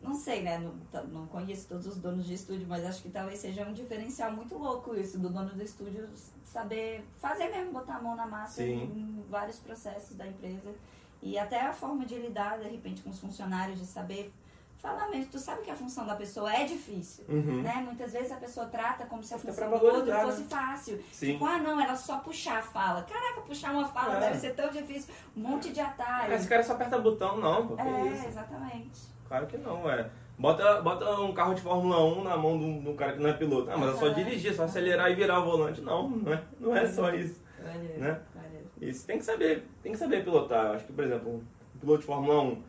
não 0.00 0.14
sei, 0.14 0.42
né? 0.42 0.58
Não, 0.58 0.72
tá- 0.92 1.02
não 1.02 1.26
conheço 1.26 1.68
todos 1.68 1.86
os 1.86 1.96
donos 1.96 2.26
de 2.26 2.34
estúdio, 2.34 2.66
mas 2.68 2.84
acho 2.84 3.02
que 3.02 3.10
talvez 3.10 3.38
seja 3.40 3.66
um 3.66 3.72
diferencial 3.72 4.32
muito 4.32 4.56
louco 4.56 4.94
isso, 4.96 5.18
do 5.18 5.28
dono 5.28 5.50
do 5.54 5.62
estúdio 5.62 6.08
saber 6.44 7.04
fazer 7.18 7.48
mesmo, 7.48 7.72
botar 7.72 7.96
a 7.96 8.02
mão 8.02 8.16
na 8.16 8.26
massa 8.26 8.62
Sim. 8.62 8.82
em 8.82 9.24
vários 9.28 9.58
processos 9.58 10.16
da 10.16 10.26
empresa. 10.26 10.74
E 11.22 11.38
até 11.38 11.60
a 11.60 11.72
forma 11.72 12.04
de 12.06 12.16
lidar, 12.16 12.58
de 12.58 12.68
repente, 12.68 13.02
com 13.02 13.10
os 13.10 13.18
funcionários, 13.20 13.78
de 13.78 13.86
saber 13.86 14.32
falar 14.80 15.08
mesmo. 15.08 15.30
Tu 15.30 15.38
sabe 15.38 15.62
que 15.62 15.70
a 15.70 15.74
função 15.74 16.06
da 16.06 16.14
pessoa 16.14 16.52
é 16.52 16.64
difícil. 16.64 17.24
Uhum. 17.28 17.62
Né? 17.62 17.82
Muitas 17.84 18.12
vezes 18.12 18.32
a 18.32 18.36
pessoa 18.36 18.66
trata 18.66 19.06
como 19.06 19.22
se 19.22 19.34
a 19.34 19.38
função 19.38 19.68
do 19.70 19.84
outro 19.84 20.12
fosse 20.20 20.40
né? 20.42 20.46
fácil. 20.48 21.02
Sim. 21.12 21.32
Tipo, 21.32 21.44
ah, 21.44 21.58
não, 21.58 21.80
era 21.80 21.94
só 21.96 22.18
puxar 22.18 22.58
a 22.58 22.62
fala. 22.62 23.02
Caraca, 23.02 23.40
puxar 23.42 23.72
uma 23.72 23.86
fala 23.86 24.16
É. 24.16 24.20
deve 24.20 24.38
ser 24.38 24.54
tão 24.54 24.70
difícil. 24.70 25.12
Um 25.36 25.40
monte 25.40 25.70
de 25.72 25.80
atalhos. 25.80 26.34
Esse 26.40 26.48
cara 26.48 26.62
só 26.62 26.72
aperta 26.72 26.98
botão, 26.98 27.38
não, 27.38 27.66
pô, 27.66 27.76
É, 27.78 28.26
exatamente. 28.26 29.00
Claro 29.28 29.46
que 29.46 29.56
não, 29.58 29.88
é. 29.90 30.10
Bota, 30.38 30.80
bota 30.80 31.20
um 31.20 31.34
carro 31.34 31.54
de 31.54 31.60
Fórmula 31.60 32.02
1 32.02 32.24
na 32.24 32.36
mão 32.36 32.58
de 32.58 32.64
um, 32.64 32.80
de 32.82 32.88
um 32.88 32.96
cara 32.96 33.12
que 33.12 33.20
não 33.20 33.28
é 33.28 33.34
piloto. 33.34 33.70
Ah, 33.70 33.76
mas 33.76 33.94
é 33.94 33.98
só 33.98 34.06
Aham. 34.06 34.14
dirigir, 34.14 34.54
só 34.54 34.64
acelerar 34.64 35.10
e 35.10 35.14
virar 35.14 35.38
o 35.40 35.44
volante. 35.44 35.82
Não, 35.82 36.08
não 36.08 36.32
é, 36.32 36.42
não 36.58 36.74
é 36.76 36.86
só 36.86 37.12
isso. 37.14 37.40
Maneiro, 37.62 38.00
Né? 38.00 38.20
maneiro. 38.34 38.66
Isso 38.80 39.06
tem 39.06 39.18
que 39.18 39.24
saber, 39.24 39.68
tem 39.82 39.92
que 39.92 39.98
saber 39.98 40.24
pilotar. 40.24 40.64
Eu 40.68 40.72
Acho 40.72 40.86
que, 40.86 40.92
por 40.94 41.04
exemplo, 41.04 41.44
um 41.74 41.78
piloto 41.78 42.00
de 42.00 42.06
Fórmula 42.06 42.40
1, 42.40 42.52
o 42.52 42.62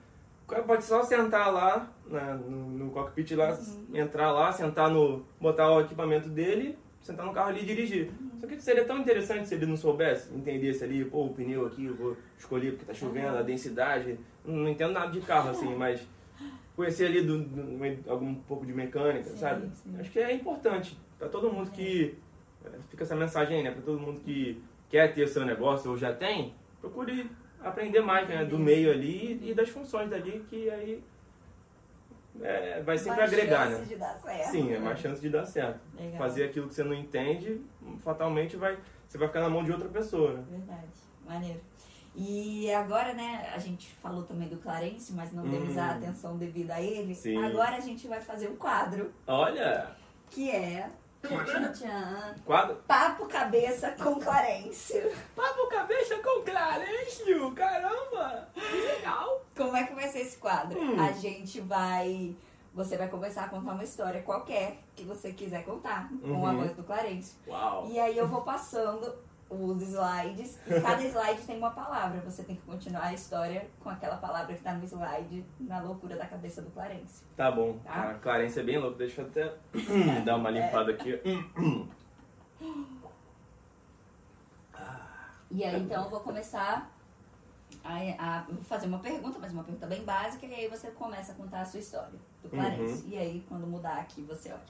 cara 0.52 0.64
pode 0.64 0.84
só 0.84 1.04
sentar 1.04 1.52
lá 1.54 1.90
né, 2.08 2.40
no, 2.48 2.70
no 2.86 2.92
cockpit 2.92 3.32
lá, 3.36 3.58
entrar 3.94 4.32
lá, 4.32 4.52
sentar 4.52 4.90
no. 4.90 5.26
botar 5.40 5.72
o 5.72 5.82
equipamento 5.82 6.28
dele, 6.30 6.78
sentar 7.02 7.26
no 7.26 7.34
carro 7.34 7.50
ali 7.50 7.62
e 7.62 7.66
dirigir. 7.66 8.12
Só 8.40 8.48
que 8.48 8.60
seria 8.62 8.84
tão 8.86 8.98
interessante 8.98 9.48
se 9.48 9.56
ele 9.56 9.66
não 9.66 9.78
soubesse, 9.78 10.34
entendesse 10.34 10.84
ali, 10.84 11.06
pô, 11.06 11.26
o 11.26 11.34
pneu 11.34 11.66
aqui, 11.68 11.86
eu 11.86 11.96
vou 11.96 12.18
escolher 12.38 12.72
porque 12.72 12.86
tá 12.86 12.94
chovendo, 12.94 13.38
a 13.38 13.42
densidade. 13.42 14.20
Não, 14.44 14.56
não 14.56 14.70
entendo 14.70 14.92
nada 14.94 15.12
de 15.12 15.22
carro 15.22 15.50
assim, 15.52 15.74
mas 15.78 16.02
conhecer 16.76 17.06
ali 17.06 17.22
do, 17.22 17.40
do- 17.40 18.10
algum 18.12 18.34
pouco 18.36 18.66
de 18.66 18.74
mecânica, 18.74 19.30
Sim, 19.30 19.38
sabe? 19.38 19.70
sim. 19.76 19.96
Acho 20.00 20.12
que 20.12 20.20
é 20.20 20.34
importante 20.34 20.98
para 21.20 21.30
todo 21.30 21.52
mundo 21.52 21.70
que. 21.72 22.18
é, 22.66 22.70
Fica 22.90 23.04
essa 23.04 23.16
mensagem 23.16 23.58
aí, 23.58 23.64
né? 23.64 23.72
Para 23.72 23.82
todo 23.84 24.00
mundo 24.00 24.20
que 24.22 24.62
quer 24.90 25.14
ter 25.14 25.24
o 25.24 25.28
seu 25.28 25.46
negócio 25.46 25.92
ou 25.92 25.98
já 25.98 26.12
tem, 26.14 26.54
procure 26.82 27.30
aprender 27.64 28.02
mais 28.02 28.28
né, 28.28 28.44
do 28.46 28.58
meio 28.58 28.92
ali 28.92 29.40
e 29.50 29.54
das 29.54 29.70
funções 29.70 30.10
dali, 30.10 30.46
que 30.50 30.70
aí 30.70 31.04
é, 32.42 32.82
vai 32.82 32.98
sempre 32.98 33.20
Mais 33.20 33.34
agregar, 33.34 33.68
chance 33.68 33.82
né? 33.82 33.86
de 33.88 33.96
dar 33.96 34.16
certo. 34.16 34.52
Sim, 34.52 34.74
é 34.74 34.80
mais 34.80 35.00
chance 35.00 35.22
de 35.22 35.30
dar 35.30 35.46
certo. 35.46 35.80
Legal. 35.98 36.18
Fazer 36.18 36.46
aquilo 36.46 36.68
que 36.68 36.74
você 36.76 36.84
não 36.84 36.94
entende, 36.94 37.62
fatalmente 38.00 38.56
vai, 38.56 38.78
você 39.08 39.18
vai 39.18 39.28
ficar 39.28 39.42
na 39.42 39.50
mão 39.50 39.64
de 39.64 39.72
outra 39.72 39.90
pessoa, 39.90 40.34
né? 40.34 40.44
Verdade, 40.50 40.88
maneiro. 41.28 41.60
E 42.16 42.72
agora, 42.74 43.14
né, 43.14 43.50
a 43.54 43.60
gente 43.60 43.90
falou 43.96 44.24
também 44.24 44.50
do 44.50 44.58
Clarence, 44.58 45.14
mas 45.14 45.32
não 45.32 45.44
demos 45.44 45.76
Hum. 45.76 45.80
a 45.80 45.92
atenção 45.92 46.38
devida 46.38 46.76
a 46.76 46.82
ele. 46.82 47.16
Sim. 47.16 47.38
Agora 47.44 47.78
a 47.78 47.80
gente 47.80 48.08
vai 48.08 48.20
fazer 48.22 48.50
um 48.50 48.56
quadro, 48.56 49.12
Olha, 49.28 49.88
que 50.30 50.50
é 50.52 50.90
tchan, 51.22 52.36
quadro. 52.46 52.76
Papo 52.88 53.26
Cabeça 53.28 53.92
com 53.92 54.20
Clarence. 54.20 54.94
Papo 55.36 55.68
cabeça 55.70 56.18
com 56.18 56.42
Clarencio, 56.44 57.52
caramba! 57.52 58.48
Que 58.54 58.62
legal! 58.82 59.42
Como 59.56 59.76
é 59.78 59.84
que 59.84 59.94
vai 59.94 60.08
ser 60.10 60.20
esse 60.22 60.38
quadro? 60.38 60.80
Hum. 60.80 61.00
A 61.00 61.12
gente 61.12 61.60
vai. 61.62 62.36
Você 62.74 62.98
vai 62.98 63.10
começar 63.10 63.44
a 63.44 63.50
contar 63.50 63.74
uma 63.74 63.84
história 63.84 64.22
qualquer 64.24 64.78
que 64.96 65.04
você 65.04 65.34
quiser 65.34 65.64
contar, 65.66 66.10
com 66.22 66.46
a 66.46 66.52
Uhum. 66.52 66.58
voz 66.58 66.72
do 66.76 66.84
Clarence. 66.84 67.36
Uau! 67.48 67.88
E 67.90 68.00
aí 68.00 68.18
eu 68.18 68.28
vou 68.28 68.42
passando 68.42 69.14
os 69.54 69.82
slides, 69.82 70.58
e 70.66 70.80
cada 70.80 71.04
slide 71.04 71.42
tem 71.42 71.58
uma 71.58 71.72
palavra. 71.72 72.22
Você 72.22 72.44
tem 72.44 72.56
que 72.56 72.62
continuar 72.62 73.04
a 73.08 73.14
história 73.14 73.68
com 73.82 73.90
aquela 73.90 74.16
palavra 74.18 74.56
que 74.56 74.62
tá 74.62 74.74
no 74.74 74.84
slide, 74.86 75.46
na 75.60 75.82
loucura 75.82 76.16
da 76.16 76.26
cabeça 76.26 76.62
do 76.62 76.72
Clarence. 76.72 77.24
Tá 77.36 77.52
bom. 77.52 77.78
Tá? 77.84 77.92
Cara, 77.92 78.14
Clarence 78.20 78.60
é 78.60 78.64
bem 78.64 78.78
louco. 78.78 78.98
Deixa 78.98 79.22
eu 79.22 79.28
até 79.28 79.54
dar 80.26 80.38
uma 80.38 80.50
limpada 80.50 80.92
aqui. 80.92 81.20
E 85.50 85.64
aí 85.66 85.82
então 85.82 86.04
eu 86.06 86.10
vou 86.10 86.22
começar 86.22 86.90
a, 87.84 88.46
vou 88.50 88.64
fazer 88.64 88.88
uma 88.88 89.00
pergunta, 89.00 89.38
mas 89.40 89.52
uma 89.52 89.64
pergunta 89.64 89.86
bem 89.88 90.04
básica, 90.04 90.46
e 90.46 90.54
aí 90.54 90.68
você 90.68 90.92
começa 90.92 91.34
a 91.34 91.36
contar 91.36 91.62
a 91.62 91.66
sua 91.66 91.80
história 91.80 92.20
do 92.42 92.50
Clarence. 92.50 93.04
E 93.08 93.18
aí, 93.18 93.44
quando 93.50 93.68
mudar 93.68 93.98
aqui, 93.98 94.22
você 94.22 94.50
olha. 94.52 94.62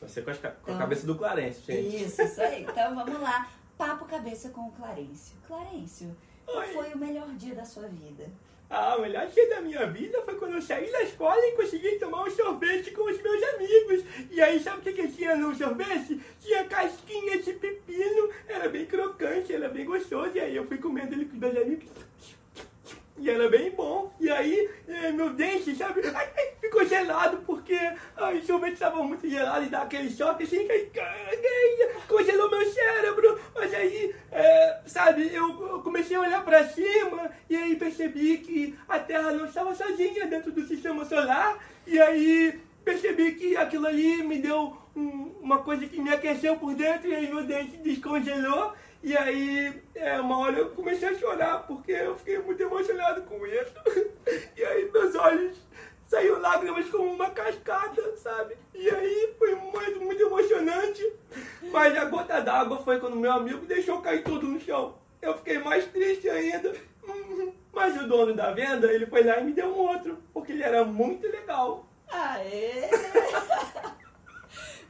Você 0.00 0.22
com, 0.22 0.32
ca- 0.32 0.50
com 0.52 0.70
a 0.70 0.74
Então- 0.74 0.78
cabeça 0.78 1.04
do 1.06 1.16
Clarence, 1.16 1.60
gente. 1.62 2.04
Isso, 2.04 2.22
isso 2.22 2.40
aí. 2.40 2.62
Então 2.62 2.94
vamos 2.94 3.20
lá. 3.20 3.48
Papo 3.78 4.06
cabeça 4.06 4.48
com 4.48 4.62
o 4.62 4.72
Clarencio. 4.72 5.36
Clarencio, 5.46 6.16
qual 6.44 6.58
Oi. 6.58 6.66
foi 6.66 6.92
o 6.94 6.98
melhor 6.98 7.28
dia 7.36 7.54
da 7.54 7.64
sua 7.64 7.86
vida? 7.86 8.28
Ah, 8.68 8.96
o 8.96 9.02
melhor 9.02 9.28
dia 9.28 9.48
da 9.48 9.60
minha 9.60 9.86
vida 9.86 10.20
foi 10.24 10.34
quando 10.34 10.54
eu 10.54 10.60
saí 10.60 10.90
da 10.90 11.02
escola 11.02 11.40
e 11.46 11.52
consegui 11.52 11.92
tomar 11.92 12.24
um 12.24 12.30
sorvete 12.30 12.90
com 12.90 13.08
os 13.08 13.22
meus 13.22 13.42
amigos. 13.54 14.04
E 14.32 14.42
aí, 14.42 14.60
sabe 14.60 14.78
o 14.78 14.82
que, 14.82 14.92
que 14.92 15.12
tinha 15.12 15.36
no 15.36 15.54
sorvete? 15.54 16.20
Tinha 16.40 16.64
casquinha 16.64 17.40
de 17.40 17.52
pepino, 17.52 18.30
era 18.48 18.68
bem 18.68 18.84
crocante, 18.84 19.54
era 19.54 19.68
bem 19.68 19.86
gostoso. 19.86 20.32
E 20.34 20.40
aí 20.40 20.56
eu 20.56 20.66
fui 20.66 20.78
comendo 20.78 21.14
ele 21.14 21.26
com 21.26 21.34
os 21.34 21.38
meus 21.38 21.56
amigos. 21.56 21.88
E 23.18 23.28
era 23.28 23.48
bem 23.48 23.70
bom. 23.70 24.12
E 24.20 24.30
aí, 24.30 24.68
eh, 24.86 25.10
meu 25.12 25.30
dente, 25.30 25.74
sabe, 25.74 26.00
ai, 26.14 26.28
ai, 26.36 26.52
ficou 26.60 26.84
gelado 26.86 27.38
porque 27.46 27.76
ai, 28.16 28.38
o 28.38 28.44
sorvete 28.46 28.74
estava 28.74 29.02
muito 29.02 29.28
gelado 29.28 29.64
e 29.64 29.68
dá 29.68 29.82
aquele 29.82 30.10
choque 30.10 30.44
assim, 30.44 30.68
ai, 30.70 30.88
ai, 31.00 31.88
congelou 32.06 32.50
meu 32.50 32.64
cérebro. 32.70 33.38
Mas 33.54 33.74
aí, 33.74 34.14
eh, 34.30 34.78
sabe, 34.86 35.32
eu, 35.34 35.80
comecei 35.82 36.16
a 36.16 36.20
olhar 36.20 36.44
pra 36.44 36.68
cima 36.68 37.30
e 37.50 37.56
aí 37.56 37.76
percebi 37.76 38.38
que 38.38 38.78
a 38.88 38.98
Terra 38.98 39.32
não 39.32 39.46
estava 39.46 39.74
sozinha 39.74 40.26
dentro 40.26 40.52
do 40.52 40.64
sistema 40.66 41.04
solar. 41.04 41.58
E 41.86 41.98
aí 42.00 42.60
percebi 42.84 43.32
que 43.32 43.56
aquilo 43.56 43.86
ali 43.86 44.22
me 44.22 44.38
deu 44.38 44.76
um- 44.94 45.32
uma 45.40 45.58
coisa 45.58 45.86
que 45.86 46.00
me 46.00 46.10
aqueceu 46.12 46.56
por 46.56 46.74
dentro 46.74 47.08
e 47.08 47.14
aí 47.14 47.26
meu 47.28 47.42
dente 47.44 47.76
descongelou. 47.78 48.72
E 49.02 49.16
aí, 49.16 49.80
é, 49.94 50.20
uma 50.20 50.38
hora 50.38 50.58
eu 50.58 50.70
comecei 50.70 51.08
a 51.08 51.14
chorar 51.14 51.66
porque 51.66 51.92
eu 51.92 52.16
fiquei 52.16 52.38
muito 52.38 52.62
emocionado 52.62 53.22
com 53.22 53.46
isso. 53.46 53.74
E 54.56 54.62
aí 54.62 54.90
meus 54.92 55.14
olhos 55.14 55.56
saíram 56.06 56.40
lágrimas 56.40 56.88
como 56.90 57.12
uma 57.12 57.30
cascata, 57.30 58.16
sabe? 58.16 58.56
E 58.74 58.90
aí 58.90 59.34
foi 59.38 59.54
muito, 59.54 60.00
muito 60.00 60.22
emocionante. 60.22 61.12
Mas 61.62 61.96
a 61.96 62.04
gota 62.06 62.40
d'água 62.40 62.78
foi 62.78 62.98
quando 62.98 63.16
meu 63.16 63.32
amigo 63.32 63.64
deixou 63.66 64.02
cair 64.02 64.24
tudo 64.24 64.46
no 64.46 64.60
chão. 64.60 64.98
Eu 65.22 65.36
fiquei 65.38 65.58
mais 65.58 65.86
triste 65.86 66.28
ainda. 66.28 66.74
Mas 67.72 67.96
o 68.02 68.08
dono 68.08 68.34
da 68.34 68.50
venda, 68.50 68.92
ele 68.92 69.06
foi 69.06 69.22
lá 69.22 69.38
e 69.38 69.44
me 69.44 69.52
deu 69.52 69.68
um 69.68 69.78
outro, 69.78 70.18
porque 70.32 70.52
ele 70.52 70.64
era 70.64 70.84
muito 70.84 71.26
legal. 71.28 71.86
Aê! 72.10 72.88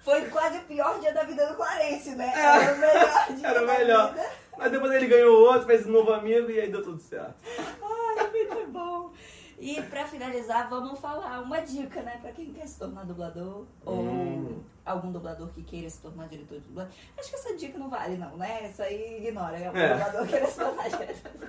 Foi 0.08 0.24
quase 0.30 0.56
o 0.58 0.62
pior 0.62 0.98
dia 1.00 1.12
da 1.12 1.22
vida 1.24 1.46
do 1.48 1.54
Clarence, 1.54 2.10
né? 2.14 2.32
É. 2.34 2.40
Era 2.40 2.74
o 2.74 2.78
melhor 2.78 3.26
dia 3.36 3.46
Era 3.48 3.62
o 3.62 3.66
melhor. 3.66 4.14
vida. 4.14 4.30
Mas 4.56 4.72
depois 4.72 4.92
ele 4.92 5.06
ganhou 5.06 5.38
outro, 5.46 5.66
fez 5.66 5.86
um 5.86 5.92
novo 5.92 6.12
amigo 6.14 6.50
e 6.50 6.58
aí 6.60 6.70
deu 6.70 6.82
tudo 6.82 6.98
certo. 6.98 7.34
Ai, 7.58 8.30
muito 8.30 8.72
bom. 8.72 9.12
E 9.58 9.82
pra 9.82 10.06
finalizar, 10.06 10.70
vamos 10.70 10.98
falar 10.98 11.40
uma 11.42 11.60
dica, 11.60 12.00
né? 12.02 12.18
Pra 12.22 12.32
quem 12.32 12.52
quer 12.54 12.66
se 12.66 12.78
tornar 12.78 13.04
dublador 13.04 13.66
ou 13.84 13.94
Hum. 14.02 14.62
algum 14.86 15.12
dublador 15.12 15.48
que 15.50 15.62
queira 15.62 15.90
se 15.90 16.00
tornar 16.00 16.26
diretor 16.28 16.58
de 16.58 16.64
dublagem. 16.64 16.92
Acho 17.18 17.28
que 17.28 17.36
essa 17.36 17.54
dica 17.54 17.76
não 17.76 17.90
vale, 17.90 18.16
não, 18.16 18.36
né? 18.36 18.68
Isso 18.70 18.80
aí 18.82 19.18
ignora. 19.18 19.58
É 19.58 19.70
um 19.70 19.76
É. 19.76 19.88
dublador 19.92 20.22
que 20.22 20.28
queira 20.30 20.46
se 20.46 20.58
tornar 20.58 20.88
diretor. 20.88 21.48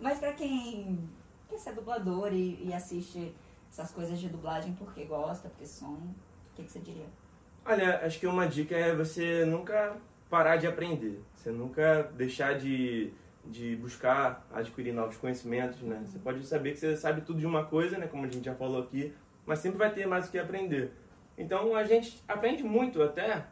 Mas 0.00 0.18
pra 0.20 0.32
quem 0.34 1.08
quer 1.48 1.58
ser 1.58 1.72
dublador 1.74 2.32
e, 2.32 2.62
e 2.64 2.72
assiste 2.72 3.34
essas 3.70 3.90
coisas 3.90 4.20
de 4.20 4.28
dublagem 4.28 4.72
porque 4.74 5.04
gosta, 5.04 5.48
porque 5.48 5.66
sonha, 5.66 5.96
o 5.96 6.54
que, 6.54 6.62
que 6.64 6.70
você 6.70 6.78
diria? 6.78 7.06
Olha, 7.64 8.00
acho 8.04 8.18
que 8.18 8.26
uma 8.26 8.44
dica 8.44 8.74
é 8.74 8.92
você 8.92 9.44
nunca 9.44 9.96
parar 10.28 10.56
de 10.56 10.66
aprender. 10.66 11.22
Você 11.36 11.50
nunca 11.50 12.10
deixar 12.16 12.58
de, 12.58 13.12
de 13.46 13.76
buscar 13.76 14.44
adquirir 14.52 14.92
novos 14.92 15.16
conhecimentos, 15.16 15.80
né? 15.82 16.02
Você 16.04 16.18
pode 16.18 16.44
saber 16.44 16.72
que 16.72 16.80
você 16.80 16.96
sabe 16.96 17.20
tudo 17.20 17.38
de 17.38 17.46
uma 17.46 17.64
coisa, 17.64 17.96
né? 17.98 18.08
Como 18.08 18.24
a 18.24 18.28
gente 18.28 18.44
já 18.44 18.54
falou 18.54 18.82
aqui, 18.82 19.14
mas 19.46 19.60
sempre 19.60 19.78
vai 19.78 19.92
ter 19.92 20.06
mais 20.06 20.26
o 20.26 20.32
que 20.32 20.38
aprender. 20.40 20.90
Então 21.38 21.76
a 21.76 21.84
gente 21.84 22.20
aprende 22.26 22.64
muito 22.64 23.00
até 23.00 23.46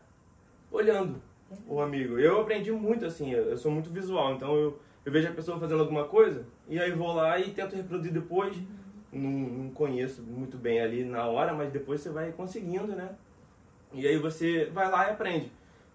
olhando 0.72 1.22
o 1.68 1.80
amigo. 1.80 2.18
Eu 2.18 2.40
aprendi 2.40 2.72
muito 2.72 3.06
assim, 3.06 3.30
eu 3.30 3.56
sou 3.56 3.70
muito 3.70 3.90
visual, 3.90 4.34
então 4.34 4.56
eu, 4.56 4.80
eu 5.04 5.12
vejo 5.12 5.28
a 5.28 5.32
pessoa 5.32 5.58
fazendo 5.60 5.82
alguma 5.82 6.06
coisa 6.06 6.44
e 6.68 6.80
aí 6.80 6.90
vou 6.90 7.12
lá 7.12 7.38
e 7.38 7.52
tento 7.52 7.76
reproduzir 7.76 8.12
depois. 8.12 8.56
Não, 9.12 9.30
não 9.30 9.70
conheço 9.70 10.20
muito 10.22 10.56
bem 10.56 10.80
ali 10.80 11.04
na 11.04 11.26
hora, 11.26 11.52
mas 11.52 11.72
depois 11.72 12.00
você 12.00 12.10
vai 12.10 12.32
conseguindo, 12.32 12.88
né? 12.88 13.14
E 13.92 14.06
aí 14.06 14.16
você 14.18 14.66
vai 14.66 14.90
lá 14.90 15.08
e 15.08 15.12
aprende. 15.12 15.52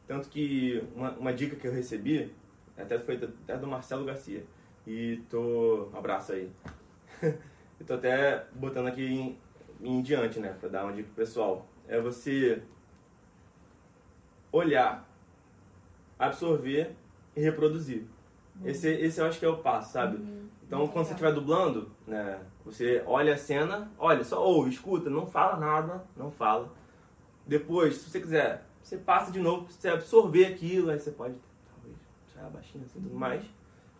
Tanto 0.08 0.30
que 0.30 0.84
uma, 0.96 1.12
uma 1.12 1.34
dica 1.34 1.56
que 1.56 1.68
eu 1.68 1.72
recebi, 1.72 2.34
até 2.78 3.00
foi 3.00 3.18
da- 3.18 3.28
até 3.28 3.58
do 3.58 3.68
Marcelo 3.68 4.06
Garcia. 4.06 4.44
E 4.86 5.22
tô. 5.30 5.90
Um 5.94 5.98
abraço 5.98 6.34
aí. 6.34 6.52
eu 7.22 7.86
tô 7.86 7.94
até 7.96 8.46
botando 8.54 8.88
aqui 8.88 9.04
em, 9.04 9.40
em 9.82 10.02
diante, 10.02 10.40
né? 10.40 10.56
Pra 10.60 10.70
dar 10.70 10.84
uma 10.84 10.94
dica 10.94 11.08
pro 11.08 11.16
pessoal. 11.24 11.66
É 11.88 12.00
você 12.00 12.62
olhar, 14.52 15.08
absorver 16.18 16.96
e 17.36 17.42
reproduzir. 17.42 18.06
Esse, 18.64 18.90
esse 18.90 19.20
eu 19.20 19.26
acho 19.26 19.38
que 19.40 19.46
é 19.46 19.50
o 19.50 19.58
passo, 19.58 19.92
sabe? 19.92 20.18
Então, 20.66 20.80
muito 20.80 20.94
quando 20.94 21.06
você 21.06 21.14
legal. 21.14 21.30
estiver 21.30 21.34
dublando, 21.34 21.92
né, 22.08 22.40
você 22.64 23.04
olha 23.06 23.34
a 23.34 23.38
cena, 23.38 23.92
olha 23.98 24.24
só, 24.24 24.42
ou 24.44 24.68
escuta, 24.68 25.10
não 25.10 25.28
fala 25.28 25.58
nada, 25.58 26.04
não 26.16 26.32
fala. 26.32 26.72
Depois, 27.48 27.96
se 27.98 28.10
você 28.10 28.20
quiser, 28.20 28.66
você 28.82 28.98
passa 28.98 29.32
de 29.32 29.40
novo, 29.40 29.68
você 29.72 29.88
absorver 29.90 30.46
aquilo, 30.48 30.90
aí 30.90 31.00
você 31.00 31.12
pode, 31.12 31.36
talvez, 31.70 31.96
puxar 32.26 32.50
baixinho 32.50 32.84
assim, 32.86 33.00
tudo 33.00 33.16
mais, 33.16 33.44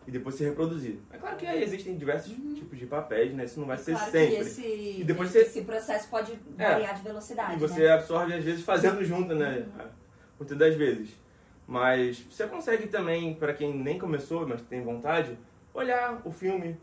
e 0.06 0.10
depois 0.10 0.34
você 0.34 0.44
reproduzir. 0.48 0.98
É 1.12 1.18
claro 1.18 1.36
que 1.36 1.46
aí 1.46 1.62
existem 1.62 1.96
diversos 1.96 2.32
tipos 2.56 2.78
de 2.78 2.86
papéis, 2.86 3.32
né, 3.34 3.44
isso 3.44 3.60
não 3.60 3.66
vai 3.66 3.78
ser 3.78 3.92
Claro 3.92 4.10
sempre. 4.10 4.36
esse, 4.36 4.62
E 5.00 5.04
depois 5.04 5.28
esse, 5.34 5.38
você- 5.50 5.58
esse 5.58 5.66
processo 5.66 6.08
pode 6.08 6.32
É. 6.58 6.72
variar 6.72 6.94
de 6.96 7.02
velocidade, 7.02 7.54
E 7.54 7.58
você 7.58 7.80
né? 7.82 7.92
absorve, 7.92 8.34
às 8.34 8.44
vezes, 8.44 8.64
fazendo 8.64 9.04
junto, 9.04 9.34
né? 9.34 9.66
Muitas 10.38 10.58
das 10.58 10.74
vezes. 10.74 11.16
Mas 11.66 12.20
você 12.30 12.46
consegue 12.46 12.86
também, 12.88 13.34
para 13.34 13.52
quem 13.54 13.74
nem 13.74 13.98
começou, 13.98 14.46
mas 14.46 14.60
tem 14.62 14.82
vontade, 14.82 15.36
olhar 15.74 16.20
o 16.24 16.30
filme, 16.30 16.76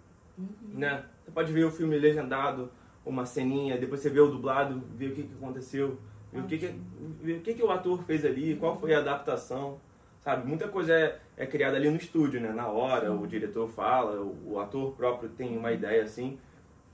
né? 0.73 1.05
Você 1.23 1.31
pode 1.31 1.53
ver 1.53 1.63
o 1.63 1.71
filme 1.71 1.97
legendado, 1.97 2.69
uma 3.05 3.25
ceninha, 3.25 3.77
depois 3.77 4.01
você 4.01 4.09
vê 4.09 4.19
o 4.19 4.27
dublado, 4.27 4.81
ver 4.95 5.11
o 5.11 5.15
que, 5.15 5.23
que 5.23 5.33
aconteceu, 5.33 5.97
ver 6.33 6.39
o 6.39 6.47
que, 6.47 6.57
que, 6.57 6.75
ver 7.21 7.37
o 7.37 7.41
que, 7.41 7.53
que 7.53 7.63
o 7.63 7.71
ator 7.71 8.03
fez 8.03 8.25
ali, 8.25 8.55
qual 8.55 8.75
foi 8.75 8.93
a 8.93 8.99
adaptação, 8.99 9.79
sabe? 10.19 10.47
Muita 10.47 10.67
coisa 10.67 10.93
é, 10.93 11.19
é 11.37 11.45
criada 11.45 11.77
ali 11.77 11.89
no 11.89 11.97
estúdio, 11.97 12.41
né? 12.41 12.51
Na 12.51 12.67
hora, 12.67 13.13
o 13.13 13.27
diretor 13.27 13.67
fala, 13.69 14.19
o, 14.19 14.53
o 14.53 14.59
ator 14.59 14.93
próprio 14.93 15.29
tem 15.29 15.57
uma 15.57 15.71
ideia 15.71 16.03
assim, 16.03 16.39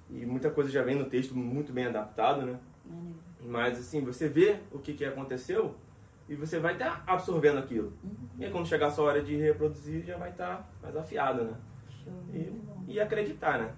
e 0.10 0.26
muita 0.26 0.50
coisa 0.50 0.70
já 0.70 0.84
vem 0.84 0.96
no 0.96 1.06
texto 1.06 1.36
muito 1.36 1.72
bem 1.72 1.86
adaptado, 1.86 2.46
né? 2.46 2.60
Maneiro. 2.86 3.20
Mas 3.46 3.80
assim, 3.80 4.04
você 4.04 4.28
vê 4.28 4.60
o 4.72 4.80
que, 4.80 4.94
que 4.94 5.06
aconteceu 5.06 5.76
e 6.28 6.36
você 6.36 6.60
vai 6.60 6.74
estar 6.74 7.04
absorvendo 7.08 7.60
aquilo. 7.60 7.94
E 8.38 8.46
aí 8.46 8.52
quando 8.52 8.68
chegar 8.68 8.88
a 8.88 8.92
sua 8.92 9.06
hora 9.06 9.22
de 9.22 9.36
reproduzir, 9.36 10.04
já 10.04 10.18
vai 10.18 10.32
estar 10.32 10.70
mais 10.82 10.96
afiado, 10.96 11.44
né? 11.44 11.54
E, 12.34 12.94
e 12.94 13.00
acreditar, 13.00 13.60
né? 13.60 13.74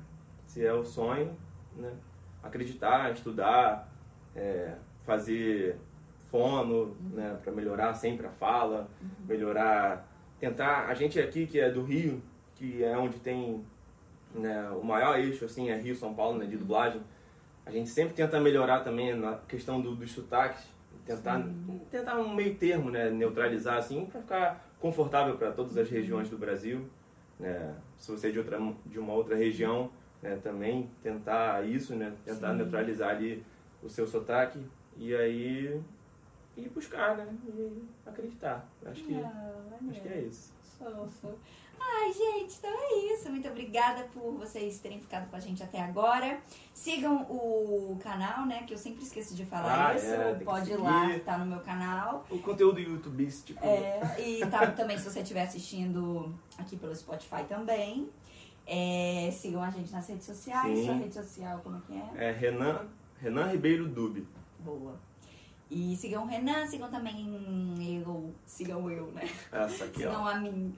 Se 0.46 0.66
é 0.66 0.74
o 0.74 0.84
sonho, 0.84 1.36
né? 1.76 1.94
Acreditar, 2.42 3.12
estudar, 3.12 3.90
é, 4.36 4.76
fazer 5.06 5.78
fono, 6.32 6.96
né? 7.14 7.38
Para 7.44 7.52
melhorar 7.52 7.94
sempre 7.94 8.26
a 8.26 8.32
fala, 8.32 8.90
melhorar, 9.28 10.08
tentar. 10.40 10.88
A 10.88 10.94
gente 10.94 11.20
aqui 11.20 11.46
que 11.46 11.60
é 11.60 11.70
do 11.70 11.84
Rio, 11.84 12.22
que 12.56 12.84
é 12.84 12.98
onde 12.98 13.20
tem 13.20 13.64
né, 14.34 14.70
o 14.72 14.84
maior 14.84 15.20
eixo 15.20 15.44
assim 15.44 15.70
é 15.70 15.76
Rio 15.76 15.96
São 15.96 16.14
Paulo, 16.14 16.38
né? 16.38 16.46
De 16.46 16.58
dublagem. 16.58 17.02
A 17.66 17.72
gente 17.72 17.90
sempre 17.90 18.14
tenta 18.14 18.40
melhorar 18.40 18.80
também 18.80 19.14
na 19.14 19.36
questão 19.48 19.80
do, 19.80 19.94
dos 19.94 20.12
sotaques, 20.12 20.64
tentar, 21.06 21.46
tentar 21.92 22.18
um 22.18 22.34
meio 22.34 22.56
termo, 22.56 22.90
né? 22.90 23.10
Neutralizar 23.10 23.78
assim, 23.78 24.06
para 24.06 24.22
ficar 24.22 24.72
confortável 24.80 25.38
para 25.38 25.52
todas 25.52 25.78
as 25.78 25.90
regiões 25.90 26.30
do 26.30 26.38
Brasil. 26.38 26.88
Né? 27.40 27.76
Se 27.98 28.12
você 28.12 28.30
é 28.30 28.32
de, 28.32 28.40
outra, 28.40 28.60
de 28.86 28.98
uma 28.98 29.14
outra 29.14 29.36
região, 29.36 29.92
né? 30.22 30.40
também 30.42 30.90
tentar 31.04 31.64
isso, 31.66 31.96
né? 31.96 32.14
Tentar 32.26 32.52
Sim. 32.52 32.58
neutralizar 32.58 33.10
ali 33.10 33.44
o 33.84 33.90
seu 33.90 34.08
sotaque 34.08 34.60
e 35.02 35.16
aí 35.16 35.82
e 36.56 36.70
buscar, 36.70 37.18
né? 37.18 37.28
E 37.48 37.84
acreditar. 38.06 38.68
Acho 38.86 39.04
que, 39.04 39.16
Ah, 39.16 39.54
maneiro. 39.72 39.90
acho 39.92 40.02
que 40.02 40.08
é 40.08 40.22
isso. 40.22 40.54
Fofo. 40.78 41.34
Ai, 41.84 42.14
gente, 42.14 42.58
então 42.60 42.70
é 42.72 43.14
isso. 43.14 43.30
Muito 43.32 43.48
obrigada 43.48 44.04
por 44.14 44.34
vocês 44.34 44.80
terem 44.80 45.00
ficado 45.00 45.28
com 45.30 45.36
a 45.36 45.40
gente 45.40 45.64
até 45.64 45.82
agora. 45.82 46.40
Sigam 46.74 47.24
o 47.24 47.98
canal, 48.04 48.46
né? 48.46 48.64
Que 48.68 48.74
eu 48.76 48.78
sempre 48.78 49.02
esqueço 49.04 49.34
de 49.36 49.44
falar 49.46 49.90
Ah, 49.90 49.96
isso. 49.96 50.06
é, 50.06 50.36
Pode 50.36 50.72
ir 50.72 50.78
lá, 50.78 51.08
tá 51.26 51.38
no 51.40 51.46
meu 51.48 51.60
canal. 51.62 52.24
O 52.30 52.38
conteúdo 52.40 52.76
do 52.76 52.82
YouTube, 52.82 53.26
tipo, 53.44 53.66
É, 53.66 54.00
e 54.22 54.46
tá 54.46 54.68
também 54.72 54.98
se 55.00 55.06
você 55.10 55.22
estiver 55.22 55.42
assistindo 55.44 56.32
aqui 56.60 56.78
pelo 56.78 56.96
Spotify 56.96 57.44
também. 57.50 58.08
É, 58.68 59.30
sigam 59.32 59.64
a 59.64 59.72
gente 59.72 59.92
nas 59.92 60.08
redes 60.08 60.26
sociais. 60.26 60.78
Sim. 60.78 60.86
Sua 60.86 60.94
rede 60.96 61.14
social, 61.16 61.60
como 61.64 61.78
é 61.78 61.82
que 61.88 61.94
é? 62.20 62.28
é 62.28 62.32
Renan, 62.32 62.86
Renan 63.20 63.48
Ribeiro 63.48 63.88
Dub. 63.88 64.24
Boa. 64.64 65.00
E 65.74 65.96
sigam 65.96 66.24
o 66.24 66.28
Renan, 66.28 66.68
sigam 66.68 66.92
também 66.92 67.26
eu, 68.06 68.34
sigam 68.46 68.92
eu, 68.92 69.06
né? 69.14 69.22
Essa 69.54 69.86
aqui, 69.86 70.06
ó. 70.06 70.10
Sigam 70.10 70.28
a 70.28 70.36
mim 70.36 70.76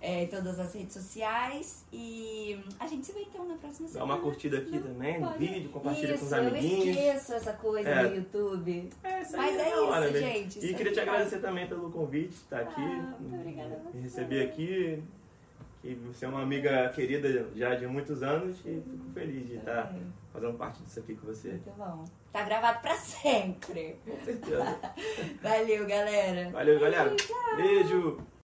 é, 0.00 0.22
em 0.22 0.26
todas 0.28 0.60
as 0.60 0.72
redes 0.72 0.94
sociais. 0.94 1.84
E 1.92 2.56
a 2.78 2.86
gente 2.86 3.04
se 3.06 3.12
vê 3.12 3.22
então 3.22 3.44
na 3.44 3.56
próxima 3.56 3.88
Dá 3.88 3.94
semana. 3.94 4.14
uma 4.14 4.22
curtida 4.22 4.58
aqui 4.58 4.78
também 4.78 5.20
no 5.20 5.26
Pode. 5.26 5.38
vídeo, 5.44 5.68
compartilha 5.70 6.14
Isso, 6.14 6.20
com 6.20 6.26
os 6.26 6.32
eu 6.32 6.38
amiguinhos. 6.38 6.86
esqueço 6.96 7.32
essa 7.34 7.52
coisa 7.54 7.88
É. 7.88 8.06
do 8.08 8.14
YouTube. 8.14 8.88
É, 9.02 9.22
isso 9.22 9.36
Mas 9.36 9.56
é 9.58 9.76
hora 9.80 10.04
isso, 10.04 10.12
mesmo. 10.12 10.28
gente, 10.28 10.58
E 10.60 10.64
isso 10.66 10.76
queria 10.76 10.92
te 10.92 11.00
aqui 11.00 11.10
agradecer 11.10 11.38
também 11.40 11.66
pelo 11.66 11.90
convite, 11.90 12.28
de 12.28 12.34
estar 12.36 12.60
aqui, 12.60 12.80
Ah, 12.80 13.16
muito 13.18 13.34
obrigada 13.40 13.74
a 13.74 13.78
você. 13.80 13.96
me 13.96 14.02
receber 14.04 14.42
aqui. 14.44 15.02
Que 15.86 15.94
você 15.94 16.24
é 16.24 16.28
uma 16.28 16.42
amiga 16.42 16.88
querida 16.88 17.46
já 17.54 17.76
de 17.76 17.86
muitos 17.86 18.20
anos 18.20 18.58
e 18.64 18.82
fico 18.82 19.08
feliz 19.14 19.46
de 19.46 19.54
estar 19.54 19.94
É, 19.94 20.00
fazendo 20.32 20.54
parte 20.58 20.82
disso 20.82 20.98
aqui 20.98 21.14
com 21.14 21.28
você. 21.28 21.50
Muito 21.50 21.70
bom. 21.78 22.04
Tá 22.32 22.42
gravado 22.42 22.80
pra 22.80 22.96
sempre. 22.96 23.96
Com 24.04 24.18
certeza. 24.18 24.80
Valeu, 25.40 25.86
galera. 25.86 26.50
Valeu, 26.50 26.80
galera. 26.80 27.14
Beijo. 27.56 28.18